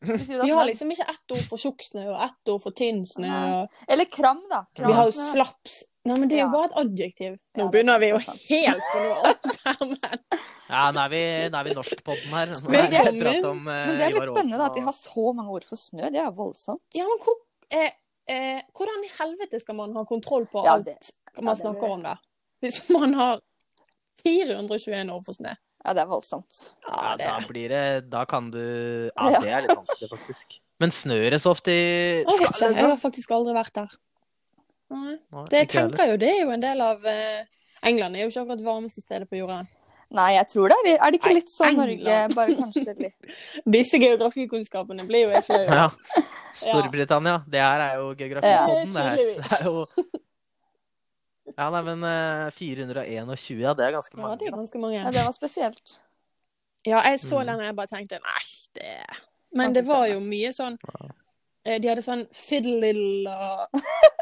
Vi, 0.00 0.16
Vi 0.26 0.50
har 0.50 0.66
liksom 0.66 0.90
ikke 0.90 1.06
ett 1.08 1.32
ord 1.36 1.44
for 1.48 1.60
tjukk 1.60 1.84
snø 1.86 2.08
og 2.10 2.18
ett 2.26 2.50
ord 2.52 2.62
for 2.64 2.76
tynn 2.76 3.04
snø. 3.08 3.30
Og 3.60 3.84
Eller 3.88 4.08
kram, 4.10 4.42
da. 4.50 4.64
Kram 4.74 4.90
vi 4.90 4.96
har 4.98 5.08
jo 5.08 5.14
slaps. 5.30 5.82
Nei, 6.04 6.16
men 6.20 6.28
det 6.28 6.36
er 6.36 6.42
jo 6.42 6.46
Ja. 6.46 6.52
bare 6.52 6.68
et 6.68 6.76
adjektiv. 6.84 7.32
Nå 7.56 7.62
Ja, 7.62 7.64
er 7.64 7.70
begynner 7.72 7.98
vi 8.00 8.08
jo 8.10 8.16
er 8.16 8.26
helt 8.50 8.82
på 8.92 8.98
noe 9.04 9.14
annet 9.24 9.58
her, 9.64 9.76
men 9.80 9.98
Ja, 10.68 10.82
nå 10.92 11.00
er 11.04 11.08
vi, 11.14 11.22
nå 11.48 11.58
er 11.60 11.64
vi 11.64 11.74
norskpodden 11.78 12.30
her. 12.34 12.46
Nå 12.46 12.68
Men 12.68 12.80
er 12.80 12.88
det 12.90 13.04
det- 13.14 13.22
prat 13.24 13.44
om, 13.50 13.68
eh, 13.68 13.86
Men 13.86 13.96
det 13.98 14.04
er 14.08 14.12
litt 14.18 14.28
spennende 14.28 14.58
da, 14.58 14.66
at 14.66 14.74
de 14.74 14.80
har 14.82 14.92
så 14.92 15.34
mange 15.34 15.50
ord 15.50 15.64
for 15.64 15.76
snø. 15.76 16.10
Det 16.12 16.20
er 16.20 16.30
voldsomt. 16.32 16.80
Ja, 16.94 17.04
men 17.08 17.18
hvor, 17.24 17.36
eh, 17.70 17.90
eh, 18.28 18.60
hvordan 18.76 19.04
i 19.04 19.10
helvete 19.18 19.60
skal 19.60 19.74
man 19.76 19.92
ha 19.94 20.04
kontroll 20.04 20.46
på 20.46 20.64
Ja, 20.64 20.72
alt 20.74 20.84
det- 20.84 21.10
man 21.40 21.54
det 21.54 21.62
snakker 21.64 21.80
det 21.80 21.90
om 21.90 22.02
da? 22.02 22.16
Hvis 22.62 22.90
man 22.90 23.14
har 23.14 23.40
421 24.24 25.10
år 25.10 25.24
for 25.24 25.32
snø. 25.32 25.52
Ja, 25.84 25.92
det 25.92 26.00
er 26.02 26.06
voldsomt. 26.08 26.70
Ja, 26.88 27.16
Ja, 27.18 27.40
da 27.40 27.46
blir 27.46 27.68
det 27.68 28.10
Da 28.10 28.24
kan 28.24 28.50
du 28.50 29.10
Ja, 29.16 29.30
Ja. 29.30 29.38
det 29.40 29.50
er 29.50 29.60
litt 29.66 29.76
vanskelig, 29.76 30.08
faktisk. 30.10 30.58
Men 30.80 30.90
snør 30.90 31.30
det 31.30 31.40
så 31.42 31.50
ofte 31.52 31.68
i 31.68 32.22
Jeg 32.22 32.26
vet 32.26 32.40
ikke, 32.40 32.74
jeg 32.74 32.84
har 32.88 32.96
faktisk 32.96 33.30
aldri 33.30 33.52
vært 33.54 33.72
der. 33.72 33.88
Nei. 34.90 35.16
da? 35.32 35.44
Det 35.50 35.58
jeg 35.58 35.66
Ikke 35.68 35.78
heller. 35.78 35.96
tenker 35.96 36.10
jo, 36.12 36.16
det 36.16 36.28
er 36.28 36.40
jo 36.44 36.50
en 36.54 36.60
del 36.60 36.80
av 36.80 37.06
eh, 37.06 37.44
England 37.84 38.16
er 38.16 38.20
jo 38.24 38.28
ikke 38.32 38.42
akkurat 38.44 38.64
varmeste 38.64 39.00
stedet 39.04 39.28
på 39.30 39.36
jorda. 39.40 39.62
Nei, 40.14 40.34
jeg 40.36 40.46
tror 40.52 40.68
det 40.70 40.76
er 40.84 40.98
Er 41.02 41.10
det 41.10 41.18
ikke 41.18 41.30
Nei, 41.32 41.38
litt 41.40 41.50
sånn 41.50 41.76
Norge, 41.80 42.18
bare 42.36 42.54
kanskje 42.54 42.92
litt 43.00 43.30
Disse 43.76 43.98
geografikunnskapene 43.98 45.06
blir 45.08 45.24
jo 45.26 45.32
jeg 45.34 45.44
flau. 45.48 45.64
Ja. 45.80 45.88
Storbritannia. 46.54 47.40
Det 47.50 47.58
her 47.58 47.80
er 47.82 47.96
jo 47.98 48.12
geografipodden. 48.14 48.92
det 48.94 49.02
her. 49.02 49.16
Det 49.16 49.58
er 49.58 49.64
jo 49.64 49.86
Ja, 51.58 51.66
nei, 51.70 51.80
men 51.88 52.04
eh, 52.08 52.50
421, 52.56 53.58
ja, 53.60 53.74
det 53.76 53.84
er 53.88 53.92
ganske 53.96 54.16
mange. 54.16 54.30
Ja, 54.32 54.38
det 54.40 54.46
er 54.48 54.54
ganske 54.56 54.78
mange. 54.80 54.96
Ja, 55.00 55.10
det 55.12 55.24
var 55.26 55.34
spesielt. 55.36 55.96
Ja, 56.86 57.00
jeg 57.08 57.20
så 57.20 57.40
Mm. 57.40 57.46
den 57.46 57.60
og 57.60 57.64
jeg 57.66 57.76
bare 57.76 57.86
tenkte 57.96 58.18
nei, 58.20 58.44
det 58.76 59.18
Men 59.56 59.72
det 59.72 59.84
var 59.86 60.06
jo 60.08 60.20
mye 60.20 60.50
sånn 60.52 60.76
eh, 61.64 61.78
De 61.80 61.88
hadde 61.88 62.02
sånn 62.04 62.26
fiddle 62.32 62.90
og 63.30 63.68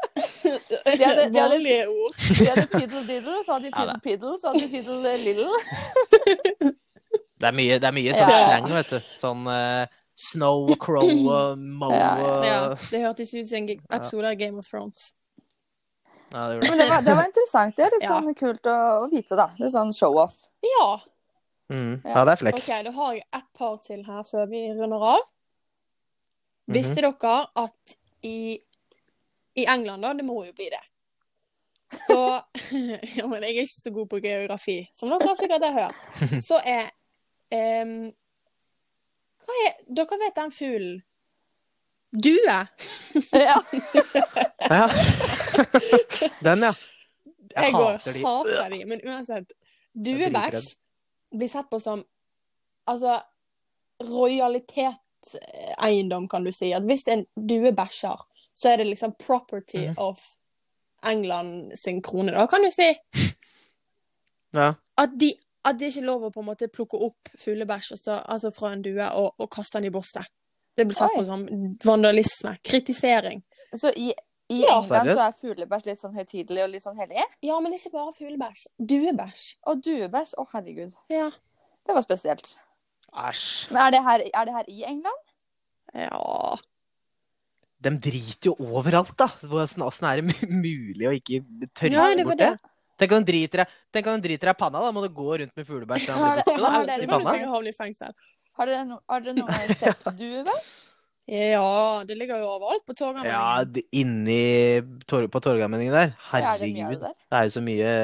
De 0.42 0.50
hadde- 0.50 0.78
de 0.92 1.04
hadde- 1.06 1.40
Vanlige 1.40 1.86
ord. 1.88 2.14
De 2.38 2.46
hadde 2.50 2.66
Piddle 2.72 3.02
diddle, 3.06 3.38
så 3.46 3.52
hadde 3.56 3.70
de 3.70 3.72
Piddle 3.76 4.00
piddle, 4.06 4.34
så 4.42 4.52
hadde 4.52 4.60
de 4.60 4.68
Piddle 4.68 5.16
little. 5.24 5.52
Det 7.42 7.48
er 7.48 7.54
mye, 7.58 7.78
det 7.82 7.88
er 7.88 7.94
mye 7.96 8.12
sånn 8.14 8.28
Ja. 8.30 8.42
slang, 8.46 8.66
vet 8.70 8.90
du. 8.92 8.98
Sånn 9.18 9.40
uh, 9.50 9.86
snow, 10.14 10.68
crow 10.78 11.08
og 11.36 11.58
mo 11.58 11.88
Ja, 11.90 12.12
ja. 12.20 12.36
Ja, 12.46 12.60
det 12.92 13.00
hørtes 13.02 13.32
ut 13.34 13.48
som 13.50 13.58
en 13.64 13.72
episode 13.98 14.28
av 14.30 14.36
Game 14.38 14.58
of 14.62 14.68
Thrones. 14.70 15.08
Ja, 16.32 16.44
det 16.52 16.60
det. 16.62 16.68
Men 16.70 16.78
det 16.78 16.86
var, 16.88 17.02
det 17.02 17.16
var 17.18 17.26
interessant. 17.26 17.74
Det 17.76 17.84
er 17.88 17.90
litt 17.96 18.06
Ja. 18.06 18.12
sånn 18.14 18.36
kult 18.38 18.70
å, 18.70 18.76
å 19.02 19.08
vite, 19.10 19.34
da. 19.36 19.48
Litt 19.58 19.74
sånn 19.74 19.90
show-off. 19.96 20.36
Ja. 20.62 20.86
Mm. 21.72 21.98
Ja. 22.04 22.14
Ja, 22.14 22.24
det 22.28 22.32
er 22.36 22.40
flex. 22.44 22.62
OK, 22.62 22.84
da 22.86 22.92
har 23.00 23.12
jeg 23.18 23.26
et 23.40 23.48
par 23.58 23.76
til 23.88 24.04
her 24.06 24.22
før 24.30 24.46
vi 24.52 24.62
runder 24.78 25.02
av. 25.16 25.26
Mhm. 26.70 26.76
Visste 26.78 27.02
dere 27.02 27.36
at 27.58 27.96
i, 28.22 28.60
i 29.54 29.66
England, 29.68 30.02
da, 30.02 30.14
det 30.14 30.24
må 30.24 30.44
jo 30.46 30.52
bli 30.56 30.68
det 30.72 30.80
Så 32.06 32.40
Ja, 33.18 33.26
men 33.26 33.42
jeg 33.42 33.50
er 33.50 33.54
ikke 33.62 33.66
så 33.72 33.90
god 33.92 34.06
på 34.08 34.18
geografi, 34.24 34.88
som 34.92 35.08
dere 35.12 35.36
sikkert 35.36 35.62
har 35.66 35.72
hørt. 35.76 35.94
Så 36.44 36.60
er 36.64 36.84
um, 37.84 38.12
Hva 39.42 39.52
er 39.66 39.72
Dere 39.88 40.18
vet 40.22 40.36
den 40.38 40.50
fuglen? 40.54 41.02
Due. 42.12 42.58
Ja. 43.32 43.56
Ja. 44.68 44.88
Den, 46.44 46.58
ja. 46.68 46.72
Jeg 47.52 47.64
Jeg 47.64 47.72
hater 47.72 48.12
de. 48.12 48.20
hater 48.24 48.68
de, 48.72 48.84
men 48.88 49.00
uansett. 49.08 49.52
Duebæsj 49.92 50.76
blir 51.36 51.48
sett 51.48 51.68
på 51.70 51.78
som 51.80 52.04
altså 52.88 53.18
rojalitetseiendom, 54.04 56.28
kan 56.28 56.44
du 56.44 56.52
si. 56.52 56.72
At 56.72 56.82
hvis 56.88 57.04
en 57.08 57.26
due 57.36 57.72
bæsjer, 57.76 58.16
så 58.54 58.72
er 58.72 58.82
det 58.82 58.90
liksom 58.90 59.14
property 59.18 59.88
mm. 59.88 59.98
of 59.98 60.20
England 61.06 61.78
sin 61.78 62.02
krone, 62.02 62.32
da, 62.32 62.46
kan 62.46 62.64
du 62.64 62.70
si. 62.70 62.92
Ja. 64.52 64.74
At 65.00 65.14
de 65.16 65.30
at 65.64 65.78
det 65.78 65.92
ikke 65.92 66.02
er 66.02 66.08
lov 66.08 66.24
å 66.26 66.30
på 66.34 66.42
en 66.42 66.48
måte 66.50 66.68
plukke 66.72 66.98
opp 67.06 67.30
fuglebæsj 67.38 67.92
altså 67.94 68.50
fra 68.54 68.72
en 68.74 68.82
due 68.84 69.06
og, 69.14 69.36
og 69.38 69.50
kaste 69.52 69.78
den 69.78 69.88
i 69.88 69.92
bosset. 69.94 70.26
Det 70.76 70.86
blir 70.88 70.96
sett 70.96 71.14
på 71.14 71.22
som 71.26 71.44
vandalisme. 71.84 72.56
Kritisering. 72.66 73.42
Så 73.76 73.92
i, 73.94 74.10
i 74.50 74.62
Ja, 74.62 74.80
England 74.80 75.12
seriøst? 75.12 75.18
så 75.18 75.26
er 75.28 75.38
fuglebæsj 75.38 75.88
litt 75.90 76.02
sånn 76.02 76.16
høytidelig 76.16 76.64
og 76.64 76.72
litt 76.72 76.86
sånn 76.86 76.98
hellig? 76.98 77.22
Ja, 77.44 77.60
men 77.62 77.76
ikke 77.76 77.92
bare 77.94 78.14
fuglebæsj. 78.16 78.66
Duebæsj. 78.90 79.46
Og 79.70 79.84
duebæsj? 79.86 80.34
Å, 80.40 80.46
herregud. 80.56 80.98
Ja. 81.12 81.30
Det 81.86 81.96
var 81.96 82.06
spesielt. 82.06 82.54
Æsj. 83.12 83.46
Men 83.70 83.84
er 83.86 83.94
det, 83.94 84.02
her, 84.08 84.26
er 84.32 84.48
det 84.48 84.58
her 84.58 84.72
i 84.72 84.84
England? 84.90 85.34
ja. 85.94 86.58
De 87.82 87.92
driter 88.06 88.50
jo 88.50 88.54
overalt, 88.62 89.14
da. 89.18 89.28
Åssen 89.50 90.06
er 90.08 90.22
det 90.22 90.36
mulig 90.48 91.08
å 91.08 91.14
ikke 91.16 91.42
tørre 91.74 91.96
Ja, 91.96 92.06
det 92.14 92.26
bort 92.28 92.38
det? 92.38 92.52
det. 92.54 92.70
Tenk 93.02 93.16
om 93.16 93.24
de 93.24 93.32
driter 93.32 93.64
deg 94.50 94.54
i 94.54 94.58
panna, 94.60 94.82
da 94.84 94.92
må 94.94 95.02
du 95.02 95.08
gå 95.10 95.40
rundt 95.42 95.56
med 95.58 95.66
fuglebæsj. 95.66 96.08
Har 96.14 96.42
har. 96.46 98.16
Har 98.52 98.68
dere, 98.68 99.34
noen 99.34 99.48
gang 99.48 99.70
sett 99.80 100.04
duebæsj? 100.18 100.72
Ja, 101.32 102.02
det 102.06 102.16
ligger 102.18 102.42
jo 102.42 102.50
overalt 102.50 102.82
på 102.86 102.94
Torgallmenningen. 102.98 103.32
Ja, 103.32 103.86
inni 103.94 104.82
tor 105.08 105.24
på 105.30 105.40
Torgallmenningen 105.42 105.94
der. 105.94 106.12
Ja, 106.34 106.52
er 106.52 106.62
det 106.62 106.68
mye 106.74 106.86
av 106.86 106.94
det 106.94 106.98
Herregud. 106.98 107.24
Det 107.30 107.38
er 107.38 107.48
jo 107.48 107.54
så 107.54 107.62
mye 107.64 107.94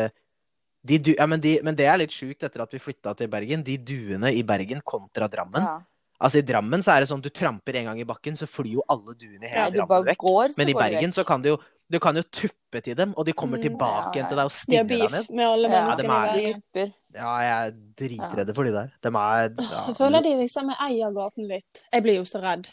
de 0.89 0.99
du, 1.03 1.11
ja, 1.19 1.27
men, 1.27 1.41
de, 1.43 1.59
men 1.67 1.77
det 1.77 1.89
er 1.91 1.99
litt 2.01 2.15
sjukt 2.15 2.45
etter 2.47 2.63
at 2.63 2.73
vi 2.73 2.81
flytta 2.81 3.13
til 3.19 3.31
Bergen. 3.31 3.65
De 3.67 3.77
duene 3.77 4.31
i 4.33 4.45
Bergen 4.47 4.81
kontra 4.87 5.29
Drammen. 5.31 5.67
Ja. 5.67 5.79
Altså 6.21 6.39
I 6.41 6.43
Drammen 6.43 6.83
så 6.83 6.97
er 6.97 7.01
det 7.05 7.09
sånn 7.13 7.21
du 7.23 7.29
tramper 7.31 7.77
en 7.79 7.85
gang 7.93 8.01
i 8.03 8.05
bakken, 8.09 8.35
så 8.35 8.47
flyr 8.51 8.73
jo 8.81 8.83
alle 8.91 9.15
duene 9.15 9.45
i 9.47 9.51
Ja, 9.53 9.65
hele 9.69 9.71
du 9.71 9.79
Drammen 9.79 10.05
vekk. 10.09 10.19
går, 10.25 10.55
Men 10.59 10.69
i 10.69 10.75
Bergen 10.75 11.13
så 11.15 11.25
kan 11.27 11.43
du 11.43 11.51
jo 11.55 11.59
du 11.91 11.97
kan 11.99 12.15
jo 12.19 12.21
tuppe 12.23 12.83
til 12.85 12.95
dem, 12.99 13.15
og 13.17 13.25
de 13.25 13.33
kommer 13.33 13.57
Mm, 13.57 13.63
tilbake 13.63 14.11
ja, 14.11 14.11
igjen 14.13 14.27
til 14.29 14.37
deg 14.37 14.45
og 14.45 14.51
De 14.51 14.57
stiller 14.59 14.85
deg 14.85 14.99
beef 14.99 15.13
ned. 15.13 15.31
med 15.31 15.47
alle 15.47 15.69
Ja, 15.69 15.97
de 15.97 16.03
er- 16.05 16.35
i 16.35 16.43
De 16.43 16.53
verden. 16.53 16.93
Ja, 17.15 17.31
jeg 17.41 17.55
er 17.69 17.71
dritredde 17.97 18.55
for 18.55 18.65
de 18.65 18.73
der. 18.73 18.91
De 19.01 19.09
er 19.09 19.49
Jeg 19.57 19.97
føler 19.97 20.23
de 20.23 20.35
liksom 20.37 20.69
eier 20.69 21.15
gaten 21.15 21.49
litt. 21.49 21.85
Jeg 21.93 22.03
blir 22.03 22.17
jo 22.17 22.25
så 22.29 22.43
redd. 22.43 22.69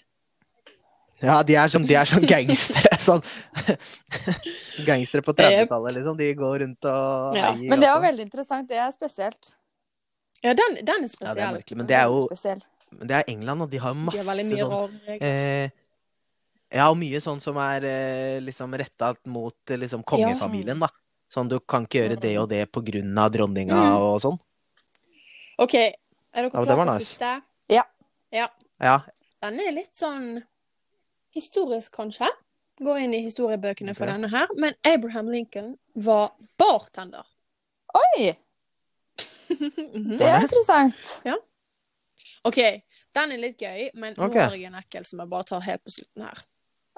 ja, 1.23 1.41
de 1.43 1.55
er 1.55 1.67
sånn, 1.69 1.87
de 1.87 1.95
er 1.95 2.03
som 2.05 2.19
gangstere. 2.21 2.97
Sånn 2.99 3.23
gangstere 4.85 5.21
på 5.27 5.33
30-tallet, 5.33 5.93
liksom. 5.95 6.17
De 6.17 6.33
går 6.35 6.59
rundt 6.65 6.85
og 6.91 7.37
Ja, 7.37 7.53
eier 7.53 7.69
Men 7.69 7.79
det 7.79 7.87
var 7.93 8.01
veldig 8.01 8.25
interessant. 8.27 8.67
Det 8.67 8.77
er 8.77 8.91
spesielt. 8.91 9.53
Ja, 10.43 10.53
den, 10.53 10.75
den 10.83 11.05
er 11.05 11.09
Ja, 11.21 11.33
det 11.33 11.43
er 11.43 11.53
merkelig. 11.55 11.77
Men 11.77 11.87
det 11.87 11.95
er 11.95 12.09
jo 12.11 12.25
spesiell. 12.27 12.61
Men 12.99 13.07
det 13.09 13.15
er 13.19 13.23
England, 13.31 13.61
og 13.65 13.69
de 13.71 13.77
har 13.83 13.93
masse 13.97 14.23
De 14.25 14.43
mye 14.43 14.57
sånn. 14.59 14.99
Eh, 15.21 15.69
ja, 16.75 16.89
og 16.89 16.97
mye 16.97 17.21
sånn 17.23 17.41
som 17.41 17.57
er 17.61 17.83
eh, 17.87 18.39
liksom 18.43 18.73
retta 18.77 19.13
mot 19.31 19.55
eh, 19.71 19.77
liksom 19.77 20.03
kongefamilien, 20.03 20.79
da. 20.79 20.89
Sånn 21.31 21.49
du 21.49 21.59
kan 21.59 21.85
ikke 21.87 22.03
gjøre 22.03 22.19
det 22.21 22.33
og 22.39 22.49
det 22.49 22.63
på 22.71 22.81
grunn 22.85 23.17
av 23.17 23.31
dronninga 23.33 23.75
Mm. 23.75 23.95
og 24.01 24.19
sånn. 24.21 24.39
OK, 25.57 25.73
er 25.75 25.93
dere 26.33 26.43
Ja, 26.43 26.49
det 26.49 26.51
klare 26.51 26.75
var 26.77 26.85
for 26.85 26.93
nice. 26.97 27.05
siste? 27.05 27.41
Ja. 27.69 28.97
Den 29.41 29.59
er 29.61 29.71
litt 29.71 29.95
sånn 29.95 30.43
historisk, 31.35 31.91
kanskje. 31.95 32.27
Går 32.83 32.97
inn 33.05 33.13
i 33.13 33.21
historiebøkene 33.23 33.93
for 33.95 34.05
denne 34.09 34.27
her. 34.29 34.47
Men 34.59 34.73
Abraham 34.83 35.29
Lincoln 35.31 35.77
var 35.95 36.33
bartender. 36.59 37.23
Oi! 37.95 38.35
Mhm. 39.55 40.17
Det 40.17 40.25
er 40.27 40.41
interessant. 40.41 41.21
OK, 42.45 42.59
den 43.15 43.31
er 43.33 43.37
litt 43.41 43.57
gøy, 43.61 43.89
men 43.95 44.13
nå 44.17 44.27
har 44.33 44.53
jeg 44.55 44.67
en 44.69 44.75
ekkel 44.79 45.05
som 45.07 45.19
jeg 45.23 45.29
bare 45.31 45.43
tar 45.49 45.61
helt 45.65 45.83
på 45.85 45.93
slutten 45.95 46.25
her. 46.27 46.43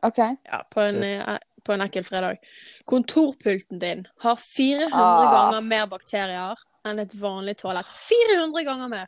OK. 0.03 0.17
Ja, 0.45 0.59
på 0.69 0.81
en, 0.83 1.01
eh, 1.03 1.37
på 1.63 1.73
en 1.73 1.81
ekkel 1.85 2.03
fredag. 2.05 2.37
Kontorpulten 2.85 3.79
din 3.79 4.05
har 4.23 4.35
400 4.35 4.91
Ah. 4.93 5.31
ganger 5.51 5.61
mer 5.63 5.87
bakterier 5.87 6.55
enn 6.85 6.99
et 6.99 7.15
vanlig 7.19 7.57
toalett. 7.57 7.87
400 7.87 8.63
ganger 8.67 8.87
mer! 8.91 9.07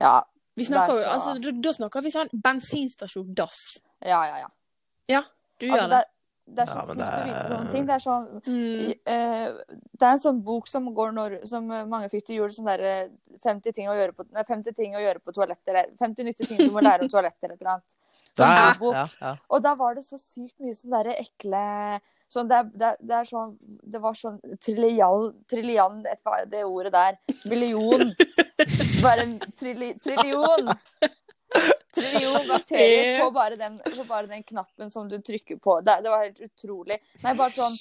Ja. 0.00 0.22
Vi 0.56 0.62
er 0.62 0.66
snakker 0.70 1.02
så- 1.04 1.10
altså, 1.12 1.42
da, 1.42 1.50
da 1.50 1.72
snakker 1.72 2.02
vi 2.02 2.10
sånn 2.10 2.28
bensinstasjon-dass. 2.32 3.78
Ja, 4.04 4.24
ja, 4.26 4.38
ja. 4.38 4.48
Ja, 5.08 5.22
du 5.60 5.66
Altså, 5.66 5.82
gjør 5.84 5.90
det, 5.90 5.98
det. 5.98 6.04
Er, 6.46 6.54
det 6.54 6.62
er 6.62 6.66
så 6.66 6.76
Ja, 6.76 6.80
sykt 6.80 6.96
det 6.98 7.04
å 7.04 7.24
vite 7.24 7.38
er- 7.40 7.50
sånne 7.50 7.70
ting. 7.72 7.86
Det 7.86 7.94
er 7.94 8.04
sånn 8.04 8.26
Mm. 8.44 8.90
eh, 9.06 9.52
Det 9.98 10.02
er 10.02 10.10
en 10.12 10.18
sånn 10.18 10.42
bok 10.44 10.66
som 10.68 10.94
går 10.94 11.12
når 11.12 11.46
Som 11.46 11.66
mange 11.68 12.08
fikk 12.10 12.24
til 12.26 12.36
jul. 12.36 12.48
Sånn 12.50 12.66
derre 12.66 13.10
50 13.44 13.72
ting 13.74 13.88
å 13.88 13.94
gjøre 13.94 14.12
på 14.14 14.24
nei, 14.32 14.42
50 14.44 14.74
ting 14.74 14.94
å 14.94 15.00
gjøre 15.00 15.20
på 15.24 15.32
toalettet. 15.32 15.68
Eller 15.68 15.86
50 15.98 16.24
nyttige 16.24 16.48
ting 16.48 16.58
du 16.58 16.70
må 16.70 16.80
lære 16.82 17.02
om 17.02 17.08
toalettet, 17.08 17.42
eller 17.44 17.56
noe 17.60 17.72
annet. 17.72 17.96
Sånn 18.36 18.48
Ja, 18.48 18.74
ja, 18.92 19.06
ja. 19.20 19.36
Og 19.50 19.62
da 19.62 19.74
var 19.74 19.94
det 19.94 20.02
så 20.04 20.18
sykt 20.18 20.58
mye 20.60 20.74
sånn 20.74 20.90
derre 20.90 21.16
ekle 21.18 22.00
Sånn, 22.30 22.48
det, 22.48 22.56
er, 22.56 22.64
det, 22.74 22.82
er, 22.82 22.96
det 23.00 23.14
er 23.14 23.24
sånn 23.24 23.56
Det 23.86 24.00
var 24.00 24.14
sånn 24.14 24.40
trillian, 24.58 25.34
trillian 25.46 26.04
er 26.06 26.46
Det 26.46 26.64
ordet 26.64 26.92
der. 26.92 27.18
Billion. 27.48 28.12
Bare 29.04 29.20
en 29.22 29.38
trilli, 29.56 29.92
trillion. 30.00 30.72
Trillion 31.94 32.48
bakterier 32.48 33.20
på 33.24 33.30
bare, 33.34 33.56
den, 33.60 33.78
på 33.84 34.04
bare 34.08 34.26
den 34.30 34.42
knappen 34.42 34.90
som 34.90 35.08
du 35.08 35.18
trykker 35.20 35.60
på. 35.62 35.80
Det, 35.86 36.00
det 36.04 36.10
var 36.10 36.24
helt 36.26 36.40
utrolig. 36.48 36.98
Nei, 37.22 37.34
bare 37.38 37.50
sånn 37.56 37.78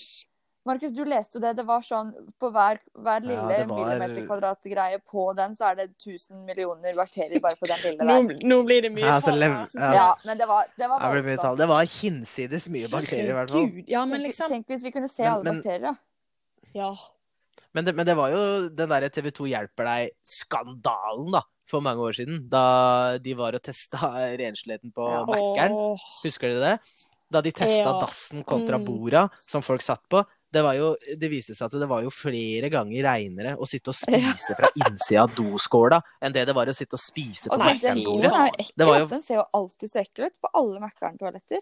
Markus, 0.65 0.93
du 0.95 1.01
leste 1.03 1.35
jo 1.35 1.41
det. 1.43 1.49
Det 1.57 1.63
var 1.67 1.81
sånn 1.83 2.13
På 2.39 2.47
hver, 2.55 2.77
hver 2.95 3.19
lille 3.25 3.55
ja, 3.59 3.65
var- 3.67 3.81
millimeter 3.99 4.23
kvadratgreie 4.29 4.99
på 5.11 5.25
den, 5.35 5.57
så 5.59 5.65
er 5.73 5.75
det 5.81 5.87
1000 5.97 6.45
millioner 6.47 6.95
bakterier 6.95 7.41
bare 7.43 7.59
på 7.59 7.67
den 7.67 7.81
lille 7.83 8.07
Nå, 8.07 8.15
der. 8.29 8.45
nå 8.47 8.59
blir 8.69 8.85
det 8.85 8.93
mye 8.95 9.03
Ja, 9.09 9.17
tall 9.19 9.41
lev- 9.43 9.57
ja. 9.75 9.89
Ja, 9.97 10.05
men 10.23 10.39
det 10.39 10.47
var, 10.47 10.69
det 10.79 10.87
var 10.87 11.03
mye 11.27 11.35
tall. 11.41 11.57
Det 11.59 11.67
var 11.67 11.83
hinsides 11.97 12.69
mye 12.71 12.87
bakterier, 12.93 13.33
i 13.33 13.37
hvert 13.41 13.51
fall. 13.51 13.67
Ja, 13.91 14.05
men 14.05 14.21
Tenk, 14.21 14.27
liksom 14.29 14.55
tenk 14.55 14.71
hvis 14.71 14.85
vi 14.87 14.93
kunne 14.95 15.11
se 15.11 15.25
Men- 15.25 15.33
alle 15.33 15.43
men- 15.49 15.59
bakterier, 15.59 15.83
da. 15.89 15.95
Ja. 16.79 16.93
Men 17.75 17.85
det, 17.85 17.95
men 17.99 18.05
det 18.07 18.15
var 18.15 18.31
jo 18.31 18.69
den 18.69 18.87
derre 18.95 19.09
TV 19.11 19.31
2 19.35 19.49
hjelper 19.51 19.83
deg-skandalen, 19.91 21.31
da, 21.35 21.43
for 21.69 21.81
mange 21.81 21.99
år 22.03 22.13
siden. 22.17 22.43
Da 22.49 23.17
de 23.17 23.33
var 23.39 23.55
og 23.57 23.63
testa 23.63 23.97
rensligheten 24.41 24.91
på 24.93 25.09
Ja. 25.09 25.23
Mac-eren. 25.25 25.97
Husker 26.23 26.49
dere 26.53 26.61
det? 26.77 27.03
Da 27.33 27.41
de 27.41 27.51
testa 27.51 27.81
Ja. 27.89 27.99
dassen 28.01 28.43
kontra 28.45 28.77
Mm. 28.77 28.85
borda 28.85 29.29
som 29.47 29.61
folk 29.61 29.81
satt 29.81 30.03
på. 30.09 30.23
Det, 30.53 30.61
var 30.61 30.75
jo, 30.77 30.91
det 31.17 31.29
viste 31.31 31.55
seg 31.57 31.65
at 31.65 31.79
det 31.81 31.87
var 31.89 32.03
jo 32.03 32.11
flere 32.13 32.69
ganger 32.69 33.01
reinere 33.07 33.55
å 33.57 33.65
sitte 33.65 33.89
og 33.89 33.95
spise 33.97 34.53
fra 34.53 34.67
innsida 34.77 35.23
av 35.23 35.31
doskåla 35.33 35.97
enn 36.21 36.31
det 36.35 36.43
det 36.45 36.53
var 36.53 36.67
å 36.69 36.75
sitte 36.77 36.93
og 36.93 37.01
spise 37.01 37.49
på 37.49 37.57
tenk, 37.57 37.81
den 37.81 38.03
doen 38.03 38.19
er 38.21 38.51
jo 38.51 38.51
ekkel. 38.61 39.07
Den 39.09 39.23
ser 39.25 39.39
jo 39.39 39.45
alltid 39.51 39.89
så 39.89 39.99
ekkel 40.03 40.27
ut 40.29 40.37
på 40.39 40.51
alle 40.53 40.79
Mækkern-toaletter. 40.83 41.57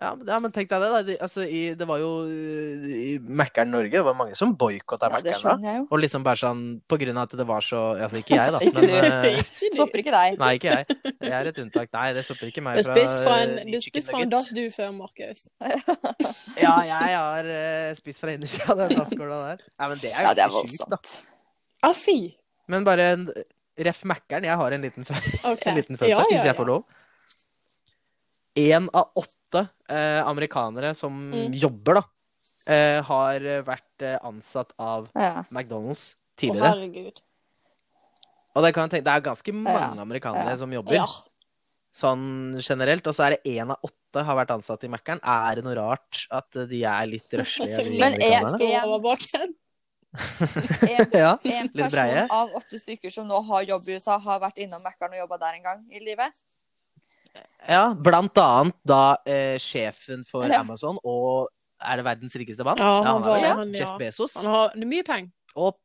Ja, 0.00 0.14
men- 0.16 0.28
ja, 0.32 0.38
men 0.40 0.52
tenk 0.54 0.70
deg 0.70 0.80
det, 0.80 0.88
da. 0.94 1.00
De, 1.04 1.14
altså, 1.20 1.42
i, 1.44 1.74
det 1.76 1.86
var 1.88 1.98
jo 2.00 2.08
uh, 2.24 2.84
i 2.88 3.18
Mækkern 3.20 3.68
Norge, 3.74 3.90
det 3.92 4.04
var 4.06 4.14
mange 4.16 4.36
som 4.38 4.54
boikotta 4.56 5.10
Ja, 5.10 5.18
Mækkern 5.18 5.60
da. 5.66 5.74
Og 5.92 6.00
liksom 6.00 6.24
bare 6.24 6.40
sånn 6.40 6.62
på 6.88 6.96
grunn 7.02 7.18
av 7.20 7.28
at 7.28 7.36
det 7.36 7.46
var 7.48 7.60
så 7.66 7.82
Altså 8.00 8.22
ikke 8.22 8.38
jeg, 8.38 8.54
da, 8.54 8.60
men 8.78 8.88
eh, 8.88 9.28
Ikke 9.42 9.44
du. 9.44 9.76
Stopper 9.76 10.02
ikke 10.02 10.14
deg. 10.14 10.38
Nei, 10.40 10.50
ikke 10.56 10.72
jeg. 10.72 10.98
Jeg 11.20 11.34
er 11.36 11.50
et 11.52 11.60
unntak. 11.66 11.92
Nei, 11.92 12.06
det 12.16 12.24
stopper 12.24 12.48
ikke 12.48 12.64
meg 12.64 12.80
Du 12.80 12.88
fra 12.90 13.36
en, 13.44 13.54
eh, 13.60 13.68
du 13.68 13.78
spist 13.84 14.08
fra 14.08 14.22
en 14.24 14.32
dass 14.32 14.48
du 14.56 14.62
før, 14.72 14.92
Markus. 14.96 15.44
Ja, 16.64 16.74
jeg 16.88 17.16
har 17.20 17.50
uh, 17.52 17.92
spist 17.98 18.22
fra 18.24 18.32
innersida 18.34 18.72
av 18.72 18.80
den 18.86 18.96
dasskåla 18.96 19.40
der. 19.50 19.64
Nei, 19.76 19.90
men 19.92 20.00
det 20.02 20.14
er 20.14 20.24
Ja, 20.30 20.32
det 20.36 20.46
er 20.46 20.54
ganske 20.56 20.76
sjukt, 20.80 20.96
da. 20.96 21.00
Ah, 21.90 21.96
fy. 21.96 22.18
Men 22.70 22.84
bare 22.88 23.12
en 23.18 23.28
ref 23.80 24.02
Mækkern. 24.08 24.44
Jeg 24.48 24.56
har 24.60 24.76
en 24.76 24.82
liten, 24.84 25.06
okay. 25.44 25.70
En 25.72 25.78
liten 25.78 26.00
fun 26.00 26.08
Ja, 26.08 26.18
fact, 26.20 26.32
ja, 26.32 26.36
hvis 26.40 26.48
jeg 26.50 26.56
får 26.58 26.68
lov. 26.72 26.84
Én 28.58 28.88
av 28.92 29.12
åtte 29.14 29.68
eh, 29.88 30.20
amerikanere 30.26 30.94
som 30.94 31.30
Mm. 31.32 31.52
jobber, 31.54 31.94
da, 32.00 32.02
eh, 32.72 33.02
har 33.02 33.40
vært 33.66 34.02
eh, 34.02 34.18
ansatt 34.22 34.72
av 34.78 35.08
Ja. 35.14 35.44
McDonald's 35.50 36.14
Å, 36.42 36.54
herregud. 36.56 37.20
Og 38.56 38.62
det, 38.64 38.72
kan 38.74 38.88
jeg 38.88 38.90
tenke, 38.90 39.04
det 39.04 39.12
er 39.14 39.20
ganske 39.20 39.52
mange 39.54 39.94
Ja. 39.96 40.02
amerikanere 40.02 40.50
Ja. 40.50 40.56
som 40.56 40.70
jobber, 40.72 40.94
Ja. 40.94 41.06
sånn 41.92 42.60
generelt. 42.62 43.06
Og 43.06 43.14
så 43.14 43.26
er 43.26 43.30
det 43.36 43.44
én 43.44 43.70
av 43.70 43.76
åtte 43.84 44.24
har 44.24 44.36
vært 44.36 44.50
ansatt 44.50 44.82
i 44.84 44.88
Mækkern. 44.88 45.20
Er 45.22 45.54
det 45.56 45.64
noe 45.64 45.74
rart 45.76 46.26
at 46.30 46.50
de 46.50 46.82
er 46.84 47.06
litt 47.06 47.28
røslige? 47.30 47.98
Men 48.00 48.20
er- 48.22 48.46
skal 48.56 48.88
over 48.88 48.98
baken. 49.16 49.54
En, 50.90 51.06
ja. 51.12 51.36
en 51.44 51.68
person 51.68 52.30
av 52.30 52.48
åtte 52.56 52.80
stykker 52.80 53.12
som 53.12 53.28
nå 53.28 53.44
har 53.46 53.62
jobb 53.62 53.88
i 53.88 53.92
USA, 53.94 54.18
har 54.18 54.40
vært 54.40 54.56
innom 54.58 54.82
Mækkern 54.82 55.12
og 55.12 55.28
jobba 55.28 55.38
der 55.38 55.54
en 55.54 55.62
gang 55.62 55.86
i 55.92 56.00
livet. 56.00 56.32
Ja, 57.68 57.94
blant 57.94 58.38
annet 58.38 58.76
da 58.86 59.16
eh, 59.26 59.58
sjefen 59.58 60.24
for 60.28 60.44
Ja. 60.48 60.60
Amazon 60.60 60.98
og 61.04 61.48
er 61.80 61.96
det 61.96 62.04
verdens 62.04 62.34
rikeste 62.36 62.64
mann? 62.64 62.76
Ja, 62.78 63.02
han 63.02 63.22
var- 63.22 63.38
det. 63.40 63.46
han- 63.56 63.72
ja. 63.74 63.78
Jeff 63.86 63.98
Bezos. 63.98 64.34
Han 64.36 64.46
har 64.46 64.72
mye 64.76 65.02
penger. 65.04 65.30
Og, 65.56 65.76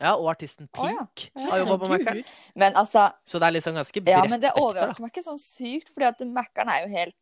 ja, 0.00 0.14
og 0.16 0.28
artisten 0.30 0.68
ja. 0.74 1.06
Pink 1.06 1.30
har 1.50 1.58
jobba 1.58 1.76
på 1.78 1.88
Mækkern. 1.92 2.24
Men 2.56 2.72
altså 2.74 3.12
Så 3.26 3.38
det 3.38 3.46
er 3.46 3.50
liksom 3.60 3.74
ganske 3.74 4.02
Ja, 4.08 4.24
men 4.24 4.40
det 4.40 4.50
spekter, 4.50 4.62
overrasker 4.62 5.00
meg 5.00 5.12
ikke 5.12 5.24
sånn 5.24 5.38
sykt, 5.38 5.92
fordi 5.94 6.06
at 6.08 6.18
Mækkern 6.20 6.68
er 6.68 6.86
jo 6.86 6.96
helt 6.96 7.16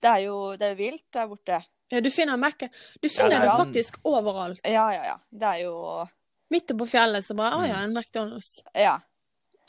Det 0.00 0.08
er 0.10 0.18
jo 0.26 0.56
det 0.56 0.62
er 0.70 0.74
vilt 0.76 1.04
der 1.12 1.26
borte. 1.26 1.64
Ja, 1.90 2.00
du 2.00 2.10
finner 2.10 2.36
Mac-en. 2.36 2.68
Du 3.02 3.08
Ja, 3.08 3.10
finner 3.24 3.40
det 3.40 3.48
det, 3.48 3.66
faktisk 3.66 3.98
overalt. 4.04 4.60
Ja, 4.64 4.90
ja, 4.92 5.02
ja. 5.04 5.16
Det 5.32 5.42
er 5.42 5.62
jo 5.64 6.08
Midt 6.50 6.70
oppe 6.70 6.86
fjellet 6.86 7.24
så 7.24 7.34
bare 7.36 7.56
Å 7.58 7.66
ja, 7.68 7.82
en 7.82 7.92
McDonald's. 7.94 8.62
Ja. 8.74 9.00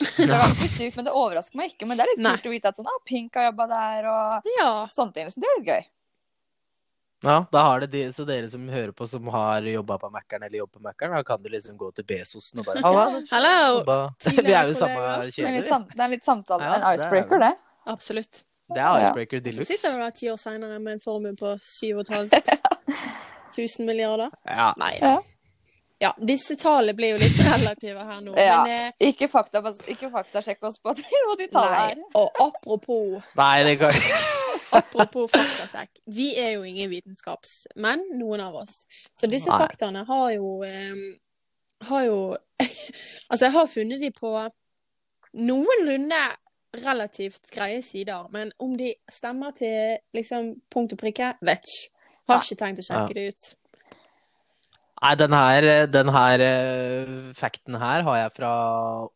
Det 0.00 0.26
er 0.26 0.40
ganske 0.40 0.68
sykt, 0.72 0.96
men 0.96 1.04
det 1.06 1.12
overrasker 1.12 1.56
meg 1.60 1.72
ikke. 1.74 1.86
Men 1.88 1.98
det 2.00 2.06
er 2.06 2.12
litt 2.14 2.26
kult 2.26 2.46
å 2.48 2.52
vite 2.54 2.70
at 2.72 2.78
sånn, 2.80 2.88
ah, 2.88 3.00
Pink 3.06 3.34
har 3.36 3.50
jobba 3.50 3.66
der, 3.70 4.06
og 4.10 4.52
Ja. 4.58 4.70
sånne 4.94 5.14
ting. 5.14 5.28
Det 5.28 5.48
er 5.50 5.58
litt 5.60 5.68
gøy. 5.68 5.82
Ja, 7.22 7.44
da 7.52 7.62
har 7.66 7.80
det 7.80 7.90
de, 7.92 8.06
så 8.16 8.24
dere 8.24 8.48
som 8.48 8.62
hører 8.72 8.94
på 8.96 9.04
som 9.06 9.26
har 9.28 9.60
jobba 9.68 9.98
på 10.00 10.08
Mækkern 10.08 10.42
eller 10.46 10.62
jobber 10.62 10.78
på 10.78 10.84
Mækkern, 10.88 11.12
da 11.18 11.22
kan 11.22 11.42
du 11.42 11.50
liksom 11.52 11.76
gå 11.76 11.90
til 11.94 12.04
Besosen 12.08 12.62
og 12.62 12.64
bare 12.64 12.80
Halla, 12.80 13.02
Hello! 13.34 14.06
Vi 14.40 14.52
er 14.54 14.70
jo 14.70 14.76
samme 14.78 15.02
Det 15.26 15.34
kjede, 15.36 15.50
vi. 15.60 15.96
det 15.98 16.04
er 16.06 16.14
litt 16.14 16.24
samtale. 16.24 16.64
Ja, 16.64 16.78
en 16.78 16.86
er 16.88 16.96
icebreaker, 16.96 17.42
det. 17.44 17.50
det. 17.52 17.92
Absolutt. 17.92 18.40
Det 18.72 18.80
er 18.80 19.04
icebreaker 19.04 19.36
ja. 19.36 19.44
de 19.44 19.52
så 19.52 19.66
sitter 19.66 19.90
luxe. 19.90 19.92
du 19.92 20.00
da 20.06 20.10
ti 20.16 20.30
år 20.32 20.40
seinere 20.40 20.78
med 20.80 20.96
en 20.96 21.00
formue 21.04 21.34
på 21.36 21.52
7500 21.60 22.40
1000 23.52 23.84
milliarder. 23.90 24.32
Ja. 24.48 24.70
Nei. 24.80 24.94
Ja. 25.02 25.18
Ja, 26.00 26.14
disse 26.16 26.56
tallene 26.56 26.94
blir 26.96 27.14
jo 27.14 27.20
litt 27.20 27.38
relative 27.50 28.04
her 28.08 28.20
nå. 28.24 28.32
Ja. 28.40 28.62
Men 28.64 28.86
eh, 28.88 29.08
Ikke, 29.10 29.28
fakta, 29.28 29.60
ikke 29.90 30.08
faktasjekk 30.12 30.62
oss 30.70 30.78
på 30.80 30.94
de 31.40 31.48
tallene 31.52 31.80
her. 31.82 31.98
er. 31.98 32.04
Og 32.16 32.40
apropos 32.46 33.32
Nei, 33.36 33.56
det 33.68 33.74
kan 33.82 33.96
Apropos 34.80 35.26
faktasjekk. 35.34 35.98
Vi 36.14 36.28
er 36.38 36.52
jo 36.54 36.62
ingen 36.62 36.88
vitenskapsmenn, 36.92 38.04
noen 38.20 38.40
av 38.44 38.54
oss. 38.62 38.84
Så 39.18 39.26
disse 39.28 39.50
Nei. 39.50 39.58
faktaene 39.64 40.04
har 40.06 40.28
jo 40.36 40.52
eh, 40.62 40.94
Har 41.90 42.04
jo 42.06 42.18
Altså, 42.60 43.44
jeg 43.48 43.52
har 43.56 43.66
funnet 43.72 44.00
de 44.02 44.10
på 44.14 44.30
noenlunde 45.40 46.20
relativt 46.84 47.50
greie 47.50 47.82
sider, 47.82 48.28
men 48.30 48.52
om 48.62 48.76
de 48.78 48.92
stemmer 49.10 49.50
til 49.58 49.96
liksom 50.14 50.52
punkt 50.70 50.94
og 50.94 51.00
prikke, 51.02 51.32
vet 51.42 51.66
ikke. 51.66 51.90
Har 52.30 52.44
ikke 52.44 52.58
tenkt 52.60 52.82
å 52.82 52.84
sjekke 52.86 53.16
det 53.16 53.24
ut. 53.32 53.48
Nei, 55.00 55.14
den 55.16 55.32
her, 55.32 55.66
den 55.88 56.10
her 56.12 56.42
eh, 56.44 57.12
facten 57.36 57.78
her 57.80 58.02
har 58.04 58.16
jeg 58.20 58.32
fra 58.36 58.50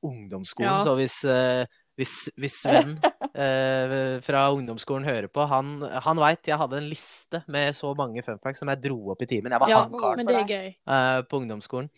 ungdomsskolen, 0.00 0.70
Ja. 0.70 0.84
så 0.86 0.94
hvis, 0.96 1.18
eh, 1.28 1.66
hvis, 2.00 2.14
hvis 2.40 2.56
Sven 2.62 2.94
eh, 3.36 4.20
fra 4.24 4.46
ungdomsskolen 4.54 5.04
hører 5.04 5.28
på, 5.28 5.44
han, 5.50 5.76
han 6.06 6.22
veit 6.22 6.48
jeg 6.48 6.56
hadde 6.56 6.80
en 6.80 6.88
liste 6.88 7.42
med 7.52 7.76
så 7.76 7.92
mange 7.98 8.24
fun 8.24 8.40
facts 8.40 8.64
som 8.64 8.72
jeg 8.72 8.80
dro 8.86 9.12
opp 9.12 9.26
i 9.26 9.28
timen. 9.28 9.52
Jeg 9.52 9.60
var 9.60 9.72
Ja, 9.74 9.82
han 9.84 9.98
karen 10.00 10.22
men 10.22 10.30
det 10.30 10.38
er 10.40 10.48
gøy. 10.48 10.70
eh, 10.72 11.20
på 11.28 11.42
ungdomsskolen. 11.42 11.90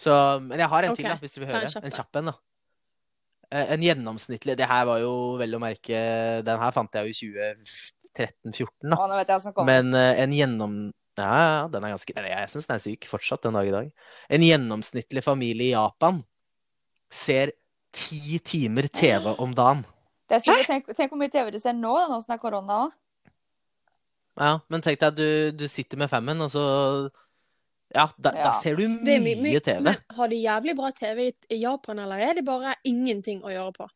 Så, 0.00 0.14
men 0.40 0.56
jeg 0.62 0.70
har 0.72 0.86
en 0.86 0.94
okay. 0.94 1.02
til, 1.02 1.10
da, 1.10 1.18
hvis 1.20 1.36
du 1.36 1.40
vil 1.42 1.50
høre. 1.50 1.68
En 1.84 1.92
kjapp 1.92 2.16
en, 2.22 2.30
da. 2.30 2.38
En 3.50 3.82
gjennomsnittlig 3.82 4.54
Det 4.56 4.66
her 4.70 4.84
var 4.86 5.00
jo 5.02 5.14
vel 5.40 5.56
å 5.56 5.58
merke 5.58 5.98
Den 6.46 6.60
her 6.62 6.70
fant 6.70 6.94
jeg 6.94 7.08
jo 7.08 7.10
i 7.10 7.16
2013-14, 8.14 8.92
da. 8.92 8.94
Å, 8.94 9.08
nå 9.10 9.18
vet 9.18 9.32
jeg. 9.34 9.54
Men 9.66 9.92
uh, 9.92 10.12
en 10.22 10.36
gjennom... 10.36 10.76
Ja, 11.20 11.68
den 11.70 11.84
er 11.84 11.92
ganske 11.94 12.14
Jeg 12.16 12.50
syns 12.52 12.66
den 12.68 12.74
er 12.76 12.82
syk 12.84 13.06
fortsatt 13.10 13.42
den 13.46 13.56
dag 13.58 13.68
i 13.68 13.74
dag. 13.74 13.90
En 14.30 14.44
gjennomsnittlig 14.46 15.22
familie 15.24 15.70
i 15.70 15.74
Japan 15.74 16.22
ser 17.10 17.52
ti 17.92 18.38
timer 18.38 18.86
TV 18.88 19.34
om 19.42 19.54
dagen. 19.54 19.84
Det 20.30 20.38
er 20.38 20.44
sykt. 20.44 20.66
Tenk, 20.70 20.90
tenk 20.94 21.10
hvor 21.10 21.18
mye 21.18 21.32
TV 21.32 21.50
de 21.50 21.58
ser 21.62 21.74
nå, 21.74 21.90
da, 21.98 22.06
nå 22.08 22.20
som 22.22 22.30
det 22.30 22.36
er 22.38 22.42
korona 22.44 22.76
òg. 22.86 22.92
Ja, 24.40 24.52
men 24.70 24.80
tenk 24.84 25.00
deg 25.00 25.08
at 25.10 25.16
du, 25.18 25.50
du 25.58 25.66
sitter 25.68 25.98
med 26.00 26.08
femmen, 26.12 26.40
og 26.40 26.50
så 26.54 26.64
Ja, 27.90 28.04
da, 28.16 28.30
Ja. 28.36 28.44
da 28.46 28.52
ser 28.54 28.76
du 28.78 28.84
mye 28.86 29.18
my- 29.18 29.34
my- 29.34 29.58
TV. 29.58 29.80
Men 29.82 29.96
har 30.14 30.28
de 30.30 30.36
jævlig 30.38 30.76
bra 30.78 30.90
TV 30.94 31.24
i, 31.26 31.32
i 31.50 31.56
Japan, 31.64 31.98
eller 31.98 32.18
er 32.22 32.34
det 32.38 32.44
bare 32.46 32.76
ingenting 32.86 33.42
å 33.42 33.50
gjøre 33.50 33.72
på? 33.74 33.88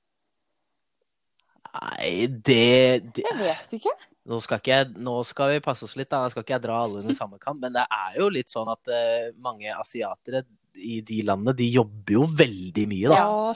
Nei, 1.75 2.27
det, 2.29 3.13
det 3.17 3.25
Jeg 3.27 3.39
vet 3.41 3.73
ikke. 3.81 3.93
nå, 4.31 4.39
skal 4.45 4.61
ikke 4.61 4.73
jeg, 4.77 4.91
nå 5.03 5.15
skal 5.27 5.55
vi 5.57 5.61
passe 5.65 5.85
oss 5.89 5.97
litt, 5.99 6.09
da. 6.13 6.23
Skal 6.31 6.45
ikke 6.45 6.55
jeg 6.57 6.63
dra 6.67 6.77
alle 6.85 7.01
under 7.03 7.15
samme 7.23 7.39
kamp. 7.43 7.61
men 7.65 7.75
det 7.75 7.83
er 7.91 8.19
jo 8.21 8.29
litt 8.33 8.53
sånn 8.53 8.71
at 8.71 8.93
uh, 8.95 9.31
mange 9.43 9.73
asiatere 9.75 10.45
i 10.75 11.01
de 11.07 11.21
landene, 11.27 11.55
de 11.59 11.69
jobber 11.71 12.17
jo 12.17 12.25
veldig 12.27 12.85
mye, 12.91 13.11
da. 13.13 13.19
Ja. 13.19 13.55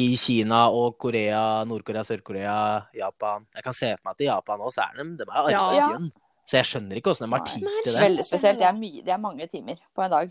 I 0.00 0.12
Kina 0.22 0.68
og 0.70 0.94
Korea, 1.02 1.64
Nord-Korea, 1.66 2.04
Sør-Korea, 2.06 2.56
Japan. 2.94 3.46
Jeg 3.58 3.64
kan 3.66 3.74
se 3.74 3.88
for 3.96 4.04
meg 4.06 4.12
at 4.14 4.22
i 4.22 4.28
Japan 4.28 4.60
også 4.62 4.84
er 4.84 5.00
de, 5.00 5.06
de 5.18 5.24
er 5.26 5.50
Ja. 5.50 5.62
arbeidsgjøn. 5.64 6.10
Så 6.50 6.56
jeg 6.60 6.66
skjønner 6.70 6.98
ikke 7.00 7.10
hvordan 7.10 7.26
de 7.30 7.34
har 7.36 7.42
tid 7.46 7.64
til 7.66 7.90
det. 7.94 8.00
Veldig 8.04 8.24
spesielt. 8.26 8.58
Det 8.62 8.66
er, 8.68 8.76
mye, 8.78 9.02
det 9.06 9.12
er 9.14 9.18
mange 9.22 9.46
timer 9.50 9.82
på 9.94 10.02
en 10.06 10.10
dag. 10.14 10.30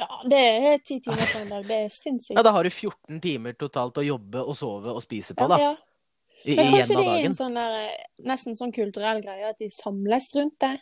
ja, 0.00 0.08
det 0.32 0.40
er 0.72 0.78
ti 0.84 0.96
timer 1.04 1.28
på 1.32 1.38
en 1.42 1.52
dag. 1.52 1.66
Det 1.68 1.76
er 1.84 1.92
sinnssykt. 1.92 2.36
Ja, 2.36 2.42
da 2.44 2.52
har 2.56 2.64
du 2.64 2.70
14 2.72 3.20
timer 3.24 3.52
totalt 3.60 4.00
å 4.00 4.04
jobbe 4.04 4.40
og 4.44 4.56
sove 4.56 4.92
og 4.96 5.04
spise 5.04 5.36
på, 5.36 5.48
da. 5.52 5.60
Ja, 5.60 5.70
Ja. 5.72 5.76
I, 6.44 6.56
Men 6.56 6.66
igjen 6.66 6.74
kanskje 6.74 6.96
av 6.96 7.04
det 7.04 7.12
er 7.12 7.28
en 7.30 7.36
sånn 7.38 7.54
der, 7.56 7.76
eh, 7.86 8.08
nesten 8.28 8.58
sånn 8.58 8.72
kulturell 8.74 9.22
greie 9.24 9.46
at 9.48 9.60
de 9.62 9.70
samles 9.72 10.28
rundt 10.36 10.58
det. 10.60 10.76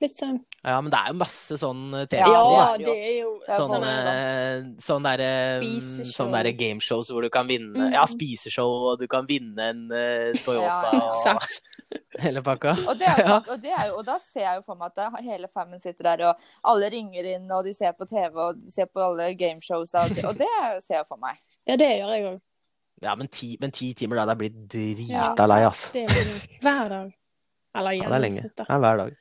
Litt 0.00 0.16
sånn 0.16 0.38
Ja, 0.64 0.78
men 0.80 0.88
det 0.92 0.96
er 0.96 1.10
jo 1.12 1.16
masse 1.20 1.56
sånn 1.60 1.82
eh, 1.98 2.06
TV. 2.08 2.22
Ja, 2.24 2.38
Ja, 2.54 2.68
det 2.80 2.94
er 2.94 3.16
jo. 3.18 3.34
Sånn, 3.44 3.74
sånn 3.74 3.84
eh, 3.84 4.62
sånn 4.80 5.04
derre 5.04 5.28
sånn 6.08 6.32
derre 6.32 6.54
gameshows 6.56 7.10
hvor 7.12 7.26
du 7.26 7.28
kan 7.32 7.48
vinne 7.50 7.76
mm. 7.76 7.92
Ja, 7.92 8.06
spiseshow, 8.08 8.88
og 8.92 9.02
du 9.02 9.04
kan 9.12 9.28
vinne 9.28 9.68
en 9.74 9.84
uh, 9.92 10.32
Toyota 10.40 10.94
Ja, 10.96 11.36
og 11.36 11.44
hele 12.24 12.40
pakka. 12.46 12.76
Og, 12.86 12.96
det 12.96 13.10
er 13.12 13.20
jo 13.20 13.26
Ja. 13.26 13.30
sant, 13.34 13.52
og, 13.52 13.60
det 13.60 13.76
er 13.76 13.86
jo, 13.90 14.00
og 14.00 14.04
da 14.08 14.16
ser 14.24 14.46
jeg 14.46 14.60
jo 14.62 14.66
for 14.72 14.80
meg 14.80 14.96
at 15.04 15.24
hele 15.26 15.52
famen 15.52 15.84
sitter 15.84 16.12
der, 16.14 16.28
og 16.30 16.70
alle 16.72 16.88
ringer 16.96 17.34
inn, 17.34 17.50
og 17.52 17.66
de 17.68 17.76
ser 17.76 17.92
på 17.98 18.08
TV, 18.08 18.30
og 18.40 18.60
de 18.62 18.72
ser 18.72 18.88
på 18.88 19.04
alle 19.04 19.32
gameshows, 19.36 19.92
og 20.00 20.14
det, 20.16 20.24
og 20.24 20.38
det 20.38 20.48
ser 20.86 21.02
jeg 21.02 21.08
for 21.08 21.20
meg. 21.20 21.36
Ja, 21.68 21.76
det 21.76 21.90
gjør 21.98 22.14
jeg 22.16 22.30
òg. 22.30 22.40
Ja, 23.00 23.14
men 23.16 23.28
ti, 23.32 23.54
men 23.60 23.70
ti 23.72 23.94
timer 23.96 24.16
da, 24.20 24.26
det 24.28 24.32
er 24.34 24.40
blitt 24.42 24.56
drita 24.68 25.46
lei, 25.48 25.62
altså. 25.64 25.88
Det 25.94 26.02
er 26.04 26.10
lenge. 26.18 26.40
Hver 26.60 26.88
dag. 26.92 27.08
Eller 27.80 27.92
Ja, 27.96 28.08
det 28.10 28.16
er 28.16 28.20
lenge. 28.26 28.42
Det 28.56 28.66
er 28.68 28.78
hver 28.84 28.96
dag. 29.00 29.12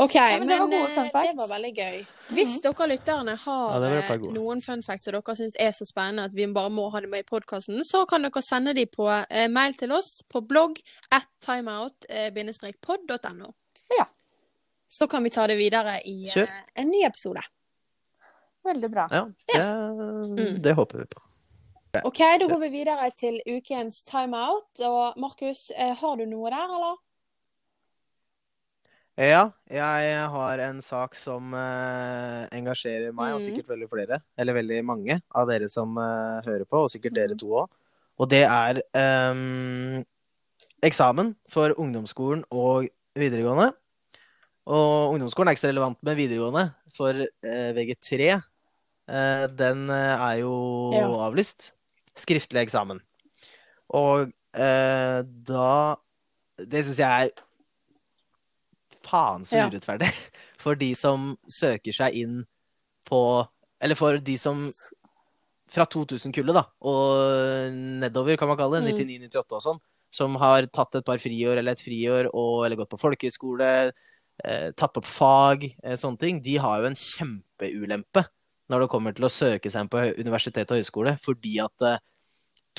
OK, 0.00 0.14
men 0.14 0.38
men, 0.38 0.48
det 0.48 0.56
var 0.56 0.68
gode 0.72 0.88
eh, 0.88 0.94
det 1.12 1.36
var 1.36 1.48
veldig 1.50 1.72
gøy. 1.76 1.98
Hvis 2.32 2.54
dere 2.64 2.86
lytterne 2.88 3.34
har 3.36 3.74
Ja, 3.74 3.80
var 3.82 3.92
eh, 4.16 4.22
noen 4.32 4.62
fun 4.64 4.80
facts 4.82 5.04
som 5.04 5.12
dere 5.12 5.34
syns 5.36 5.52
er 5.60 5.68
så 5.76 5.84
spennende 5.84 6.24
at 6.30 6.32
vi 6.32 6.46
bare 6.48 6.70
må 6.72 6.86
ha 6.94 7.00
det 7.04 7.10
med 7.12 7.20
i 7.26 7.28
podkasten, 7.28 7.84
så 7.84 8.06
kan 8.08 8.24
dere 8.24 8.40
sende 8.42 8.72
de 8.78 8.86
på 8.88 9.04
eh, 9.12 9.48
mail 9.52 9.76
til 9.76 9.92
oss 9.92 10.22
på 10.32 10.40
blogg 10.48 10.80
at 11.12 11.28
timeout-pod.no. 11.44 13.52
Ja. 13.98 14.06
Så 14.88 15.04
kan 15.12 15.20
vi 15.24 15.30
ta 15.30 15.44
det 15.46 15.56
videre 15.60 15.98
i 16.08 16.24
eh, 16.40 16.48
en 16.74 16.88
ny 16.88 17.04
episode. 17.04 17.42
Veldig 18.64 18.90
bra. 18.90 19.08
Ja, 19.10 19.28
det, 19.52 19.62
Mm. 20.32 20.62
det 20.62 20.72
håper 20.72 20.98
vi 20.98 21.04
på. 21.06 21.20
OK, 22.00 22.18
da 22.40 22.46
går 22.48 22.60
vi 22.62 22.68
videre 22.72 23.10
til 23.12 23.34
ukens 23.52 23.98
timeout. 24.08 24.80
Og 24.80 25.18
Markus, 25.20 25.66
eh, 25.76 25.92
har 25.92 26.14
du 26.16 26.24
noe 26.24 26.48
der, 26.48 26.70
eller? 26.72 26.94
Ja, 29.20 29.42
jeg 29.68 30.22
har 30.32 30.58
en 30.64 30.78
sak 30.80 31.14
som 31.20 31.52
uh, 31.52 32.48
engasjerer 32.48 33.12
meg, 33.12 33.34
og 33.34 33.42
Mm. 33.42 33.44
sikkert 33.44 33.68
veldig 33.68 33.88
flere, 33.90 34.20
eller 34.38 34.54
veldig 34.56 34.78
mange 34.88 35.18
av 35.36 35.46
dere 35.50 35.68
som 35.68 35.92
uh, 35.98 36.40
hører 36.46 36.64
på, 36.64 36.80
og 36.86 36.88
sikkert 36.90 37.12
dere 37.14 37.34
Mm. 37.36 37.38
to 37.38 37.46
òg. 37.60 37.68
Og 38.18 38.30
det 38.30 38.40
er 38.48 38.80
um, 39.30 40.02
eksamen 40.82 41.36
for 41.50 41.74
ungdomsskolen 41.76 42.44
og 42.50 42.88
videregående. 43.14 43.74
Og 44.66 45.12
ungdomsskolen 45.12 45.48
er 45.48 45.52
ikke 45.52 45.66
så 45.68 45.72
relevant 45.74 45.98
med 46.02 46.16
videregående, 46.16 46.72
for 46.96 47.12
uh, 47.12 47.72
VG3 47.76 48.40
eh, 49.08 49.46
den 49.48 49.90
er 49.90 50.36
jo 50.40 50.90
Ja. 50.94 51.04
avlyst. 51.28 51.72
Skriftlig 52.18 52.60
eksamen. 52.66 53.00
Og 53.96 54.30
eh, 54.54 55.20
da 55.48 55.96
Det 56.60 56.82
syns 56.84 56.98
jeg 57.00 57.26
er 57.28 57.30
faen 59.02 59.44
så 59.48 59.56
Ja. 59.58 59.68
urettferdig. 59.70 60.08
For 60.62 60.74
de 60.78 60.92
som 60.94 61.36
søker 61.50 61.92
seg 61.96 62.14
inn 62.22 62.42
på 63.08 63.22
Eller 63.82 63.96
for 63.98 64.14
de 64.22 64.36
som 64.38 64.60
fra 65.72 65.86
2000-kullet, 65.90 66.52
da, 66.54 66.62
og 66.84 67.72
nedover, 67.98 68.36
kan 68.38 68.46
man 68.46 68.58
kalle 68.60 68.78
det, 68.84 68.92
Mm. 68.92 68.98
99-98 69.26 69.56
og 69.56 69.62
sånn, 69.64 69.78
som 70.12 70.34
har 70.36 70.66
tatt 70.68 70.94
et 71.00 71.04
par 71.04 71.16
friår 71.18 71.56
eller 71.58 71.72
et 71.72 71.80
friår, 71.82 72.28
og, 72.30 72.66
eller 72.66 72.76
gått 72.76 72.90
på 72.92 73.00
folkehøyskole, 73.00 73.70
eh, 74.44 74.70
tatt 74.76 75.00
opp 75.00 75.06
fag, 75.08 75.64
eh, 75.82 75.96
sånne 75.96 76.20
ting, 76.20 76.42
de 76.44 76.58
har 76.60 76.82
jo 76.82 76.90
en 76.92 76.94
kjempeulempe 76.94 78.26
når 78.72 78.86
det 78.86 78.90
kommer 78.94 79.14
til 79.16 79.26
å 79.28 79.32
søke 79.32 79.70
seg 79.70 79.84
inn 79.84 79.90
på 79.92 80.00
universitet 80.18 80.70
og 80.72 80.80
høyskole, 80.80 81.14
fordi 81.24 81.58
at 81.62 81.86
eh, 81.90 82.00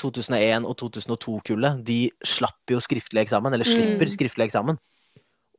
2001 0.02 0.66
og 0.66 0.74
2002-kullet, 0.80 1.84
de 1.86 1.98
slapp 2.26 2.72
jo 2.74 2.80
skriftlig 2.82 3.22
eksamen, 3.24 3.54
eller 3.54 3.68
slipper 3.68 4.08
Mm. 4.08 4.14
skriftlig 4.16 4.48
eksamen. 4.48 4.78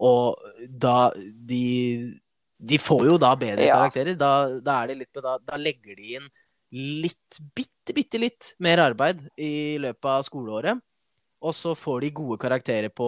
Og 0.03 0.35
da 0.67 1.11
de, 1.15 2.19
de 2.59 2.77
får 2.83 3.05
jo 3.07 3.17
da 3.21 3.29
bedre 3.39 3.63
Ja. 3.69 3.77
karakterer. 3.79 4.17
Da, 4.19 4.31
da 4.59 4.81
er 4.83 4.87
det 4.91 4.97
litt 5.05 5.13
da, 5.23 5.37
da 5.39 5.55
legger 5.55 5.95
de 5.95 6.17
inn 6.17 6.27
litt, 6.75 7.39
bitte, 7.55 7.93
bitte 7.95 8.19
litt 8.19 8.49
mer 8.59 8.81
arbeid 8.83 9.21
i 9.39 9.77
løpet 9.79 10.03
av 10.17 10.25
skoleåret. 10.27 10.81
Og 11.45 11.53
så 11.55 11.71
får 11.77 12.01
de 12.01 12.09
gode 12.11 12.37
karakterer 12.41 12.89
på 12.91 13.07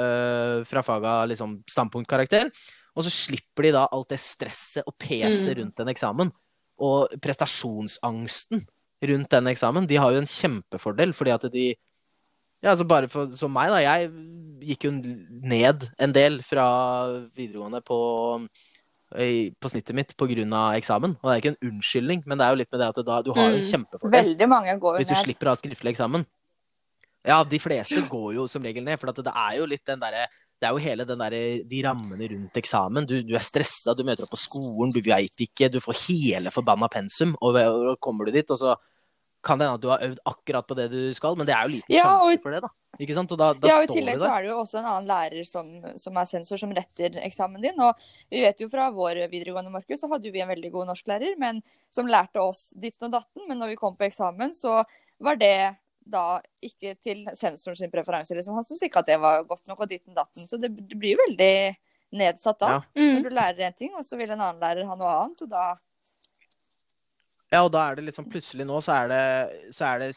øh, 0.00 0.64
fra 0.64 0.80
faga 0.82 1.26
liksom 1.28 1.58
standpunktkarakter. 1.68 2.48
Og 2.96 3.04
så 3.04 3.10
slipper 3.12 3.66
de 3.68 3.72
da 3.76 3.84
alt 3.92 4.08
det 4.14 4.20
stresset 4.22 4.86
og 4.88 4.96
peset 4.98 5.52
Mm. 5.52 5.60
rundt 5.60 5.80
en 5.84 5.92
eksamen. 5.92 6.32
Og 6.80 7.12
prestasjonsangsten 7.22 8.64
rundt 9.04 9.30
den 9.30 9.46
eksamen. 9.52 9.86
De 9.86 9.96
har 10.00 10.12
jo 10.14 10.22
en 10.22 10.26
kjempefordel, 10.30 11.12
fordi 11.14 11.30
at 11.34 11.50
de 11.52 11.74
Ja, 12.64 12.70
altså 12.70 12.86
bare 12.88 13.08
for, 13.12 13.26
som 13.36 13.52
meg, 13.52 13.68
da. 13.68 13.76
Jeg 13.84 14.08
gikk 14.64 14.84
jo 14.86 14.90
ned 15.44 15.82
en 16.00 16.12
del 16.16 16.38
fra 16.42 16.64
videregående 17.36 17.82
på, 17.84 17.98
på 19.12 19.68
snittet 19.68 19.92
mitt 19.94 20.14
pga. 20.16 20.72
eksamen. 20.78 21.18
Og 21.20 21.28
det 21.28 21.34
er 21.34 21.42
ikke 21.42 21.52
en 21.52 21.68
unnskyldning, 21.74 22.22
men 22.24 22.38
det 22.38 22.46
er 22.46 22.50
jo 22.54 22.60
litt 22.62 22.72
med 22.72 22.80
det 22.80 22.88
at 22.88 23.04
da, 23.04 23.18
du 23.22 23.34
har 23.34 23.50
en 23.50 23.60
Mm. 23.60 23.68
kjempefordel 23.68 24.24
Veldig 24.24 24.48
mange 24.48 24.78
går 24.80 24.96
hvis 24.96 25.08
du 25.08 25.14
slipper 25.14 25.46
å 25.46 25.52
ha 25.52 25.56
skriftlig 25.60 25.92
eksamen. 25.92 26.24
Ja, 27.24 27.42
de 27.44 27.58
fleste 27.58 28.00
går 28.08 28.34
jo 28.34 28.46
som 28.48 28.62
regel 28.62 28.82
ned, 28.84 28.98
for 28.98 29.12
det 29.12 29.26
er 29.28 29.58
jo 29.58 29.66
litt 29.66 29.84
den 29.84 30.00
derre 30.00 30.26
det 30.64 30.70
er 30.70 30.78
jo 30.78 30.80
hele 30.80 31.04
den 31.04 31.20
der, 31.20 31.34
de 31.68 31.82
rammene 31.84 32.30
rundt 32.30 32.56
eksamen. 32.56 33.04
Du, 33.08 33.18
du 33.26 33.34
er 33.36 33.44
stressa, 33.44 33.92
du 33.92 34.00
møter 34.06 34.24
opp 34.24 34.32
på 34.32 34.40
skolen, 34.40 34.94
du 34.94 35.02
veit 35.04 35.44
ikke. 35.44 35.68
Du 35.68 35.76
får 35.84 35.98
hele 36.06 36.52
forbanna 36.54 36.88
pensum, 36.88 37.34
og, 37.44 37.58
og 37.60 37.98
kommer 38.04 38.24
du 38.24 38.32
dit, 38.32 38.48
og 38.48 38.60
så 38.62 38.72
kan 39.44 39.60
det 39.60 39.66
hende 39.66 39.76
at 39.76 39.82
du 39.84 39.90
har 39.92 40.06
øvd 40.06 40.22
akkurat 40.24 40.64
på 40.64 40.76
det 40.78 40.88
du 40.88 41.00
skal, 41.12 41.36
men 41.36 41.44
det 41.44 41.52
er 41.52 41.66
jo 41.66 41.74
liten 41.74 41.92
Ja, 41.92 42.06
sjanse 42.08 42.40
for 42.46 42.56
det, 42.56 42.62
da. 42.64 42.72
Ikke 43.04 43.16
sant? 43.18 43.34
Og 43.34 43.40
da, 43.42 43.50
da 43.58 43.68
Ja, 43.68 43.76
og 43.82 43.88
I 43.88 43.92
tillegg 43.92 44.18
så 44.22 44.30
er 44.30 44.46
det 44.46 44.52
jo 44.52 44.58
også 44.62 44.80
en 44.80 44.88
annen 44.88 45.10
lærer 45.10 45.44
som, 45.48 45.70
som 46.00 46.16
er 46.16 46.30
sensor, 46.30 46.60
som 46.62 46.72
retter 46.72 47.18
eksamen 47.26 47.60
din. 47.60 47.84
Og 47.84 48.04
vi 48.32 48.40
vet 48.46 48.64
jo 48.64 48.70
fra 48.72 48.88
vår 48.94 49.24
videregående, 49.28 49.72
Markus, 49.74 50.00
så 50.00 50.08
hadde 50.14 50.32
vi 50.32 50.40
en 50.40 50.52
veldig 50.52 50.70
god 50.72 50.92
norsklærer 50.94 51.36
men, 51.40 51.60
som 51.92 52.08
lærte 52.08 52.40
oss 52.40 52.70
ditten 52.72 53.10
og 53.10 53.18
datten. 53.18 53.44
Men 53.50 53.60
når 53.60 53.74
vi 53.74 53.80
kom 53.82 53.98
på 53.98 54.08
eksamen, 54.08 54.54
så 54.56 54.80
var 55.20 55.40
det 55.40 55.56
da 56.04 56.40
ikke 56.64 56.94
til 57.02 57.24
sensoren 57.38 57.78
sin 57.78 57.92
preferanse. 57.92 58.36
Liksom. 58.36 58.56
Han 58.58 58.66
syntes 58.66 58.84
ikke 58.88 59.02
at 59.02 59.10
det 59.10 59.18
var 59.22 59.44
godt 59.48 59.64
nok, 59.70 59.80
og 59.84 59.90
ditten 59.90 60.16
datten. 60.16 60.46
Så 60.48 60.60
det, 60.60 60.72
det 60.76 60.98
blir 61.00 61.14
jo 61.14 61.22
veldig 61.24 61.54
nedsatt 62.20 62.60
da. 62.60 62.70
Ja. 62.76 62.82
Mm. 63.00 63.14
Når 63.16 63.26
du 63.26 63.34
lærer 63.38 63.66
en 63.68 63.78
ting, 63.78 63.94
og 63.96 64.04
så 64.06 64.18
vil 64.20 64.30
en 64.30 64.40
annen 64.40 64.62
lærer 64.62 64.88
ha 64.88 64.98
noe 65.00 65.16
annet. 65.24 65.46
Og 65.46 65.50
da 65.50 65.64
Ja, 67.52 67.62
og 67.64 67.72
da 67.74 67.88
er 67.88 67.98
det 67.98 68.08
liksom 68.08 68.26
plutselig 68.30 68.66
nå 68.66 68.80
så 68.82 68.96
er 69.04 69.10
det, 69.12 69.24
så 69.76 69.92
er 69.92 70.04
det 70.06 70.12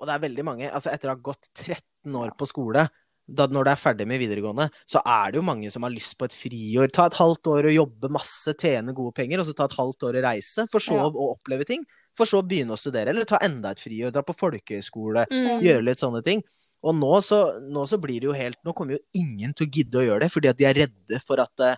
og 0.00 0.08
det 0.08 0.14
er 0.14 0.24
veldig 0.24 0.44
mange 0.48 0.68
altså 0.68 0.90
Etter 0.92 1.10
å 1.10 1.14
ha 1.14 1.20
gått 1.20 1.48
13 1.52 2.16
år 2.16 2.32
på 2.36 2.48
skole, 2.48 2.86
da, 3.30 3.46
når 3.46 3.68
det 3.68 3.72
er 3.72 3.80
ferdig 3.80 4.06
med 4.08 4.18
videregående, 4.18 4.66
så 4.88 5.02
er 5.06 5.30
det 5.30 5.38
jo 5.38 5.46
mange 5.46 5.70
som 5.70 5.84
har 5.86 5.92
lyst 5.94 6.16
på 6.18 6.26
et 6.26 6.34
friår. 6.34 6.90
Ta 6.90 7.04
et 7.06 7.18
halvt 7.20 7.50
år 7.52 7.68
og 7.70 7.76
jobbe 7.76 8.10
masse, 8.10 8.54
tjene 8.58 8.94
gode 8.96 9.14
penger, 9.14 9.42
og 9.42 9.46
så 9.46 9.54
ta 9.54 9.68
et 9.68 9.76
halvt 9.78 10.06
år 10.08 10.18
og 10.18 10.24
reise. 10.26 10.64
For 10.72 10.82
så 10.82 10.96
Ja. 10.98 11.04
å 11.06 11.28
oppleve 11.36 11.66
ting. 11.68 11.84
For 12.20 12.28
så 12.28 12.40
å 12.42 12.46
begynne 12.46 12.76
å 12.76 12.80
studere, 12.80 13.10
eller 13.14 13.24
ta 13.28 13.38
enda 13.44 13.72
et 13.72 13.80
friår. 13.80 14.12
Dra 14.12 14.20
på 14.26 14.36
folkehøyskole. 14.36 15.24
Mm. 15.32 15.62
Gjøre 15.64 15.84
litt 15.88 16.02
sånne 16.02 16.20
ting. 16.26 16.42
Og 16.84 16.94
nå 16.96 17.12
så, 17.24 17.38
nå 17.60 17.82
så 17.88 17.98
blir 18.00 18.22
det 18.22 18.28
jo 18.30 18.32
helt 18.36 18.56
Nå 18.64 18.72
kommer 18.76 18.94
jo 18.96 19.02
ingen 19.20 19.52
til 19.52 19.66
å 19.66 19.70
gidde 19.74 19.98
å 20.00 20.04
gjøre 20.06 20.22
det, 20.24 20.30
fordi 20.32 20.48
at 20.52 20.56
de 20.60 20.64
er 20.68 20.78
redde 20.84 21.18
for 21.28 21.40
at, 21.42 21.64
eh, 21.66 21.76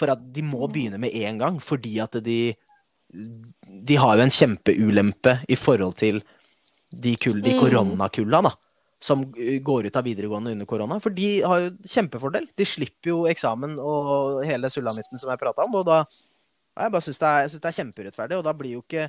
for 0.00 0.12
at 0.14 0.22
de 0.32 0.44
må 0.44 0.64
begynne 0.72 1.00
med 1.00 1.12
en 1.24 1.40
gang. 1.42 1.58
Fordi 1.60 1.98
at 2.04 2.16
de 2.24 2.54
De 3.10 3.96
har 3.98 4.16
jo 4.16 4.22
en 4.22 4.30
kjempeulempe 4.30 5.32
i 5.50 5.56
forhold 5.58 5.96
til 5.98 6.20
de, 6.94 7.16
kull, 7.16 7.40
de 7.42 7.52
Mm. 7.56 7.60
koronakulla, 7.60 8.42
da. 8.42 8.52
Som 9.00 9.24
går 9.32 9.86
ut 9.88 9.96
av 9.96 10.04
videregående 10.04 10.52
under 10.52 10.66
korona. 10.66 11.00
For 11.00 11.10
de 11.10 11.40
har 11.40 11.60
jo 11.64 11.70
kjempefordel. 11.88 12.46
De 12.56 12.64
slipper 12.64 13.10
jo 13.10 13.24
eksamen 13.26 13.78
og 13.80 14.44
hele 14.44 14.68
sulamitten 14.70 15.18
som 15.18 15.30
jeg 15.30 15.38
prata 15.40 15.64
om. 15.64 15.74
Og 15.74 15.86
da 15.86 16.04
Jeg 16.78 16.92
bare 16.92 17.02
syns 17.02 17.18
det, 17.18 17.60
det 17.60 17.66
er 17.66 17.82
kjempeurettferdig. 17.82 18.36
Og 18.38 18.44
da 18.44 18.52
blir 18.54 18.72
jo 18.76 18.82
ikke 18.82 19.08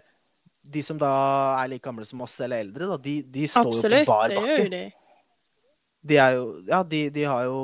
de 0.64 0.82
som 0.86 0.98
da 1.02 1.12
er 1.64 1.70
like 1.74 1.84
gamle 1.84 2.06
som 2.06 2.22
oss 2.22 2.40
eller 2.42 2.62
eldre, 2.66 2.88
da, 2.94 2.98
de, 3.02 3.22
de 3.24 3.48
står 3.50 3.72
Absolutt, 3.72 4.00
jo 4.00 4.06
på 4.06 4.12
bar 4.12 4.28
det 4.30 4.42
gjør 4.42 4.70
de. 4.76 4.84
De 6.02 6.18
er 6.18 6.32
jo 6.34 6.46
Ja, 6.66 6.80
de, 6.84 7.00
de 7.14 7.24
har 7.30 7.44
jo 7.46 7.58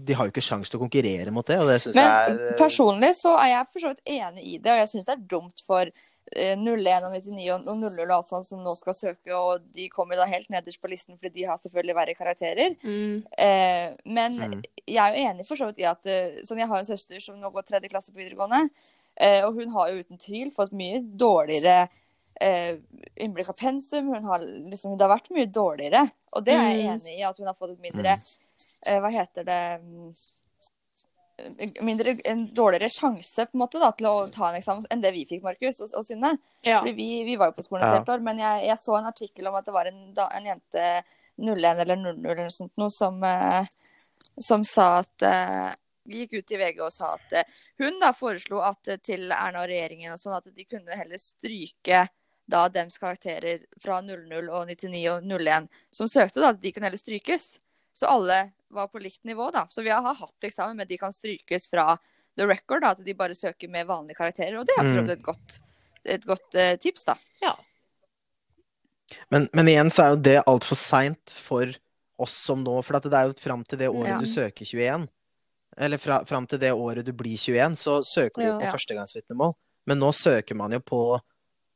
De 0.00 0.14
har 0.16 0.24
jo 0.24 0.32
ikke 0.32 0.44
sjans 0.44 0.70
til 0.72 0.78
å 0.78 0.82
konkurrere 0.86 1.32
mot 1.34 1.44
det, 1.46 1.58
og 1.60 1.68
det 1.68 1.82
syns 1.84 1.98
Men 1.98 2.06
jeg 2.08 2.32
er 2.38 2.56
personlig 2.56 3.10
så 3.18 3.34
er 3.36 3.50
jeg 3.58 3.70
for 3.74 3.84
så 3.84 3.92
vidt 3.92 4.14
enig 4.16 4.44
i 4.54 4.58
det, 4.58 4.72
og 4.72 4.80
jeg 4.80 4.88
syns 4.94 5.04
det 5.10 5.14
er 5.18 5.24
dumt 5.34 5.60
for 5.66 5.90
eh, 6.32 6.54
01 6.56 7.04
og 7.04 7.12
99 7.12 7.50
og 7.52 7.68
og 7.68 7.82
00 7.82 8.06
og 8.06 8.14
alt 8.16 8.32
sånt 8.32 8.48
som 8.48 8.62
nå 8.64 8.72
skal 8.80 8.96
søke, 8.96 9.36
og 9.36 9.66
de 9.76 9.90
kommer 9.92 10.16
da 10.16 10.24
helt 10.30 10.48
nederst 10.52 10.80
på 10.80 10.88
listen 10.88 11.18
fordi 11.18 11.42
de 11.42 11.48
har 11.50 11.60
selvfølgelig 11.60 11.96
verre 11.98 12.14
karakterer. 12.16 12.76
Mm. 12.80 13.18
Eh, 13.36 13.88
men 14.06 14.38
Mm. 14.40 14.62
jeg 14.88 14.96
er 15.04 15.12
jo 15.18 15.26
enig 15.28 15.46
for 15.48 15.56
så 15.60 15.68
vidt 15.68 15.84
i 15.84 15.88
at 15.90 16.06
eh, 16.08 16.40
sånn 16.44 16.58
Jeg 16.64 16.68
har 16.72 16.78
en 16.80 16.88
søster 16.88 17.20
som 17.20 17.36
nå 17.40 17.52
går 17.52 17.68
tredje 17.68 17.92
klasse 17.92 18.12
på 18.12 18.22
videregående, 18.22 18.70
eh, 19.20 19.44
og 19.44 19.60
hun 19.60 19.68
har 19.76 19.92
jo 19.92 20.00
uten 20.00 20.18
tvil 20.24 20.48
fått 20.56 20.72
mye 20.72 21.02
dårligere 21.04 21.82
eh, 21.84 22.00
innblikk 22.40 23.48
av 23.48 23.56
pensum. 23.58 24.08
Hun 24.14 24.24
har, 24.24 24.38
liksom, 24.42 24.96
det 24.98 25.04
har 25.06 25.12
vært 25.16 25.30
mye 25.30 25.46
dårligere, 25.46 26.06
og 26.32 26.44
det 26.44 26.54
er 26.56 26.70
jeg 26.74 26.84
Mm. 26.84 26.94
enig 27.00 27.18
i. 27.18 27.22
At 27.22 27.38
hun 27.38 27.46
har 27.46 27.54
fått 27.54 27.70
et 27.76 27.80
mindre 27.84 28.16
eh, 28.86 28.98
Hva 29.00 29.10
heter 29.14 29.44
det 29.44 29.60
mm, 29.82 30.14
Mindre, 31.82 32.12
en 32.30 32.44
dårligere 32.54 32.86
sjanse 32.94 33.46
på 33.48 33.56
en 33.56 33.62
måte 33.64 33.80
da, 33.82 33.88
til 33.98 34.06
å 34.06 34.28
ta 34.30 34.48
en 34.52 34.54
eksamen 34.60 34.84
enn 34.94 35.00
det 35.02 35.10
vi 35.16 35.24
fikk, 35.26 35.42
Markus 35.42 35.80
og, 35.82 35.90
og 35.98 36.04
Synne. 36.06 36.36
Ja. 36.62 36.78
Fordi 36.78 36.92
vi, 36.94 37.08
vi 37.26 37.34
var 37.40 37.50
jo 37.50 37.56
på 37.56 37.64
skolen 37.66 37.82
et 37.82 37.90
Ja. 37.90 37.96
helt 37.98 38.12
år, 38.14 38.22
men 38.22 38.38
jeg, 38.38 38.60
jeg 38.68 38.78
så 38.78 38.94
en 39.00 39.08
artikkel 39.10 39.48
om 39.50 39.56
at 39.58 39.66
det 39.66 39.74
var 39.74 39.90
en, 39.90 39.98
da, 40.14 40.28
en 40.30 40.46
jente 40.46 40.84
01 41.42 41.80
eller 41.82 41.96
00 41.98 42.20
eller 42.22 42.44
noe 42.44 42.54
sånt 42.54 42.76
noe 42.78 42.90
som, 42.94 43.18
eh, 43.26 43.66
som 44.38 44.62
sa 44.64 45.00
at 45.00 45.26
eh, 45.26 45.74
gikk 46.06 46.36
ut 46.38 46.52
i 46.54 46.60
VG 46.60 46.78
og 46.86 46.92
sa 46.94 47.14
at 47.16 47.34
eh, 47.40 47.50
hun 47.82 47.98
da 47.98 48.12
foreslo 48.14 48.62
at 48.62 48.92
eh, 48.94 49.00
til 49.02 49.26
Erna 49.34 49.64
og 49.64 49.72
regjeringen 49.72 50.14
og 50.14 50.20
sånn 50.22 50.36
at 50.38 50.46
de 50.54 50.64
kunne 50.70 50.94
heller 51.02 51.18
stryke 51.18 52.04
da 52.46 52.68
dems 52.68 52.98
karakterer 52.98 53.62
fra 53.80 54.00
00 54.04 54.48
og 54.52 54.66
99 54.68 55.08
og 55.10 55.22
01 55.24 55.68
som 55.92 56.06
søkte, 56.08 56.40
da, 56.44 56.52
de 56.52 56.72
kunne 56.72 56.84
heller 56.90 57.00
strykes. 57.00 57.58
Så 57.94 58.06
alle 58.10 58.52
var 58.74 58.88
på 58.88 59.00
likt 59.00 59.22
nivå, 59.24 59.50
da. 59.54 59.66
Så 59.70 59.82
vi 59.82 59.90
har 59.94 60.02
hatt 60.02 60.44
eksamen, 60.44 60.76
men 60.76 60.86
de 60.86 60.98
kan 60.98 61.12
strykes 61.14 61.68
fra 61.70 61.96
the 62.36 62.46
record, 62.46 62.82
da, 62.82 62.90
at 62.90 63.04
de 63.06 63.14
bare 63.14 63.34
søker 63.34 63.68
med 63.70 63.86
vanlige 63.86 64.16
karakterer. 64.18 64.58
Og 64.58 64.66
det 64.66 64.74
er 64.76 64.82
for 64.92 65.02
Mm. 65.02 65.10
et 65.10 65.22
godt, 65.22 65.58
et 66.04 66.24
godt 66.26 66.54
uh, 66.58 66.74
tips, 66.82 67.04
da. 67.04 67.14
Men, 69.30 69.48
men 69.52 69.68
igjen 69.68 69.90
så 69.92 70.02
er 70.04 70.14
jo 70.14 70.20
det 70.24 70.36
altfor 70.48 70.78
seint 70.78 71.30
for 71.44 71.70
oss 72.24 72.34
som 72.46 72.62
nå, 72.64 72.76
for 72.86 72.96
at 72.98 73.06
det 73.10 73.18
er 73.18 73.28
jo 73.30 73.36
fram 73.42 73.62
til 73.66 73.78
det 73.80 73.88
året 73.90 74.14
Ja. 74.14 74.18
du 74.22 74.26
søker 74.26 74.64
21. 74.66 75.08
Eller 75.76 75.98
fra, 75.98 76.20
fram 76.24 76.46
til 76.46 76.58
det 76.62 76.70
året 76.72 77.04
du 77.06 77.12
blir 77.12 77.36
21, 77.38 77.76
så 77.76 77.98
søker 78.06 78.40
du 78.42 78.46
jo 78.46 78.52
Ja. 78.52 78.58
på 78.58 78.64
Ja. 78.68 78.72
førstegangsvitnemål. 78.72 79.54
Men 79.86 79.98
nå 79.98 80.12
søker 80.14 80.54
man 80.54 80.72
jo 80.72 80.80
på 80.80 81.20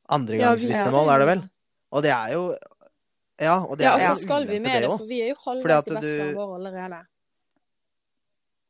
Ja, 0.08 0.16
vi- 0.16 0.16
andregangsvitnemål, 0.16 1.08
er 1.14 1.18
det 1.18 1.26
vel? 1.28 1.42
Og 1.92 2.02
det 2.02 2.10
er 2.10 2.32
jo 2.32 2.56
Ja, 3.40 3.58
og 3.62 3.78
det 3.78 3.84
Ja, 3.84 3.96
er 3.96 4.08
jo 4.08 4.14
skal 4.16 4.46
vi 4.48 4.58
med 4.58 4.82
det? 4.82 4.88
For 4.90 5.06
vi 5.06 5.20
er 5.22 5.28
jo 5.28 5.34
halvveis 5.44 5.86
i 5.86 5.90
bacheloren 5.94 6.34
vår 6.34 6.54
allerede. 6.58 7.06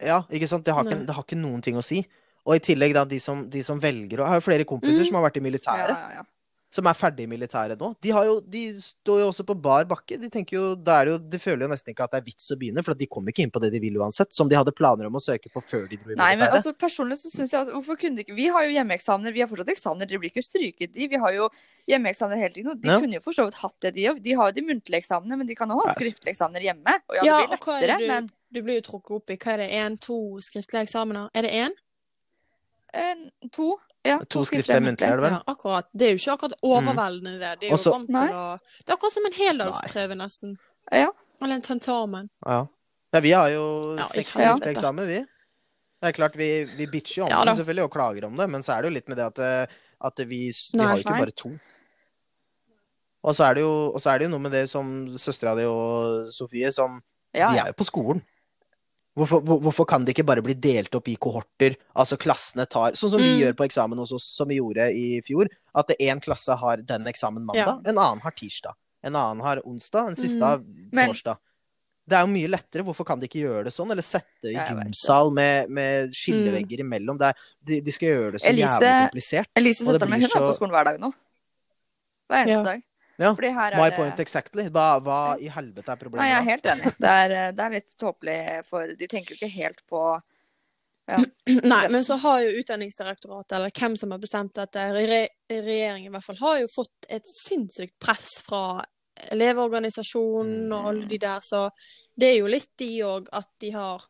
Ja, 0.00 0.22
ikke 0.30 0.48
sant? 0.48 0.64
Det 0.64 0.74
har 0.74 0.84
ikke, 0.84 1.06
det 1.06 1.14
har 1.16 1.22
ikke 1.24 1.38
noen 1.40 1.62
ting 1.64 1.76
å 1.78 1.82
si. 1.82 2.02
Og 2.46 2.54
i 2.56 2.60
tillegg 2.60 2.92
da, 2.94 3.04
de 3.04 3.18
som, 3.20 3.48
de 3.50 3.62
som 3.64 3.80
velger 3.80 4.18
å 4.20 4.24
Jeg 4.24 4.28
har 4.28 4.40
jo 4.40 4.44
flere 4.46 4.64
kompiser 4.68 5.00
Mm. 5.02 5.06
som 5.06 5.14
har 5.18 5.24
vært 5.30 5.36
i 5.36 5.40
militæret. 5.40 5.88
Ja, 5.88 6.08
ja, 6.08 6.22
ja. 6.22 6.22
Som 6.70 6.84
er 6.84 6.92
ferdig 6.92 7.24
i 7.24 7.26
militæret 7.30 7.80
nå, 7.80 7.94
de, 8.04 8.10
har 8.12 8.26
jo, 8.28 8.40
de 8.44 8.74
står 8.82 9.20
jo 9.22 9.28
også 9.30 9.44
på 9.48 9.54
bar 9.56 9.86
bakke. 9.88 10.18
De 10.20 10.28
tenker 10.28 10.52
jo, 10.58 10.74
da 10.76 10.98
er 11.00 11.04
det 11.08 11.12
jo, 11.14 11.18
de 11.32 11.38
føler 11.40 11.64
jo 11.64 11.68
nesten 11.72 11.94
ikke 11.94 12.04
at 12.04 12.12
det 12.12 12.18
er 12.20 12.26
vits 12.26 12.50
å 12.52 12.58
begynne, 12.60 12.82
for 12.84 12.92
at 12.92 12.98
de 13.00 13.06
kommer 13.08 13.32
ikke 13.32 13.40
inn 13.46 13.50
på 13.54 13.62
det 13.64 13.70
de 13.72 13.80
vil 13.80 13.96
uansett, 13.96 14.34
som 14.36 14.50
de 14.50 14.54
hadde 14.58 14.74
planer 14.76 15.08
om 15.08 15.16
å 15.16 15.22
søke 15.24 15.48
på 15.48 15.62
før 15.64 15.86
de 15.88 15.96
dro 15.96 16.12
i 16.12 16.18
Nei, 16.20 16.34
men 16.36 16.52
altså 16.52 16.74
personlig 16.76 17.16
så 17.22 17.30
synes 17.32 17.54
jeg 17.56 17.62
at 17.64 17.72
hvorfor 17.72 17.96
kunne 17.96 18.16
de 18.20 18.26
ikke 18.26 18.36
Vi 18.36 18.48
har 18.52 18.66
jo 18.68 18.74
hjemmeeksamener, 18.76 19.32
vi 19.32 19.40
har 19.40 19.48
fortsatt 19.48 19.72
eksamener, 19.72 20.06
de 20.12 20.18
blir 20.20 20.28
ikke 20.28 20.44
stryket 20.44 20.92
de. 20.92 21.08
Vi 21.08 21.16
har 21.24 21.32
jo 21.38 21.48
hjemmeeksamener 21.88 22.36
hele 22.44 22.52
tiden, 22.58 22.70
og 22.76 22.80
de 22.84 22.88
Ja. 22.92 23.00
kunne 23.00 23.16
jo 23.16 23.24
for 23.24 23.32
så 23.32 23.48
vidt 23.48 23.54
hatt 23.64 23.80
det, 23.80 23.94
de 23.96 24.04
òg. 24.12 24.20
De 24.22 24.32
har 24.36 24.52
jo 24.52 24.58
de 24.60 24.66
muntlige 24.68 25.00
eksamene, 25.00 25.38
men 25.40 25.46
de 25.48 25.54
kan 25.56 25.68
òg 25.72 25.86
ha 25.86 25.94
skriftlige 25.96 26.36
eksamener 26.36 26.60
hjemme. 26.68 26.98
Og 27.08 27.16
ja, 27.16 27.24
Ja, 27.24 27.38
det 27.40 27.48
blir 27.48 27.48
er 27.48 27.56
lettere, 27.56 27.98
du- 27.98 28.06
men 28.12 28.30
Du 28.52 28.62
blir 28.62 28.76
jo 28.82 28.84
trukket 28.92 29.10
opp 29.16 29.30
i 29.30 29.36
hva 29.36 29.52
er 29.54 29.56
det, 29.64 29.70
én, 29.72 29.96
to 30.00 30.36
skriftlige 30.40 30.84
eksamener? 30.84 31.30
Er 31.34 31.42
det 31.42 31.50
én? 31.52 31.72
eh, 32.94 33.14
to. 33.52 33.78
Ja, 34.06 34.18
To 34.30 34.40
skriftlige 34.46 34.80
muntlige, 34.80 35.08
er 35.10 35.16
det 35.16 35.24
vel? 35.26 35.32
Ja, 35.32 35.42
akkurat. 35.46 35.86
Det 35.92 36.06
er 36.06 36.12
jo 36.14 36.18
ikke 36.20 36.34
akkurat 36.38 36.54
overveldende, 36.62 37.32
det. 37.40 37.60
Det 37.60 37.66
er 37.66 37.70
jo 37.72 37.76
Også- 37.76 37.90
vant 37.92 38.06
til 38.06 38.16
å 38.36 38.58
Det 38.84 38.88
er 38.88 38.94
akkurat 38.96 39.12
som 39.12 39.26
en 39.26 39.32
heldagsprøve, 39.32 40.14
nesten. 40.16 40.56
Ja. 40.92 41.08
Eller 41.42 41.54
en 41.54 41.62
tentamen. 41.62 42.30
Ja. 42.46 42.66
ja, 43.12 43.20
vi 43.20 43.30
har 43.32 43.48
jo 43.50 43.96
Ja, 43.98 44.04
seks 44.04 44.30
skriftlige 44.32 44.72
eksamen, 44.76 45.06
vi. 45.06 45.18
Det 46.00 46.08
er 46.08 46.12
klart, 46.12 46.36
vi, 46.36 46.64
vi 46.76 46.86
bitcher 46.86 47.16
jo 47.18 47.24
om 47.24 47.30
Ja, 47.30 47.44
det 47.44 47.56
selvfølgelig 47.58 47.84
og 47.84 47.90
klager 47.92 48.24
om 48.24 48.36
det, 48.36 48.48
men 48.50 48.62
så 48.62 48.76
er 48.78 48.82
det 48.82 48.90
jo 48.90 48.94
litt 48.94 49.08
med 49.08 49.16
det 49.18 49.26
at, 49.26 49.38
eh, 49.38 49.66
at 50.00 50.16
vi, 50.18 50.48
vi 50.50 50.78
Nei. 50.78 50.86
har 50.86 50.96
jo 50.96 51.02
ikke 51.02 51.10
Nei. 51.10 51.20
bare 51.26 51.32
to. 51.34 51.50
Og 53.24 53.34
så 53.34 53.48
er 53.50 53.54
det 53.54 53.62
jo, 53.62 53.92
er 53.98 54.18
det 54.18 54.26
jo 54.28 54.30
noe 54.30 54.44
med 54.44 54.52
det 54.52 54.68
som 54.70 54.86
søstera 55.18 55.56
di 55.58 55.64
og 55.66 56.32
Sofie, 56.32 56.70
som 56.72 57.00
Ja, 57.34 57.50
De 57.52 57.58
er 57.58 57.66
jo 57.66 57.72
på 57.72 57.84
skolen. 57.84 58.22
Hvorfor, 59.18 59.40
hvor- 59.42 59.60
hvorfor 59.64 59.86
kan 59.90 60.04
det 60.04 60.14
ikke 60.14 60.24
bare 60.26 60.42
bli 60.46 60.54
delt 60.54 60.94
opp 60.94 61.08
i 61.10 61.16
kohorter? 61.16 61.74
Altså 61.96 62.16
klassene 62.16 62.68
tar 62.70 62.92
Sånn 62.92 63.10
som 63.10 63.20
vi 63.20 63.34
Mm. 63.34 63.40
gjør 63.42 63.56
på 63.58 63.66
eksamen 63.68 63.98
hos 63.98 64.12
oss, 64.12 64.24
som 64.36 64.46
vi 64.48 64.56
gjorde 64.60 64.86
i 64.94 65.20
fjor. 65.26 65.48
At 65.74 65.88
én 65.98 66.20
klasse 66.22 66.56
har 66.56 66.76
den 66.78 67.04
eksamen 67.04 67.44
mandag, 67.44 67.82
en 67.86 67.98
annen 67.98 68.20
har 68.20 68.30
tirsdag. 68.32 68.74
En 69.02 69.14
annen 69.14 69.40
har 69.42 69.60
onsdag, 69.66 70.08
en 70.08 70.14
siste 70.16 70.38
Mm. 70.38 70.42
har 70.42 70.58
mm. 70.58 71.06
torsdag. 71.12 71.36
Det 72.08 72.16
er 72.16 72.20
jo 72.24 72.32
mye 72.32 72.48
lettere. 72.48 72.82
Hvorfor 72.84 73.04
kan 73.04 73.20
de 73.20 73.28
ikke 73.28 73.42
gjøre 73.44 73.64
det 73.64 73.72
sånn? 73.74 73.90
Eller 73.90 74.02
sette 74.02 74.44
i 74.44 74.52
Ja, 74.54 74.68
gymsal 74.72 75.30
med, 75.30 75.68
med 75.68 76.10
skillevegger 76.16 76.80
imellom. 76.80 77.18
Det 77.18 77.26
er, 77.28 77.34
de, 77.66 77.80
de 77.82 77.92
skal 77.92 78.08
gjøre 78.08 78.32
det 78.32 78.40
så 78.40 78.48
Mm. 78.48 78.54
Elise- 78.56 78.80
jævlig 78.80 79.10
komplisert. 79.10 79.46
Elise, 79.56 79.78
det 79.84 80.00
søsteren 80.00 80.12
hun 80.12 80.22
er 80.22 80.28
på 80.48 80.54
skolen 80.56 80.70
hver 80.72 80.84
dag 80.84 81.00
nå. 81.00 81.12
Hver 82.30 82.44
eneste 82.46 82.50
Ja. 82.50 82.62
dag. 82.64 82.82
Ja. 83.18 83.32
Fordi 83.34 83.50
her 83.50 83.74
My 83.74 83.88
er 83.90 83.96
point 83.96 84.16
det 84.16 84.24
exactly. 84.28 84.68
Hva, 84.70 84.88
hva 85.02 85.20
i 85.42 85.50
helvete 85.50 85.90
er 85.90 86.00
problemet? 86.00 86.22
Nei, 86.22 86.30
jeg 86.30 86.38
er 86.38 86.48
helt 86.52 86.68
enig. 86.72 86.92
Det 87.02 87.14
er, 87.22 87.34
eh, 87.34 87.52
det 87.54 87.64
er 87.64 87.74
litt 87.74 87.88
tåpelig, 87.98 88.40
for 88.68 88.98
de 89.00 89.08
tenker 89.10 89.34
jo 89.34 89.40
ikke 89.40 89.54
helt 89.56 89.82
på 89.90 90.02
Nei, 91.72 91.88
men 91.88 92.04
så 92.04 92.18
har 92.20 92.42
jo 92.44 92.58
Utdanningsdirektoratet, 92.60 93.54
eller 93.56 93.72
hvem 93.72 93.94
som 93.96 94.10
har 94.12 94.20
bestemt 94.20 94.52
dette, 94.58 94.82
re 94.92 95.22
regjeringen 95.48 96.10
i 96.10 96.12
hvert 96.12 96.26
fall, 96.26 96.40
har 96.42 96.58
jo 96.60 96.68
fått 96.68 97.08
et 97.08 97.30
sinnssykt 97.32 97.96
press 98.02 98.42
fra 98.44 98.82
Elevorganisasjonen 99.32 100.68
og 100.76 100.90
alle 100.90 101.08
de 101.08 101.18
der, 101.22 101.40
så 101.42 101.64
det 102.12 102.28
er 102.28 102.36
jo 102.42 102.50
litt 102.52 102.70
de 102.78 102.90
òg 103.08 103.32
at 103.34 103.48
de 103.64 103.72
har 103.74 104.04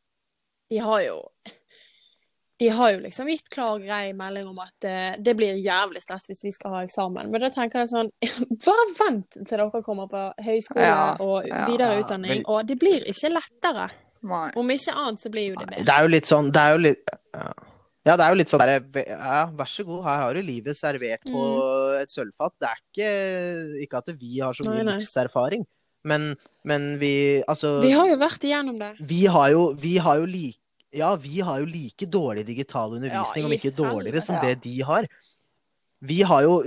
De 0.69 0.83
har 0.85 1.01
jo 1.01 1.21
de 2.59 2.69
har 2.75 2.91
jo 2.91 2.99
liksom 3.05 3.29
gitt 3.31 3.47
klar, 3.55 3.79
grei 3.79 4.13
melding 4.19 4.49
om 4.51 4.59
at 4.65 4.87
eh, 4.89 5.13
det 5.23 5.35
blir 5.39 5.59
jævlig 5.63 6.03
stress 6.03 6.27
hvis 6.27 6.43
vi 6.43 6.51
skal 6.55 6.75
ha 6.75 6.81
eksamen. 6.87 7.31
Men 7.31 7.45
da 7.45 7.51
tenker 7.55 7.85
jeg 7.85 7.93
sånn 7.93 8.11
Bare 8.67 8.87
vent 8.99 9.37
til 9.39 9.53
dere 9.53 9.83
kommer 9.87 10.11
på 10.11 10.25
høyskole 10.43 10.89
Ja, 10.89 11.15
og 11.23 11.47
videre 11.47 11.95
ja, 11.95 12.03
utdanning, 12.03 12.41
men... 12.43 12.45
og 12.51 12.67
det 12.67 12.79
blir 12.83 13.07
ikke 13.07 13.31
lettere. 13.31 13.89
Nei. 14.27 14.49
Om 14.59 14.75
ikke 14.75 14.97
annet 14.99 15.23
så 15.23 15.31
blir 15.31 15.53
jo 15.53 15.57
det 15.61 15.69
bedre. 15.71 15.87
Det 15.87 15.95
er 15.95 16.03
jo 16.09 16.13
litt 16.17 16.27
sånn 16.27 16.49
Det 16.51 16.63
er 16.67 16.75
jo 16.75 16.79
litt 16.89 17.11
Ja, 17.39 17.49
ja 18.09 18.17
det 18.19 18.25
er 18.27 18.33
jo 18.35 18.39
litt 18.41 18.51
sånn 18.51 18.65
der, 18.67 19.07
Ja, 19.07 19.41
vær 19.55 19.71
så 19.71 19.87
god, 19.87 20.01
her 20.09 20.23
har 20.25 20.35
du 20.35 20.43
livet 20.43 20.79
servert 20.79 21.31
på 21.31 21.43
et 22.01 22.11
sølvfat. 22.11 22.57
Det 22.59 22.73
er 22.73 22.81
ikke 22.83 23.11
Ikke 23.87 24.03
at 24.03 24.11
vi 24.19 24.41
har 24.43 24.59
så 24.59 24.67
mye 24.67 24.83
Mm. 24.83 24.97
Livserfaring, 24.99 25.63
men, 26.11 26.33
men 26.67 26.97
vi 26.99 27.13
Altså 27.47 27.77
Vi 27.85 27.95
har 27.95 28.11
jo 28.11 28.19
vært 28.19 28.43
igjennom 28.51 28.83
det. 28.83 28.97
vi 28.99 29.27
har 29.31 29.53
jo, 29.55 29.69
vi 29.79 29.99
har 30.03 30.19
jo 30.19 30.27
like 30.27 30.59
Ja, 30.97 31.15
vi 31.21 31.41
har 31.45 31.61
jo 31.61 31.67
like 31.69 32.07
dårlig 32.09 32.47
digital 32.49 32.95
undervisning, 32.97 33.45
Ja, 33.45 33.49
om 33.49 33.53
ikke 33.53 33.75
dårligere, 33.77 34.23
som 34.25 34.39
det 34.41 34.61
de 34.65 34.81
har. 34.89 35.07
Vi 36.01 36.23
har 36.23 36.43
jo, 36.47 36.63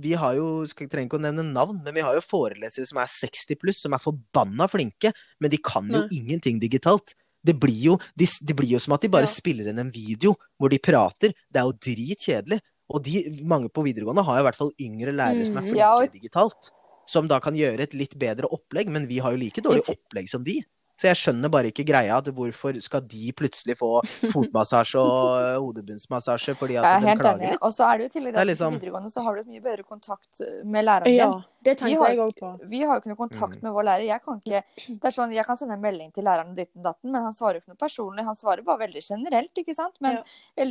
vi 0.00 0.12
har 0.14 0.36
jo 0.38 0.64
skal, 0.70 0.86
trenger 0.88 1.08
ikke 1.10 1.18
å 1.18 1.24
nevne 1.24 1.44
navn, 1.52 1.80
men 1.82 1.94
vi 1.94 2.00
har 2.06 2.14
jo 2.14 2.22
forelesere 2.22 2.86
som 2.86 3.00
er 3.02 3.10
60 3.10 3.58
pluss, 3.58 3.80
som 3.82 3.92
er 3.92 3.98
forbanna 3.98 4.68
flinke, 4.70 5.10
men 5.42 5.50
de 5.50 5.58
kan 5.58 5.88
jo 5.90 6.04
Nei. 6.04 6.08
ingenting 6.20 6.60
digitalt. 6.62 7.14
Det 7.44 7.56
blir 7.58 7.80
jo, 7.90 7.96
de, 8.16 8.28
det 8.46 8.54
blir 8.54 8.70
jo 8.76 8.78
som 8.78 8.94
at 8.94 9.02
de 9.02 9.08
bare 9.10 9.26
Ja. 9.26 9.32
spiller 9.34 9.68
inn 9.68 9.78
en 9.82 9.90
video 9.90 10.36
hvor 10.58 10.70
de 10.70 10.78
prater. 10.78 11.34
Det 11.50 11.58
er 11.58 11.66
jo 11.66 11.72
dritkjedelig. 11.72 12.60
Og 12.92 13.02
de, 13.02 13.24
mange 13.42 13.68
på 13.72 13.82
videregående 13.82 14.22
har 14.24 14.36
jo 14.38 14.42
i 14.44 14.46
hvert 14.46 14.56
fall 14.60 14.72
yngre 14.78 15.12
lærere 15.16 15.44
som 15.46 15.56
er 15.58 15.62
flinke 15.66 15.78
Ja, 15.82 15.96
og- 15.98 16.12
digitalt. 16.12 16.70
som 17.08 17.26
da 17.26 17.40
kan 17.40 17.54
gjøre 17.54 17.80
et 17.80 17.94
litt 17.94 18.14
bedre 18.16 18.46
opplegg, 18.48 18.86
men 18.88 19.08
vi 19.08 19.18
har 19.18 19.32
jo 19.32 19.38
like 19.38 19.60
dårlig 19.60 19.82
opplegg 19.90 20.28
som 20.30 20.44
de. 20.44 20.62
Så 21.02 21.08
jeg 21.10 21.18
skjønner 21.18 21.50
bare 21.50 21.70
ikke 21.72 21.82
greia 21.88 22.16
at 22.22 22.28
hvorfor 22.30 22.76
skal 22.84 23.00
de 23.10 23.32
plutselig 23.34 23.74
få 23.80 23.88
fotmassasje 24.34 25.00
og 25.02 25.64
hodebunnsmassasje 25.64 26.54
fordi 26.60 26.76
at 26.78 26.84
Jeg 26.86 26.94
er 26.94 27.00
de 27.02 27.08
helt 27.10 27.20
klager 27.24 27.40
enig. 27.42 27.50
litt. 27.56 27.62
Og 27.66 27.72
så 27.74 27.88
er 27.88 27.98
det 27.98 28.06
jo 28.14 28.20
i 28.20 28.24
Det 28.30 28.36
at 28.38 28.46
liksom- 28.46 28.76
videregående 28.78 29.10
så 29.10 29.24
har 29.26 29.34
du 29.34 29.40
et 29.42 29.50
mye 29.50 29.64
bedre 29.64 29.82
kontakt 29.88 30.40
med 30.64 30.84
læreren 30.86 31.16
Ja, 31.16 31.26
det 31.64 31.76
tenker 31.78 31.88
tenkte 31.88 31.98
har- 32.04 32.14
jeg 32.14 32.18
òg 32.18 32.38
på. 32.38 32.68
Vi 32.70 32.80
har 32.86 32.94
jo 32.94 33.00
ikke 33.02 33.12
noe 33.12 33.20
kontakt 33.26 33.56
Mm. 33.58 33.62
med 33.62 33.72
vår 33.72 33.84
lærer. 33.90 34.06
Jeg 34.06 34.20
kan 34.22 34.40
ikke 34.40 34.62
Det 35.02 35.04
er 35.04 35.10
sånn, 35.18 35.32
jeg 35.34 35.44
kan 35.44 35.56
sende 35.56 35.74
en 35.74 35.80
melding 35.82 36.12
til 36.14 36.22
læreren 36.24 36.50
og 36.50 36.56
ditten 36.56 36.82
datten, 36.82 37.10
men 37.10 37.22
han 37.22 37.32
svarer 37.32 37.54
jo 37.54 37.60
ikke 37.60 37.74
noe 37.74 37.82
personlig. 37.88 38.24
Han 38.24 38.34
svarer 38.34 38.62
bare 38.64 38.78
veldig 38.86 39.02
generelt, 39.02 39.50
ikke 39.58 39.74
sant? 39.74 39.94
Men 40.00 40.16
Ja. 40.56 40.64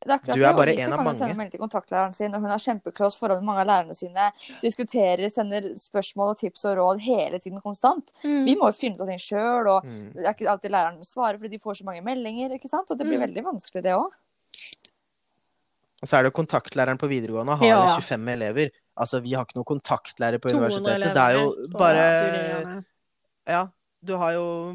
Det 0.00 0.10
er 0.10 0.14
akkurat 0.18 0.36
Du 0.38 0.44
er 0.44 0.52
bare 0.54 0.74
en 0.78 0.92
av 0.92 0.98
kan 0.98 1.06
jo 1.06 1.12
sende 1.18 1.34
melding 1.36 1.50
til 1.50 1.60
kontaktlæreren 1.60 2.14
sin, 2.14 2.34
og 2.34 2.40
hun 2.40 2.50
har 2.50 2.58
kjempeclose 2.62 3.18
forhold 3.18 3.40
med 3.40 3.48
mange 3.48 3.60
av 3.64 3.66
lærerne 3.66 3.96
sine. 3.98 4.28
Diskuterer, 4.62 5.28
sender 5.28 5.72
spørsmål 5.76 6.30
og 6.34 6.38
tips 6.38 6.64
og 6.70 6.76
råd 6.78 7.00
hele 7.02 7.38
tiden 7.42 7.60
konstant. 7.60 8.12
Mm. 8.22 8.44
Vi 8.46 8.54
må 8.60 8.70
jo 8.70 8.76
finne 8.78 8.94
ut 8.94 9.00
av 9.02 9.10
ting 9.10 9.18
sjøl, 9.18 9.66
og 9.68 9.84
Mm. 9.84 10.12
det 10.14 10.24
er 10.26 10.34
ikke 10.34 10.50
alltid 10.54 10.70
læreren 10.70 11.02
svarer 11.04 11.38
fordi 11.38 11.50
de 11.50 11.58
får 11.58 11.80
så 11.82 11.84
mange 11.84 12.02
meldinger, 12.04 12.50
ikke 12.54 12.68
sant? 12.70 12.90
Og 12.90 12.96
det 12.98 13.06
blir 13.06 13.18
Mm. 13.18 13.26
veldig 13.26 13.44
vanskelig, 13.44 13.82
det 13.82 13.92
òg. 13.98 14.10
Og 16.00 16.06
så 16.06 16.16
er 16.18 16.22
det 16.22 16.32
jo 16.32 16.42
kontaktlæreren 16.42 16.98
på 16.98 17.08
videregående 17.10 17.56
har 17.58 17.66
Ja. 17.66 17.96
25 17.98 18.28
elever. 18.28 18.70
Altså, 18.96 19.20
vi 19.20 19.32
har 19.34 19.44
ikke 19.44 19.56
noen 19.56 19.64
kontaktlærer 19.80 20.38
på 20.38 20.48
universitetet. 20.54 21.14
Det 21.14 21.16
er 21.16 21.32
jo 21.32 21.54
bare. 21.76 22.84
Ja, 23.48 23.66
du 24.04 24.16
har 24.16 24.32
jo 24.32 24.74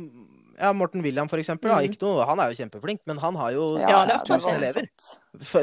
ja, 0.63 0.71
Morten 0.73 1.03
William, 1.03 1.29
for 1.29 1.41
eksempel. 1.41 1.71
Mm. 1.73 1.95
Noe, 2.01 2.25
han 2.29 2.39
er 2.39 2.51
jo 2.51 2.59
kjempeflink, 2.61 3.03
men 3.09 3.19
han 3.19 3.37
har 3.39 3.53
jo 3.55 3.69
Ja, 3.81 4.03
det 4.07 4.21
1000 4.23 4.57
elever. 4.57 4.87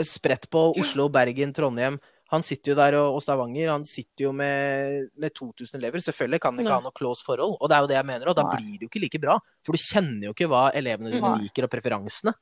Spredt 0.07 0.51
på 0.53 0.71
Oslo, 0.81 1.09
Bergen, 1.13 1.55
Trondheim. 1.57 1.97
Han 2.31 2.45
sitter 2.47 2.71
jo 2.71 2.77
der, 2.79 2.95
og, 3.01 3.19
Stavanger. 3.25 3.73
Han 3.73 3.85
sitter 3.89 4.29
jo 4.29 4.33
med, 4.37 5.09
med 5.19 5.35
2000 5.35 5.81
elever. 5.81 6.03
Selvfølgelig 6.05 6.43
kan 6.45 6.55
han 6.55 6.63
ikke 6.63 6.71
Nei. 6.71 6.77
ha 6.79 6.85
noe 6.85 6.95
close 6.95 7.27
forhold, 7.27 7.57
og 7.59 7.71
det 7.71 7.77
er 7.77 7.83
jo 7.83 7.91
det 7.91 7.97
jeg 7.97 8.09
mener. 8.13 8.31
Og 8.31 8.37
da 8.39 8.45
Nei. 8.47 8.53
blir 8.55 8.77
det 8.77 8.87
jo 8.87 8.91
ikke 8.93 9.03
like 9.03 9.23
bra. 9.25 9.39
For 9.67 9.75
du 9.75 9.83
kjenner 9.83 10.29
jo 10.29 10.35
ikke 10.37 10.51
hva 10.53 10.69
elevene 10.79 11.11
dine 11.17 11.33
liker, 11.43 11.67
og 11.67 11.73
preferansene. 11.73 12.37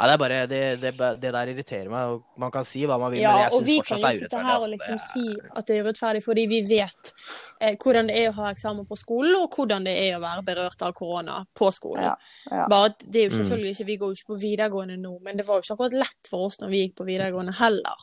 Nei, 0.00 0.06
det 0.08 0.14
er 0.14 0.18
bare 0.18 0.46
Det, 0.50 0.58
det, 0.80 0.90
det 1.20 1.30
der 1.32 1.46
irriterer 1.52 1.88
meg. 1.92 2.08
og 2.10 2.24
Man 2.40 2.50
kan 2.50 2.64
si 2.64 2.80
hva 2.88 2.98
man 2.98 3.12
vil, 3.12 3.20
Ja, 3.20 3.32
men 3.32 3.42
jeg 3.42 3.50
syns 3.52 3.52
fortsatt 3.52 3.62
det 3.62 3.62
er 3.62 3.62
urettferdig. 3.62 3.62
og 3.62 3.66
vi 3.66 3.76
kan 3.86 3.98
jo 4.00 4.18
sitte 4.18 4.36
her 4.42 4.56
og 4.56 4.62
altså. 4.62 4.70
liksom 4.72 4.96
Det 4.96 5.02
er- 5.02 5.12
si 5.12 5.56
at 5.56 5.66
det 5.66 5.76
er 5.76 5.84
urettferdig 5.84 6.22
fordi 6.24 6.46
vi 6.48 6.60
vet 6.62 7.12
eh, 7.60 7.76
hvordan 7.76 8.06
det 8.08 8.16
er 8.18 8.28
å 8.30 8.34
ha 8.34 8.50
eksamen 8.50 8.86
på 8.88 8.96
skolen, 8.98 9.36
og 9.36 9.50
hvordan 9.54 9.84
det 9.84 9.94
er 10.08 10.16
å 10.18 10.22
være 10.24 10.42
berørt 10.42 10.82
av 10.82 10.92
korona 10.94 11.46
på 11.54 11.70
skolen. 11.72 12.02
Ja, 12.02 12.16
ja. 12.50 12.66
Bare 12.68 12.86
at 12.90 12.98
det 13.06 13.20
er 13.20 13.28
jo 13.30 13.36
Mm. 13.36 13.44
selvfølgelig 13.44 13.70
ikke, 13.76 13.86
Vi 13.86 13.96
går 13.98 14.08
jo 14.08 14.16
ikke 14.18 14.32
på 14.34 14.40
videregående 14.40 14.96
nå, 14.98 15.18
men 15.22 15.36
det 15.36 15.46
var 15.46 15.54
jo 15.56 15.60
ikke 15.62 15.76
akkurat 15.76 15.92
lett 15.92 16.26
for 16.28 16.46
oss 16.46 16.56
når 16.58 16.68
vi 16.70 16.88
gikk 16.88 16.96
på 16.96 17.06
videregående 17.06 17.54
heller. 17.54 17.96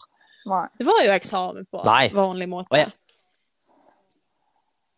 Nei. 0.46 0.68
Det 0.78 0.86
var 0.88 1.04
jo 1.04 1.12
eksamen 1.12 1.68
på 1.74 1.84
Nei. 1.84 2.10
vanlig 2.10 2.48
måte. 2.48 2.68
Og 2.72 2.78
jeg- 2.78 2.94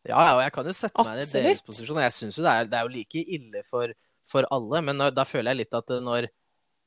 Ja, 0.07 0.17
ja, 0.25 0.35
og 0.35 0.41
jeg 0.41 0.51
kan 0.53 0.65
jo 0.65 0.71
sette 0.73 1.03
meg 1.05 1.19
i 1.21 1.25
deres 1.25 1.61
posisjon. 1.61 1.97
og 1.97 2.03
Jeg 2.03 2.11
syns 2.11 2.37
jo 2.37 2.43
det 2.43 2.51
er, 2.51 2.63
det 2.65 2.73
er 2.73 2.81
jo 2.87 2.87
like 2.89 3.21
ille 3.35 3.63
for, 3.69 3.87
for 4.25 4.45
alle, 4.51 4.81
men 4.81 4.97
når, 4.97 5.13
da 5.13 5.23
føler 5.23 5.51
jeg 5.53 5.57
litt 5.57 5.73
at 5.77 5.85
når, 6.01 6.27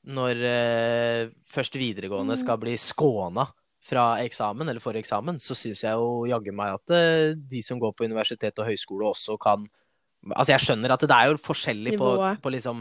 når 0.07 0.41
eh, 0.45 1.29
først 1.49 1.77
videregående 1.81 2.35
Mm. 2.37 2.41
skal 2.43 2.59
bli 2.59 2.75
skåna 2.77 3.47
fra 3.85 4.19
eksamen, 4.25 4.69
eller 4.69 4.81
for 4.81 4.97
eksamen, 4.97 5.39
så 5.41 5.55
syns 5.57 5.83
jeg 5.85 5.93
jo 5.93 6.25
jaggu 6.29 6.53
meg 6.57 6.75
at 6.75 6.91
eh, 6.97 7.35
de 7.37 7.63
som 7.63 7.79
går 7.81 7.93
på 7.93 8.05
universitet 8.09 8.59
og 8.59 8.67
høyskole 8.67 9.11
også 9.13 9.39
kan 9.41 9.67
Altså, 10.25 10.55
jeg 10.55 10.61
skjønner 10.65 10.89
at 10.95 11.03
det 11.05 11.11
er 11.13 11.27
jo 11.29 11.37
forskjellig 11.37 11.99
på, 12.01 12.07
på 12.41 12.51
liksom 12.55 12.79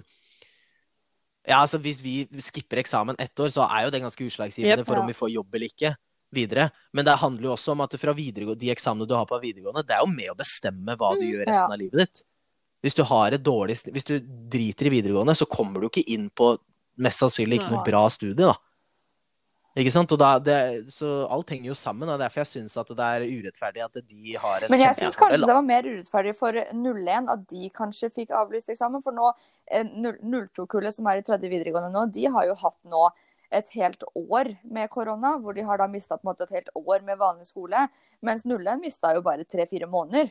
Ja, 1.45 1.57
altså 1.59 1.75
hvis 1.83 1.99
vi 1.99 2.25
skipper 2.39 2.79
eksamen 2.79 3.17
ett 3.19 3.35
år, 3.35 3.49
så 3.51 3.65
er 3.67 3.83
jo 3.83 3.91
det 3.91 3.99
ganske 3.99 4.23
utslagsgivende 4.23 4.77
Jep. 4.79 4.87
for 4.87 4.95
om 5.01 5.09
vi 5.09 5.13
får 5.17 5.33
jobb 5.33 5.53
eller 5.57 5.67
ikke 5.67 5.91
videre. 6.33 6.69
Men 6.93 7.03
det 7.03 7.17
handler 7.19 7.49
jo 7.49 7.51
også 7.57 7.73
om 7.75 7.81
at 7.83 7.97
fra 7.99 8.13
de 8.15 8.69
eksamene 8.71 9.05
du 9.05 9.13
har 9.13 9.25
på 9.27 9.41
videregående, 9.43 9.83
det 9.85 9.91
er 9.97 9.99
jo 10.05 10.07
med 10.07 10.31
å 10.31 10.37
bestemme 10.39 10.95
hva 10.95 11.11
du 11.19 11.25
Mm, 11.25 11.31
gjør 11.33 11.45
resten 11.51 11.71
av 11.73 11.77
livet 11.79 11.99
ditt. 11.99 12.23
Hvis 12.81 12.95
du 12.95 13.03
har 13.03 13.31
et 13.31 13.43
dårlig 13.43 13.75
Hvis 13.91 14.03
du 14.07 14.19
driter 14.19 14.87
i 14.87 14.89
videregående, 15.01 15.35
så 15.35 15.45
kommer 15.45 15.81
du 15.81 15.89
ikke 15.89 16.07
inn 16.07 16.29
på 16.29 16.57
mest 16.95 17.23
sannsynlig 17.23 17.61
ikke 17.61 17.73
noe 17.73 17.83
bra 17.87 18.05
studie, 18.13 18.45
da. 18.45 18.55
Ikke 19.73 19.89
sant? 19.89 20.11
Da, 20.21 20.35
det, 20.37 20.55
så 20.93 21.23
alt 21.33 21.49
henger 21.49 21.71
jo 21.71 21.75
sammen, 21.77 22.09
og 22.13 22.19
derfor 22.21 22.43
jeg 22.43 22.51
syns 22.51 22.75
at 22.77 22.91
det 22.93 23.07
er 23.07 23.23
urettferdig 23.25 23.81
at 23.81 23.97
de 23.97 24.35
har 24.37 24.65
en 24.65 24.73
Men 24.73 24.83
jeg 24.83 24.99
syns 24.99 25.17
kanskje 25.17 25.39
det 25.41 25.49
var 25.49 25.65
mer 25.65 25.87
urettferdig 25.87 26.33
for 26.37 26.59
01 26.61 27.31
at 27.33 27.47
de 27.49 27.71
kanskje 27.73 28.11
fikk 28.13 28.35
avlyst 28.37 28.69
eksamen. 28.69 29.01
For 29.01 29.17
nå, 29.17 29.31
eh, 29.73 29.89
02-kullet 30.21 30.93
som 30.93 31.09
er 31.09 31.23
i 31.23 31.25
tredje 31.25 31.49
videregående 31.49 31.89
nå, 31.95 32.05
de 32.13 32.27
har 32.35 32.51
jo 32.51 32.59
hatt 32.61 32.77
nå 32.85 33.07
et 33.53 33.73
helt 33.77 34.05
år 34.13 34.51
med 34.63 34.89
korona, 34.93 35.35
hvor 35.41 35.57
de 35.57 35.65
har 35.65 35.81
da 35.81 35.89
mista 35.89 36.19
et 36.21 36.53
helt 36.53 36.69
år 36.77 37.01
med 37.05 37.17
vanlig 37.17 37.49
skole. 37.49 37.87
Mens 38.21 38.45
01 38.45 38.81
mista 38.81 39.13
jo 39.17 39.25
bare 39.25 39.45
tre-fire 39.45 39.89
måneder. 39.89 40.29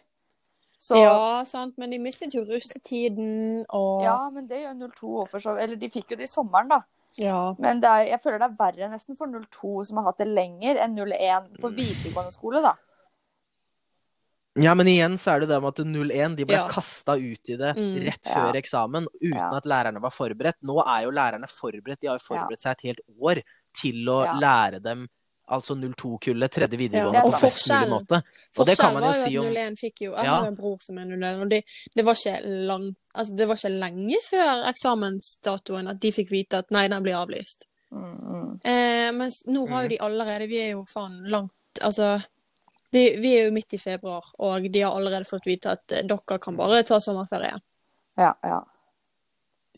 Så 0.83 0.97
ja. 0.99 1.11
Ja, 1.13 1.45
sant, 1.47 1.77
men 1.79 1.93
de 1.95 1.99
mistet 2.03 2.35
jo 2.35 2.43
russetiden 2.49 3.65
og 3.71 4.03
men 4.35 4.49
det 4.51 4.65
gjør 4.65 4.81
02 4.91 5.11
òg, 5.23 5.29
for 5.31 5.39
så 5.45 5.55
Eller 5.63 5.77
de 5.79 5.89
fikk 5.93 6.11
jo 6.11 6.17
det 6.19 6.27
i 6.27 6.33
sommeren, 6.33 6.73
da. 6.73 6.81
Ja. 7.21 7.55
Men 7.61 7.79
det 7.83 7.91
er, 7.91 8.07
jeg 8.17 8.23
føler 8.25 8.41
det 8.43 8.49
er 8.51 8.57
verre 8.59 8.89
nesten 8.91 9.17
for 9.19 9.29
02 9.29 9.85
som 9.87 10.01
har 10.01 10.09
hatt 10.11 10.19
det 10.19 10.27
lenger, 10.33 10.81
enn 10.83 10.97
01 10.99 11.53
på 11.61 11.71
videregående 11.77 12.33
skole, 12.35 12.63
da. 12.65 12.73
Ja, 14.61 14.75
men 14.77 14.89
igjen 14.91 15.15
så 15.21 15.33
er 15.37 15.41
det 15.45 15.49
det 15.49 15.59
med 15.65 15.71
at 15.73 15.79
01 15.87 16.35
de 16.37 16.45
ble 16.45 16.59
Ja. 16.59 16.67
kasta 16.69 17.15
ut 17.17 17.49
i 17.49 17.57
det 17.57 17.73
Mm. 17.77 18.05
rett 18.05 18.27
Ja. 18.27 18.35
før 18.35 18.53
eksamen 18.61 19.07
uten 19.23 19.39
Ja. 19.39 19.51
at 19.57 19.65
lærerne 19.65 20.01
var 20.01 20.11
forberedt. 20.11 20.59
Nå 20.63 20.77
er 20.85 21.05
jo 21.05 21.11
lærerne 21.11 21.49
forberedt. 21.49 22.01
De 22.01 22.09
har 22.09 22.19
jo 22.19 22.27
forberedt 22.35 22.61
seg 22.61 22.73
et 22.73 22.83
helt 22.83 23.01
år 23.21 23.43
til 23.73 24.05
å 24.09 24.25
Ja. 24.27 24.35
lære 24.35 24.83
dem 24.83 25.09
altså 25.53 25.77
02-kullet, 25.79 26.53
tredje 26.53 26.79
videregående, 26.81 27.19
Ja, 27.19 27.23
på 27.23 27.33
og 27.33 27.45
best 27.45 27.71
mulig 27.71 27.89
måte. 27.91 28.21
Og 28.59 28.67
det 28.67 28.77
kan 28.79 28.93
Forskjellen 28.93 28.95
man 28.95 29.03
var 29.03 29.17
jo 29.17 29.23
si 29.23 29.37
at 29.37 29.43
om 29.43 29.57
01 29.57 29.81
fikk 29.81 30.05
jo 30.07 30.13
Jeg 30.13 30.25
Ja. 30.25 30.37
har 30.37 30.47
en 30.47 30.57
bror 30.57 30.79
som 30.81 30.99
er 30.99 31.07
01, 31.13 31.43
og 31.43 31.51
det, 31.51 31.63
det, 31.95 32.05
var 32.05 32.15
ikke 32.15 32.55
lang, 32.71 32.87
altså 33.15 33.37
det 33.37 33.49
var 33.49 33.61
ikke 33.61 33.75
lenge 33.85 34.21
før 34.31 34.65
eksamensdatoen 34.73 35.89
at 35.89 36.01
de 36.01 36.13
fikk 36.13 36.31
vite 36.31 36.63
at 36.65 36.71
nei, 36.71 36.89
den 36.89 37.03
blir 37.03 37.19
avlyst. 37.21 37.67
Mm, 37.93 38.19
mm. 38.35 38.61
Eh, 38.65 39.13
mens 39.13 39.43
nå 39.47 39.67
har 39.69 39.83
jo 39.85 39.89
de 39.93 39.99
allerede 40.01 40.47
Vi 40.49 40.57
er 40.63 40.71
jo 40.71 40.85
faen 40.89 41.27
langt 41.29 41.83
Altså 41.85 42.23
de, 42.89 43.03
Vi 43.21 43.35
er 43.37 43.51
jo 43.51 43.53
midt 43.53 43.75
i 43.77 43.79
februar, 43.79 44.25
og 44.39 44.73
de 44.73 44.81
har 44.81 44.97
allerede 44.97 45.29
fått 45.29 45.47
vite 45.47 45.77
at 45.77 45.93
eh, 45.93 46.07
dere 46.09 46.39
kan 46.41 46.57
bare 46.57 46.83
ta 46.89 47.01
sommerferie. 47.01 47.59
Ja, 48.17 48.33
ja. 48.43 48.63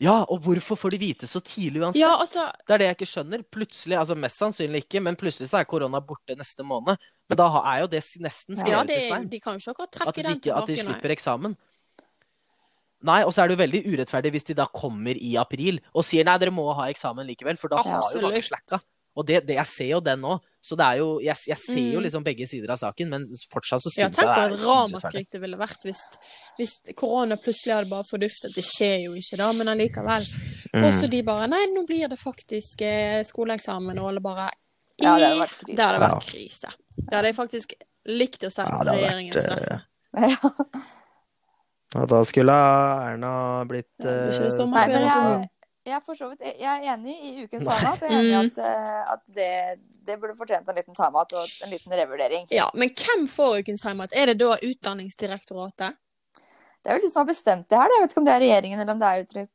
Ja, 0.03 0.25
og 0.27 0.41
hvorfor 0.43 0.75
får 0.75 0.91
de 0.91 0.97
vite 0.99 1.27
så 1.31 1.39
tidlig 1.39 1.79
uansett? 1.79 2.01
Ja, 2.01 2.17
altså 2.19 2.49
Det 2.67 2.73
er 2.75 2.81
det 2.81 2.87
jeg 2.89 2.95
ikke 2.97 3.07
skjønner. 3.13 3.43
Plutselig, 3.47 3.95
altså 3.95 4.17
Mest 4.19 4.41
sannsynlig 4.41 4.81
ikke, 4.83 4.99
men 5.05 5.15
plutselig 5.15 5.47
så 5.47 5.61
er 5.61 5.69
korona 5.69 6.01
borte 6.03 6.35
neste 6.35 6.65
måned. 6.67 6.99
Men 7.31 7.39
da 7.39 7.45
er 7.61 7.85
jo 7.85 7.87
det 7.93 8.01
nesten 8.25 8.57
Ja, 8.57 8.63
skrevet 8.65 8.91
det, 8.91 8.97
i 8.97 9.07
stein. 9.07 9.29
de 9.31 9.39
kan 9.39 9.55
jo 9.55 9.63
ikke 9.63 9.71
akkurat 9.71 9.95
At 9.95 9.95
trekke 10.01 10.17
de, 10.17 10.27
den 10.27 10.41
tilbake, 10.43 10.61
at 10.63 10.67
de 10.67 10.77
slipper 10.83 11.07
nei. 11.13 11.15
eksamen. 11.15 11.55
Nei, 13.05 13.21
og 13.23 13.31
så 13.35 13.43
er 13.43 13.47
det 13.47 13.55
jo 13.55 13.61
veldig 13.61 13.81
urettferdig 13.93 14.31
hvis 14.33 14.47
de 14.49 14.57
da 14.57 14.65
kommer 14.73 15.15
i 15.15 15.35
april 15.39 15.79
og 15.93 16.03
sier 16.07 16.25
nei, 16.27 16.35
dere 16.41 16.51
må 16.51 16.65
ha 16.73 16.89
eksamen 16.91 17.27
likevel, 17.29 17.59
for 17.61 17.71
da 17.71 17.83
har 17.85 18.03
jo 18.15 18.23
mange 18.25 18.41
slacka. 18.43 18.81
Og 19.15 19.27
det, 19.29 19.45
det, 19.47 19.55
jeg 19.61 19.71
ser 19.71 19.91
jo 19.93 20.01
den 20.03 20.19
nå, 20.25 20.39
så 20.65 20.73
det 20.79 20.85
er 20.87 20.97
jo 21.03 21.07
Jeg, 21.21 21.35
jeg 21.51 21.57
ser 21.61 21.77
jo 21.93 21.99
Mm. 21.99 22.03
liksom 22.07 22.23
begge 22.25 22.47
sider 22.49 22.71
av 22.73 22.79
saken, 22.81 23.09
men 23.13 23.25
fortsatt 23.53 23.83
så 23.85 23.91
Ja, 23.93 24.07
syns 24.09 24.17
tenk 24.17 24.25
for 24.25 24.41
er 24.41 24.45
et 24.47 24.51
tenk 24.55 24.59
for 24.59 24.65
et 24.65 24.69
ramaskrik 24.71 25.29
det 25.35 25.41
ville 25.43 25.57
vært 25.61 25.85
hvis, 25.85 26.01
hvis 26.57 26.73
korona 26.97 27.37
plutselig 27.37 27.75
hadde 27.75 27.89
bare 27.91 28.07
forduftet. 28.09 28.55
Det 28.55 28.63
skjer 28.65 29.03
jo 29.05 29.13
ikke 29.19 29.37
da, 29.37 29.51
men 29.53 29.67
allikevel. 29.75 30.25
Mm. 30.73 30.83
Og 30.87 30.93
så 30.97 31.09
de 31.11 31.21
bare 31.23 31.47
Nei, 31.53 31.65
nå 31.75 31.85
blir 31.87 32.09
det 32.09 32.17
faktisk 32.19 32.81
eh, 32.81 33.21
skoleeksamen, 33.23 33.99
og 34.01 34.09
alle 34.09 34.21
bare 34.25 34.49
Ja, 35.01 35.15
det 35.19 35.27
hadde 35.27 35.41
vært 35.43 35.57
krise. 35.59 35.75
Det 35.75 35.85
hadde 35.85 35.99
Ja. 36.01 36.09
vært 36.09 36.29
krise. 36.33 36.73
Det 36.97 37.13
hadde 37.13 37.27
jeg 37.29 37.35
faktisk 37.35 37.73
likt 38.07 38.43
å 38.47 38.51
se 38.51 38.61
Ja, 38.65 38.79
regjeringens 38.81 38.85
det 38.85 38.97
regjeringen 38.97 39.33
vært, 39.35 39.43
stresser. 39.45 39.81
Ja. 40.15 40.85
Ja, 41.95 42.05
da 42.09 42.23
skulle 42.27 42.51
Erna 42.51 43.31
blitt 43.69 43.87
Ja, 44.01 44.05
det 44.09 44.31
det 44.33 44.59
eh, 44.59 44.65
Nei, 44.67 44.87
men 44.89 45.05
jeg, 45.05 45.49
jeg, 45.85 45.93
er 45.95 46.01
for 46.05 46.17
så 46.17 46.29
vidt, 46.31 46.41
jeg 46.59 46.65
er 46.65 46.93
enig 46.95 47.15
i 47.29 47.33
ukens 47.45 47.63
timeout. 47.67 48.01
Jeg 48.01 48.09
er 48.09 48.17
enig 48.19 48.31
i 48.31 48.35
Mm. 48.35 48.47
at, 48.49 48.57
eh, 48.57 49.11
at 49.13 49.21
det, 49.35 49.49
det 50.07 50.17
burde 50.21 50.35
fortjent 50.37 50.67
en 50.69 50.75
liten 50.79 50.95
timeout 50.97 51.33
og 51.37 51.45
en 51.63 51.69
liten 51.73 51.93
revurdering. 51.93 52.47
Ja, 52.51 52.65
men 52.73 52.89
hvem 52.89 53.27
får 53.29 53.59
ukens 53.61 53.81
timeout? 53.85 54.13
Er 54.15 54.25
det 54.33 54.39
da 54.41 54.55
Utdanningsdirektoratet? 54.57 55.95
Det 56.85 56.91
er 56.91 56.97
vel 56.99 57.01
de 57.05 57.09
som 57.09 57.23
har 57.23 57.29
bestemt 57.33 57.69
det 57.69 57.77
her. 57.79 57.89
Jeg 57.95 58.01
vet 58.03 58.11
ikke 58.13 58.21
om 58.21 58.25
det 58.27 58.33
er 58.35 58.43
regjeringen 58.43 58.79
eller 58.83 58.93
om 58.93 58.99
det 59.01 59.07
er 59.09 59.23
utenriks... 59.25 59.53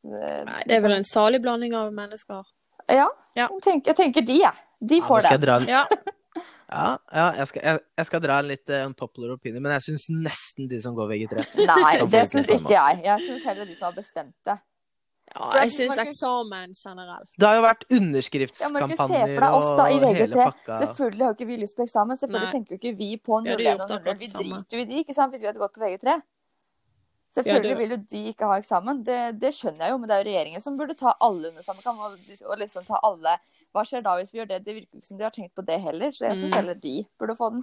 Nei, 0.48 0.62
det 0.66 0.76
er 0.76 0.80
vel 0.82 0.96
en 0.96 1.04
salig 1.06 1.38
blanding 1.44 1.74
av 1.78 1.92
mennesker. 1.94 2.42
Ja, 2.90 3.04
Ja. 3.38 3.46
Jeg, 3.46 3.62
tenker, 3.62 3.92
jeg 3.92 3.96
tenker 4.00 4.24
de, 4.26 4.38
jeg. 4.42 4.64
De 4.80 4.96
Ja, 4.98 5.04
får 5.06 5.20
skal 5.22 5.36
jeg 5.36 5.40
det. 5.40 5.46
dra 5.46 5.58
en, 5.60 5.68
Ja, 5.70 5.84
ja, 6.70 6.88
ja 7.14 7.26
jeg, 7.38 7.46
skal, 7.52 7.62
jeg, 7.68 7.80
jeg 8.00 8.06
skal 8.08 8.22
dra 8.24 8.38
en 8.42 8.48
litt 8.50 8.70
eh, 8.74 8.82
unpopular 8.88 9.36
opinion, 9.36 9.62
men 9.62 9.76
jeg 9.76 9.84
syns 9.86 10.08
nesten 10.10 10.66
de 10.70 10.80
som 10.82 10.96
går 10.98 11.06
VG3. 11.12 11.44
Nei, 11.70 11.92
det 12.10 12.24
syns 12.32 12.50
ikke 12.56 12.74
jeg. 12.74 13.00
Jeg 13.06 13.22
syns 13.28 13.46
heller 13.46 13.70
de 13.70 13.76
som 13.78 13.86
har 13.92 13.94
bestemt 14.00 14.34
det. 14.50 14.58
Ja 15.30 15.50
jeg 15.60 15.72
syns 15.76 16.00
eksamen 16.02 16.72
generelt. 16.74 17.28
Det 17.38 17.46
har 17.46 17.54
jo 17.58 17.62
vært 17.62 17.84
underskriftskampanjer 17.96 19.30
ja, 19.30 19.38
da 19.38 19.50
og 19.54 20.08
hele 20.16 20.34
pakka. 20.34 20.80
Selvfølgelig 20.82 21.24
har 21.26 21.36
ikke 21.38 21.46
vi 21.46 21.58
lyst 21.60 21.76
på 21.78 21.86
eksamen. 21.86 22.18
Selvfølgelig 22.18 22.48
Nei. 22.48 22.56
tenker 22.58 22.74
jo 22.74 22.80
ikke 22.80 22.96
vi 22.98 23.10
på 23.16 23.38
Vi 23.44 23.52
hadde 23.52 23.62
01 23.62 23.70
gjort 23.70 23.86
og 23.86 24.10
00. 24.10 24.18
Vi 24.18 24.30
driter 24.34 24.76
jo 24.76 24.82
i 24.82 24.88
de, 24.90 25.00
ikke 25.04 25.14
sant, 25.14 25.30
hvis 25.34 25.44
vi 25.44 25.50
hadde 25.50 25.62
gått 25.62 25.76
på 25.78 25.84
VG3. 25.84 26.18
Selvfølgelig 27.30 27.70
ja, 27.70 27.78
vil 27.78 27.94
jo 27.94 28.00
de 28.10 28.20
ikke 28.32 28.50
ha 28.50 28.58
eksamen. 28.58 29.04
Det, 29.06 29.20
det 29.38 29.52
skjønner 29.54 29.86
jeg 29.86 29.94
jo, 29.94 29.98
men 30.02 30.10
det 30.10 30.16
er 30.16 30.24
jo 30.24 30.28
regjeringen 30.32 30.64
som 30.64 30.78
burde 30.80 30.96
ta 30.98 31.14
alle 31.22 31.52
under 31.52 31.62
samme 31.62 31.84
kam 31.84 32.00
og, 32.02 32.18
og 32.18 32.58
liksom 32.58 32.88
ta 32.88 32.98
alle 33.06 33.36
Hva 33.70 33.84
skjer 33.86 34.02
da 34.02 34.16
hvis 34.18 34.32
vi 34.34 34.40
gjør 34.40 34.48
det? 34.50 34.64
Det 34.66 34.74
virker 34.80 34.98
ikke 34.98 35.06
som 35.06 35.18
de 35.20 35.28
har 35.28 35.34
tenkt 35.36 35.54
på 35.54 35.62
det 35.62 35.76
heller, 35.78 36.10
så 36.10 36.26
jeg 36.26 36.40
syns 36.40 36.50
Mm. 36.50 36.56
heller 36.58 36.74
de 36.82 36.96
burde 37.22 37.36
få 37.38 37.52
den. 37.54 37.62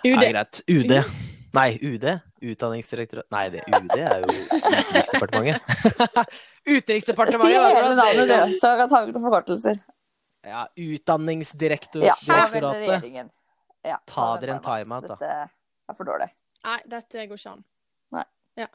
UD. 0.00 0.16
Nei, 0.16 0.30
greit. 0.32 0.62
UD. 0.64 0.94
Nei, 1.52 1.70
UD? 1.84 2.06
Utdanningsdirektorat 2.40 3.26
Nei, 3.34 3.42
det 3.52 3.60
UD 3.68 3.90
er 4.00 4.22
jo 4.24 4.30
Utenriksdepartementet. 4.32 5.60
Si 6.64 6.70
Utenriksdepartementet! 6.76 7.56
hele 7.56 7.74
vet 7.74 7.88
du 7.90 7.98
navnet, 8.00 8.30
du, 8.30 8.54
så 8.60 8.70
jeg 8.80 8.88
tar 8.92 9.10
ikke 9.10 9.22
forkortelser. 9.26 9.80
Ja, 10.46 10.48
Ja, 10.48 10.62
Utdanningsdirektoratet. 10.86 12.72
regjeringen. 12.88 13.28
Ja, 13.84 13.98
Ta 14.08 14.30
dere 14.40 14.56
en 14.58 14.64
timeout, 14.64 15.08
da. 15.08 15.16
Dette 15.20 15.92
er 15.92 15.96
for 15.98 16.08
dårlig. 16.08 16.28
Nei, 16.64 16.78
dette 16.92 17.26
går 17.28 17.40
ikke 17.40 17.52
an. 17.54 17.62
Nei. 18.16 18.24
Ja. 18.60 18.66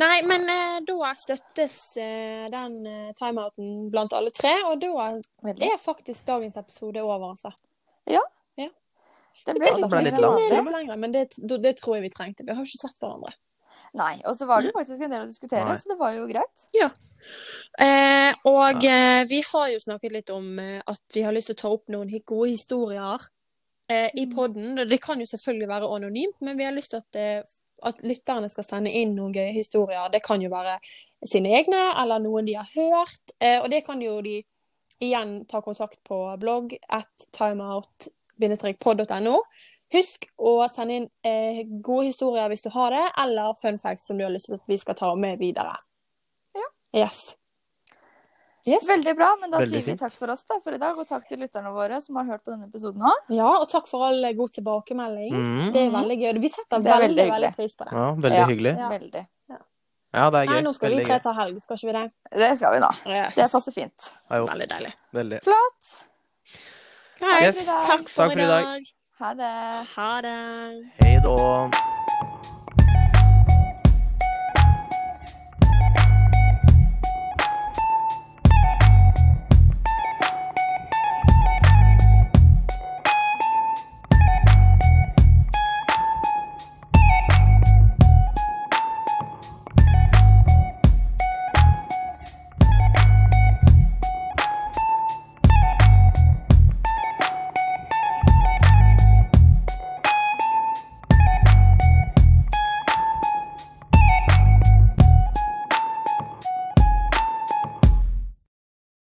Nei, 0.00 0.14
men 0.24 0.46
eh, 0.48 0.78
da 0.88 1.10
støttes 1.20 1.74
eh, 2.00 2.46
den 2.52 2.78
eh, 2.88 3.10
timeouten 3.18 3.90
blant 3.92 4.14
alle 4.16 4.32
tre, 4.32 4.54
og 4.70 4.78
da 4.80 5.10
er 5.52 5.76
faktisk 5.80 6.24
dagens 6.28 6.56
episode 6.60 7.02
over, 7.04 7.34
altså. 7.34 7.52
Det 9.46 9.54
ble 9.58 9.72
det 9.76 9.88
ble 9.90 10.02
litt 10.06 10.18
langt, 10.18 10.98
men 10.98 11.14
det, 11.14 11.26
det 11.36 11.76
tror 11.80 11.98
jeg 11.98 12.06
vi 12.06 12.12
trengte. 12.14 12.46
Vi 12.46 12.54
har 12.54 12.66
ikke 12.66 12.82
sett 12.84 13.00
hverandre. 13.02 13.34
Nei, 13.98 14.14
og 14.24 14.36
så 14.36 14.46
var 14.48 14.64
det 14.64 14.72
faktisk 14.72 15.02
en 15.04 15.12
del 15.12 15.24
å 15.26 15.28
diskutere, 15.28 15.66
Nei. 15.68 15.76
så 15.76 15.92
det 15.92 15.98
var 16.00 16.14
jo 16.16 16.24
greit. 16.30 16.68
Eh, 17.78 18.32
og 18.48 18.84
eh, 18.88 19.22
vi 19.28 19.42
har 19.46 19.68
jo 19.70 19.80
snakket 19.82 20.14
litt 20.14 20.30
om 20.32 20.58
eh, 20.58 20.78
at 20.80 21.02
vi 21.14 21.24
har 21.26 21.34
lyst 21.34 21.52
til 21.52 21.58
å 21.58 21.62
ta 21.62 21.72
opp 21.76 21.92
noen 21.92 22.10
gode 22.10 22.48
historier 22.50 23.26
eh, 23.92 24.08
i 24.14 24.26
poden. 24.26 24.72
podden. 24.72 24.88
Det 24.88 24.98
kan 25.02 25.20
jo 25.20 25.28
selvfølgelig 25.28 25.68
være 25.68 25.90
anonymt, 25.96 26.38
men 26.40 26.56
vi 26.58 26.66
har 26.66 26.74
lyst 26.74 26.94
til 26.94 27.02
at, 27.02 27.20
eh, 27.20 27.42
at 27.82 28.02
lytterne 28.06 28.48
skal 28.50 28.66
sende 28.66 28.94
inn 28.96 29.14
noen 29.18 29.34
gøye 29.36 29.52
historier. 29.54 30.08
Det 30.12 30.22
kan 30.24 30.42
jo 30.42 30.50
være 30.52 30.78
sine 31.28 31.52
egne, 31.60 31.84
eller 32.02 32.22
noen 32.22 32.48
de 32.48 32.56
har 32.58 32.72
hørt. 32.72 33.36
Eh, 33.38 33.60
og 33.60 33.70
det 33.70 33.84
kan 33.86 34.02
jo 34.02 34.18
de 34.24 34.40
igjen 35.02 35.42
ta 35.50 35.60
kontakt 35.62 36.00
på 36.06 36.24
blogg 36.40 36.76
at 36.88 37.26
timeout-pod.no. 38.42 39.36
Husk 39.92 40.24
å 40.40 40.54
sende 40.72 40.94
inn 40.96 41.08
eh, 41.28 41.62
gode 41.84 42.06
historier 42.08 42.48
hvis 42.48 42.64
du 42.64 42.70
har 42.72 42.94
det, 42.94 43.04
eller 43.20 43.54
fun 43.60 43.78
facts 43.78 44.08
som 44.08 44.16
du 44.18 44.24
har 44.24 44.32
lyst 44.32 44.48
til 44.48 44.56
at 44.56 44.64
vi 44.70 44.78
skal 44.80 44.96
ta 44.96 45.14
med 45.14 45.38
videre. 45.42 45.74
Ja. 46.56 46.68
Yes. 47.04 47.34
Yes. 48.64 48.86
Veldig 48.86 49.16
bra, 49.18 49.32
men 49.40 49.50
da 49.50 49.58
Veldig 49.58 49.74
sier 49.80 49.86
vi 49.90 49.96
takk 49.98 50.14
for 50.14 50.30
oss 50.30 50.44
da, 50.46 50.60
for 50.62 50.72
i 50.76 50.78
dag, 50.78 50.96
og 50.96 51.08
takk 51.08 51.24
til 51.28 51.40
lytterne 51.42 51.72
våre 51.74 51.98
som 52.00 52.16
har 52.20 52.28
hørt 52.30 52.44
på 52.46 52.52
denne 52.54 52.68
episoden 52.70 53.02
òg. 53.02 53.24
Ja, 53.34 53.48
og 53.58 53.66
takk 53.72 53.88
for 53.90 54.06
all 54.06 54.22
god 54.38 54.52
tilbakemelding. 54.54 55.34
Mm. 55.34 55.64
Det 55.74 55.82
er 55.82 55.90
veldig 55.96 56.18
gøy. 56.20 56.32
Vi 56.44 56.50
setter 56.54 56.78
er 56.78 56.86
veldig, 56.86 57.08
veldig 57.18 57.32
veldig, 57.32 57.52
pris 57.58 57.74
på 57.76 57.88
det. 57.88 57.96
Ja, 57.98 58.06
veldig 58.14 58.38
Ja. 58.38 58.46
hyggelig. 58.52 58.74
Ja. 58.78 58.90
Veldig. 58.94 59.24
Ja, 60.12 60.28
det 60.30 60.40
er 60.42 60.46
Nei, 60.46 60.56
gøy. 60.60 60.62
nå 60.66 60.72
skal 60.76 60.90
vi 60.92 61.04
tre 61.08 61.18
ta 61.24 61.32
helg, 61.32 61.60
skal 61.64 61.76
ikke 61.76 61.88
vi 61.88 61.92
det? 61.98 62.04
Det 62.38 62.58
skal 62.60 62.74
vi 62.74 62.80
nå. 62.84 62.90
Yes. 63.08 63.34
Det 63.34 63.50
passer 63.50 63.72
fint. 63.72 64.08
Ja, 64.30 64.44
Veldig 64.44 64.68
deilig. 64.68 64.92
veldig. 65.12 65.42
Flott. 65.42 65.92
Yes. 67.22 67.64
Takk 67.64 68.08
for, 68.08 68.22
Takk 68.22 68.32
for 68.32 68.38
i 68.38 68.46
dag. 68.46 68.82
Ha 69.18 69.34
det. 69.34 69.86
Ha 69.94 70.20
det. 70.20 70.92
Hei 71.00 71.20
da. 71.22 72.01